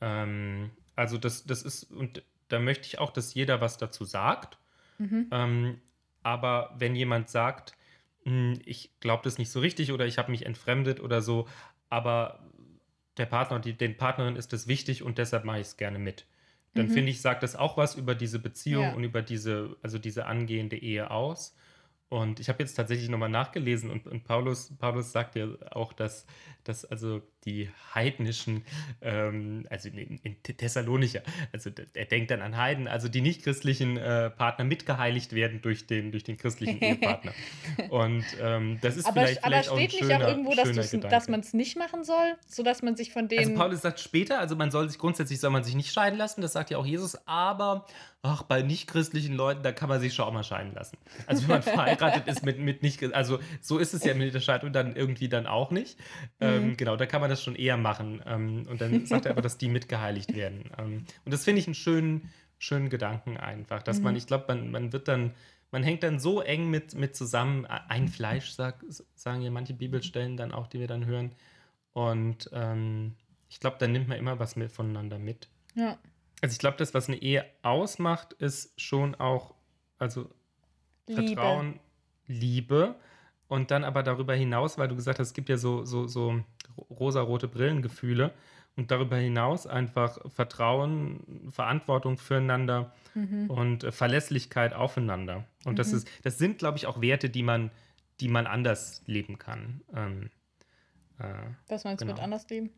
Ähm, 0.00 0.72
also 0.96 1.18
das, 1.18 1.44
das 1.46 1.62
ist, 1.62 1.84
und 1.92 2.22
da 2.48 2.58
möchte 2.60 2.86
ich 2.86 2.98
auch, 2.98 3.10
dass 3.12 3.34
jeder 3.34 3.60
was 3.60 3.78
dazu 3.78 4.04
sagt. 4.04 4.58
Mhm. 4.98 5.30
Ähm, 5.30 5.80
aber 6.22 6.74
wenn 6.78 6.96
jemand 6.96 7.28
sagt, 7.28 7.76
"Hm, 8.24 8.60
ich 8.64 8.98
glaube 9.00 9.22
das 9.24 9.38
nicht 9.38 9.50
so 9.50 9.60
richtig 9.60 9.92
oder 9.92 10.06
ich 10.06 10.18
habe 10.18 10.30
mich 10.30 10.46
entfremdet 10.46 11.00
oder 11.00 11.22
so, 11.22 11.48
aber 11.90 12.50
der 13.16 13.26
Partner, 13.26 13.60
die, 13.60 13.76
den 13.76 13.96
Partnerin 13.96 14.36
ist 14.36 14.52
das 14.52 14.66
wichtig 14.66 15.02
und 15.02 15.18
deshalb 15.18 15.44
mache 15.44 15.60
ich 15.60 15.68
es 15.68 15.76
gerne 15.76 15.98
mit, 15.98 16.26
dann 16.74 16.88
Mhm. 16.88 16.88
finde 16.88 17.10
ich, 17.12 17.20
sagt 17.22 17.42
das 17.42 17.54
auch 17.56 17.76
was 17.76 17.94
über 17.94 18.14
diese 18.14 18.38
Beziehung 18.40 18.92
Ja. 18.92 18.94
und 18.94 19.04
über 19.04 19.22
diese, 19.22 19.76
also 19.82 19.98
diese 19.98 20.26
angehende 20.26 20.76
Ehe 20.76 21.10
aus. 21.10 21.56
Und 22.08 22.40
ich 22.40 22.48
habe 22.48 22.62
jetzt 22.62 22.74
tatsächlich 22.74 23.08
nochmal 23.08 23.28
nachgelesen 23.28 23.90
und, 23.90 24.06
und 24.06 24.24
Paulus, 24.24 24.76
Paulus 24.78 25.12
sagt 25.12 25.36
ja 25.36 25.48
auch, 25.72 25.92
dass, 25.92 26.26
dass 26.64 26.84
also 26.84 27.22
die 27.44 27.70
heidnischen, 27.94 28.64
ähm, 29.02 29.66
also 29.70 29.88
in, 29.88 30.18
in 30.22 30.42
Thessalonicher, 30.42 31.22
also 31.52 31.70
er 31.94 32.04
denkt 32.06 32.30
dann 32.30 32.42
an 32.42 32.56
Heiden, 32.56 32.88
also 32.88 33.08
die 33.08 33.20
nichtchristlichen 33.20 33.96
äh, 33.96 34.30
Partner 34.30 34.64
mitgeheiligt 34.64 35.32
werden 35.32 35.62
durch 35.62 35.86
den, 35.86 36.10
durch 36.10 36.24
den 36.24 36.36
christlichen 36.38 36.80
Ehepartner. 36.80 37.32
Und 37.90 38.24
ähm, 38.40 38.78
das 38.80 38.96
ist 38.96 39.06
Aber, 39.06 39.20
vielleicht, 39.20 39.44
aber 39.44 39.52
vielleicht 39.52 39.68
auch 39.70 39.76
ein 39.78 39.88
steht 39.88 40.00
nicht 40.00 40.12
schöner, 40.12 40.24
auch 40.24 40.28
irgendwo, 40.28 40.54
dass, 40.54 40.90
schöner 40.90 41.08
dass 41.08 41.28
man 41.28 41.40
es 41.40 41.54
nicht 41.54 41.76
machen 41.76 42.04
soll, 42.04 42.36
sodass 42.46 42.82
man 42.82 42.96
sich 42.96 43.12
von 43.12 43.28
Also 43.28 43.36
denen. 43.36 43.54
Paulus 43.56 43.82
sagt 43.82 44.00
später, 44.00 44.38
also 44.38 44.56
man 44.56 44.70
soll 44.70 44.88
sich 44.88 44.98
grundsätzlich 44.98 45.40
soll 45.40 45.50
man 45.50 45.64
sich 45.64 45.74
nicht 45.74 45.92
scheiden 45.92 46.18
lassen, 46.18 46.40
das 46.40 46.52
sagt 46.52 46.70
ja 46.70 46.78
auch 46.78 46.86
Jesus, 46.86 47.16
aber 47.26 47.86
ach, 48.24 48.42
bei 48.42 48.62
nichtchristlichen 48.62 49.34
Leuten, 49.34 49.62
da 49.62 49.70
kann 49.70 49.88
man 49.88 50.00
sich 50.00 50.14
schon 50.14 50.24
auch 50.24 50.32
mal 50.32 50.42
scheiden 50.42 50.74
lassen. 50.74 50.96
Also 51.26 51.42
wenn 51.42 51.56
man 51.56 51.62
verheiratet 51.62 52.26
ist 52.26 52.44
mit, 52.44 52.58
mit 52.58 52.82
nicht, 52.82 53.14
also 53.14 53.38
so 53.60 53.78
ist 53.78 53.92
es 53.92 54.02
ja 54.02 54.14
mit 54.14 54.32
der 54.32 54.40
Scheidung 54.40 54.72
dann 54.72 54.96
irgendwie 54.96 55.28
dann 55.28 55.46
auch 55.46 55.70
nicht. 55.70 55.98
Ähm, 56.40 56.76
genau, 56.76 56.96
da 56.96 57.04
kann 57.04 57.20
man 57.20 57.28
das 57.34 57.42
schon 57.42 57.56
eher 57.56 57.76
machen. 57.76 58.22
Ähm, 58.26 58.66
und 58.68 58.80
dann 58.80 59.06
sagt 59.06 59.26
er 59.26 59.32
aber, 59.32 59.42
dass 59.42 59.58
die 59.58 59.68
mitgeheiligt 59.68 60.34
werden. 60.34 60.70
Ähm, 60.78 61.04
und 61.24 61.32
das 61.32 61.44
finde 61.44 61.60
ich 61.60 61.66
einen 61.66 61.74
schönen, 61.74 62.30
schönen 62.58 62.88
Gedanken 62.88 63.36
einfach, 63.36 63.82
dass 63.82 64.00
man, 64.00 64.16
ich 64.16 64.26
glaube, 64.26 64.46
man, 64.48 64.70
man 64.70 64.92
wird 64.92 65.08
dann, 65.08 65.34
man 65.70 65.82
hängt 65.82 66.02
dann 66.02 66.18
so 66.18 66.40
eng 66.40 66.70
mit, 66.70 66.94
mit 66.94 67.16
zusammen, 67.16 67.66
ein 67.66 68.08
Fleisch, 68.08 68.50
sag, 68.50 68.84
sagen 69.14 69.42
ja 69.42 69.50
manche 69.50 69.74
Bibelstellen 69.74 70.36
dann 70.36 70.52
auch, 70.52 70.66
die 70.66 70.80
wir 70.80 70.86
dann 70.86 71.04
hören. 71.04 71.34
Und 71.92 72.48
ähm, 72.52 73.14
ich 73.48 73.60
glaube, 73.60 73.76
da 73.78 73.86
nimmt 73.86 74.08
man 74.08 74.18
immer 74.18 74.38
was 74.38 74.56
mit 74.56 74.72
voneinander 74.72 75.18
mit. 75.18 75.48
ja. 75.74 75.98
Also 76.42 76.52
ich 76.52 76.58
glaube, 76.58 76.76
das, 76.76 76.92
was 76.92 77.08
eine 77.08 77.16
Ehe 77.16 77.46
ausmacht, 77.62 78.34
ist 78.34 78.78
schon 78.78 79.14
auch, 79.14 79.54
also 79.98 80.30
Liebe. 81.06 81.22
Vertrauen, 81.22 81.80
Liebe 82.26 82.96
und 83.48 83.70
dann 83.70 83.84
aber 83.84 84.02
darüber 84.02 84.34
hinaus, 84.34 84.78
weil 84.78 84.88
du 84.88 84.96
gesagt 84.96 85.18
hast, 85.18 85.28
es 85.28 85.34
gibt 85.34 85.48
ja 85.48 85.56
so, 85.56 85.84
so, 85.84 86.06
so 86.06 86.42
rosarote 86.90 87.48
Brillengefühle 87.48 88.32
und 88.76 88.90
darüber 88.90 89.16
hinaus 89.16 89.66
einfach 89.66 90.18
Vertrauen, 90.30 91.50
Verantwortung 91.50 92.18
füreinander 92.18 92.92
Mhm. 93.14 93.48
und 93.48 93.84
äh, 93.84 93.92
Verlässlichkeit 93.92 94.74
aufeinander. 94.74 95.44
Und 95.64 95.78
das 95.78 95.92
ist, 95.92 96.08
das 96.24 96.36
sind, 96.36 96.58
glaube 96.58 96.78
ich, 96.78 96.86
auch 96.86 97.00
Werte, 97.00 97.30
die 97.30 97.44
man, 97.44 97.70
die 98.18 98.26
man 98.26 98.48
anders 98.48 99.02
leben 99.06 99.38
kann. 99.38 99.82
Ähm, 99.94 100.30
äh, 101.20 101.24
Was 101.68 101.84
meinst 101.84 102.02
du 102.02 102.06
mit 102.06 102.16
Genau. 102.16 102.24
anders 102.24 102.48
leben? 102.48 102.70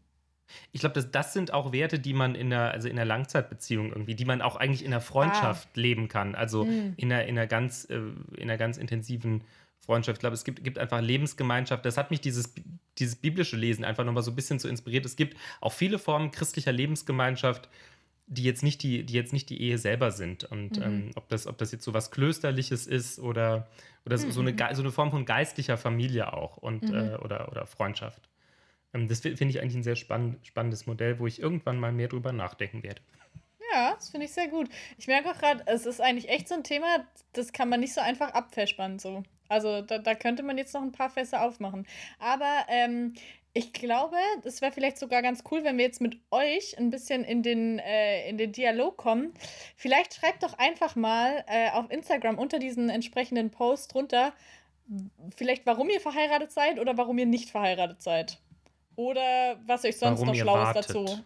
ich 0.73 0.81
glaube, 0.81 0.95
das, 0.95 1.11
das 1.11 1.33
sind 1.33 1.53
auch 1.53 1.73
Werte, 1.73 1.99
die 1.99 2.13
man 2.13 2.35
in 2.37 2.51
der, 2.51 2.71
also 2.71 2.89
in 2.89 2.95
der 2.97 3.05
Langzeitbeziehung 3.05 3.89
irgendwie, 3.91 4.15
die 4.15 4.25
man 4.27 4.41
auch 4.43 4.55
eigentlich 4.57 4.85
in 4.85 4.91
der 4.93 5.01
Freundschaft 5.01 5.77
leben 5.77 6.07
kann. 6.09 6.35
Also 6.37 6.67
Mm. 6.67 6.93
in, 6.97 7.13
einer, 7.13 7.25
in, 7.25 7.37
einer 7.39 7.47
ganz, 7.49 7.85
äh, 7.91 7.97
in 8.37 8.43
einer 8.43 8.57
ganz 8.57 8.77
intensiven 8.77 9.43
Freundschaft. 9.87 10.19
Ich 10.19 10.21
glaube, 10.21 10.35
es 10.35 10.45
gibt, 10.45 10.63
gibt 10.63 10.79
einfach 10.79 11.01
Lebensgemeinschaft. 11.01 11.85
Das 11.85 11.97
hat 11.97 12.11
mich 12.11 12.21
dieses, 12.21 12.53
dieses 12.99 13.17
biblische 13.17 13.57
Lesen 13.57 13.85
einfach 13.85 14.05
nochmal 14.05 14.23
so 14.23 14.31
ein 14.33 14.37
bisschen 14.37 14.59
so 14.59 14.69
inspiriert. 14.69 15.07
Es 15.07 15.17
gibt 15.17 15.37
auch 15.61 15.73
viele 15.73 15.99
Formen 15.99 16.31
christlicher 16.31 16.73
Lebensgemeinschaft, 16.73 17.69
die 18.29 18.43
jetzt 18.43 18.63
nicht 18.65 18.83
die, 18.83 19.05
die 19.05 19.15
jetzt 19.15 19.33
nicht 19.33 19.49
die 19.51 19.61
Ehe 19.63 19.79
selber 19.79 20.11
sind. 20.11 20.45
Und 20.45 20.79
Mhm. 20.79 20.83
ähm, 20.83 21.11
ob, 21.15 21.29
das, 21.29 21.47
ob 21.47 21.59
das 21.59 21.71
jetzt 21.73 21.85
so 21.85 21.95
was 21.95 22.11
Klösterliches 22.11 22.87
ist 22.87 23.19
oder, 23.21 23.69
oder 24.05 24.19
so, 24.19 24.31
so, 24.31 24.41
eine, 24.41 24.53
Mhm. 24.53 24.75
So 24.75 24.83
eine 24.83 24.91
Form 24.91 25.11
von 25.13 25.25
geistlicher 25.25 25.77
Familie 25.79 26.33
auch 26.33 26.57
und, 26.57 26.89
Mhm. 26.91 26.95
äh, 26.95 27.17
oder, 27.17 27.49
oder 27.51 27.67
Freundschaft. 27.67 28.29
Ähm, 28.93 29.07
das 29.09 29.21
fi- 29.21 29.37
finde 29.37 29.53
ich 29.53 29.61
eigentlich 29.61 29.77
ein 29.77 29.83
sehr 29.85 29.95
spann 29.97 30.37
spannendes 30.43 30.87
Modell, 30.87 31.19
wo 31.21 31.27
ich 31.29 31.41
irgendwann 31.41 31.79
mal 31.79 31.93
mehr 31.93 32.09
drüber 32.09 32.33
nachdenken 32.33 32.83
werde. 32.83 33.01
Ja, 33.77 33.93
das 33.95 34.09
finde 34.09 34.25
ich 34.25 34.33
sehr 34.33 34.49
gut. 34.49 34.71
Ich 34.97 35.07
merke 35.07 35.31
auch 35.31 35.39
gerade, 35.39 35.63
es 35.67 35.85
ist 35.85 36.01
eigentlich 36.01 36.31
echt 36.31 36.49
so 36.49 36.55
ein 36.55 36.65
Thema, 36.65 37.07
das 37.35 37.53
kann 37.53 37.69
man 37.69 37.81
nicht 37.81 37.93
so 37.93 38.01
einfach 38.01 38.33
abfespern. 38.33 38.99
So. 38.99 39.23
Also 39.51 39.83
da, 39.83 39.99
da 39.99 40.15
könnte 40.15 40.43
man 40.43 40.57
jetzt 40.57 40.73
noch 40.73 40.81
ein 40.81 40.93
paar 40.93 41.11
Fässer 41.11 41.43
aufmachen. 41.43 41.87
Aber 42.19 42.65
ähm, 42.69 43.13
ich 43.53 43.75
glaube, 43.75 44.17
es 44.45 44.63
wäre 44.63 44.73
vielleicht 44.73 44.97
sogar 44.97 45.21
ganz 45.21 45.45
cool, 45.51 45.63
wenn 45.63 45.77
wir 45.77 45.85
jetzt 45.85 46.01
mit 46.01 46.19
euch 46.31 46.79
ein 46.79 46.89
bisschen 46.89 47.23
in 47.23 47.43
den, 47.43 47.79
äh, 47.79 48.27
in 48.31 48.39
den 48.39 48.53
Dialog 48.53 48.97
kommen. 48.97 49.35
Vielleicht 49.77 50.15
schreibt 50.15 50.43
doch 50.43 50.57
einfach 50.57 50.97
mal 50.97 51.45
äh, 51.47 51.69
auf 51.73 51.91
Instagram 51.91 52.39
unter 52.39 52.59
diesen 52.59 52.89
entsprechenden 52.89 53.51
Post 53.51 53.93
drunter, 53.93 54.33
vielleicht 55.37 55.67
warum 55.67 55.91
ihr 55.91 56.01
verheiratet 56.01 56.51
seid 56.51 56.79
oder 56.79 56.97
warum 56.97 57.19
ihr 57.19 57.27
nicht 57.27 57.51
verheiratet 57.51 58.01
seid. 58.01 58.39
Oder 58.97 59.61
was 59.67 59.85
euch 59.85 59.99
sonst 59.99 60.21
Warum 60.21 60.29
noch 60.29 60.35
Schlaues 60.35 60.73
dazu. 60.75 61.25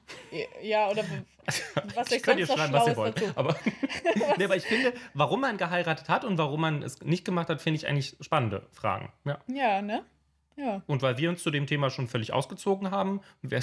Ja, 0.61 0.91
oder 0.91 1.05
was 1.95 2.11
euch 2.11 2.17
ich 2.19 2.23
könnt 2.23 2.41
ihr 2.41 2.47
sonst 2.47 2.59
noch 2.59 2.65
schreiben, 2.67 2.73
was 2.73 2.87
ihr 2.89 2.95
Schlaues 2.95 2.97
wollt. 2.97 3.23
dazu. 3.23 3.33
Aber, 3.37 3.57
nee, 4.37 4.45
aber 4.45 4.57
ich 4.57 4.65
finde, 4.65 4.93
warum 5.15 5.41
man 5.41 5.57
geheiratet 5.57 6.09
hat 6.09 6.25
und 6.25 6.37
warum 6.37 6.61
man 6.61 6.83
es 6.83 7.01
nicht 7.01 7.25
gemacht 7.25 7.49
hat, 7.49 7.63
finde 7.63 7.79
ich 7.79 7.87
eigentlich 7.87 8.17
spannende 8.21 8.67
Fragen. 8.73 9.13
Ja. 9.25 9.39
Ja, 9.47 9.83
ne? 9.83 10.05
Ja. 10.61 10.83
Und 10.87 11.01
weil 11.03 11.17
wir 11.17 11.31
uns 11.31 11.43
zu 11.43 11.51
dem 11.51 11.67
Thema 11.67 11.91
schon 11.91 12.07
völlig 12.07 12.33
ausgezogen 12.33 12.91
haben, 12.91 13.21
wäre 13.43 13.63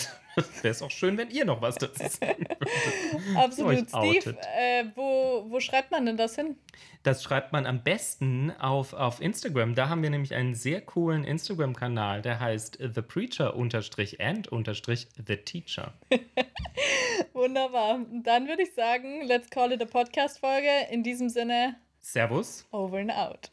es 0.64 0.82
auch 0.82 0.90
schön, 0.90 1.18
wenn 1.18 1.30
ihr 1.30 1.46
noch 1.46 1.62
was 1.62 1.76
dazu 1.76 2.04
sagen 2.08 2.46
würdet. 2.48 3.38
Absolut. 3.38 3.90
Steve, 3.90 4.38
äh, 4.58 4.86
wo, 4.96 5.46
wo 5.50 5.60
schreibt 5.60 5.92
man 5.92 6.06
denn 6.06 6.18
das 6.18 6.36
hin? 6.36 6.56
Das 7.04 7.24
schreibt 7.24 7.54
man 7.54 7.66
am 7.66 7.84
besten 7.84 8.52
auf, 8.60 8.94
auf 8.94 9.22
Instagram. 9.22 9.76
Da 9.76 9.90
haben 9.90 10.02
wir 10.02 10.10
nämlich 10.10 10.34
einen 10.34 10.56
sehr 10.56 10.82
coolen 10.82 11.24
Instagram-Kanal, 11.24 12.22
der 12.22 12.40
heißt 12.40 12.80
The 12.82 13.02
Preacher 13.02 13.56
and 14.20 14.50
The 15.28 15.38
Teacher. 15.38 15.94
Wunderbar. 17.34 18.00
Dann 18.24 18.48
würde 18.48 18.64
ich 18.64 18.74
sagen, 18.74 19.24
let's 19.26 19.50
call 19.50 19.72
it 19.72 19.82
a 19.82 19.86
Podcast-Folge. 19.86 20.88
In 20.92 21.04
diesem 21.04 21.30
Sinne, 21.30 21.76
Servus. 22.00 22.66
over 22.72 22.98
and 22.98 23.12
out. 23.12 23.52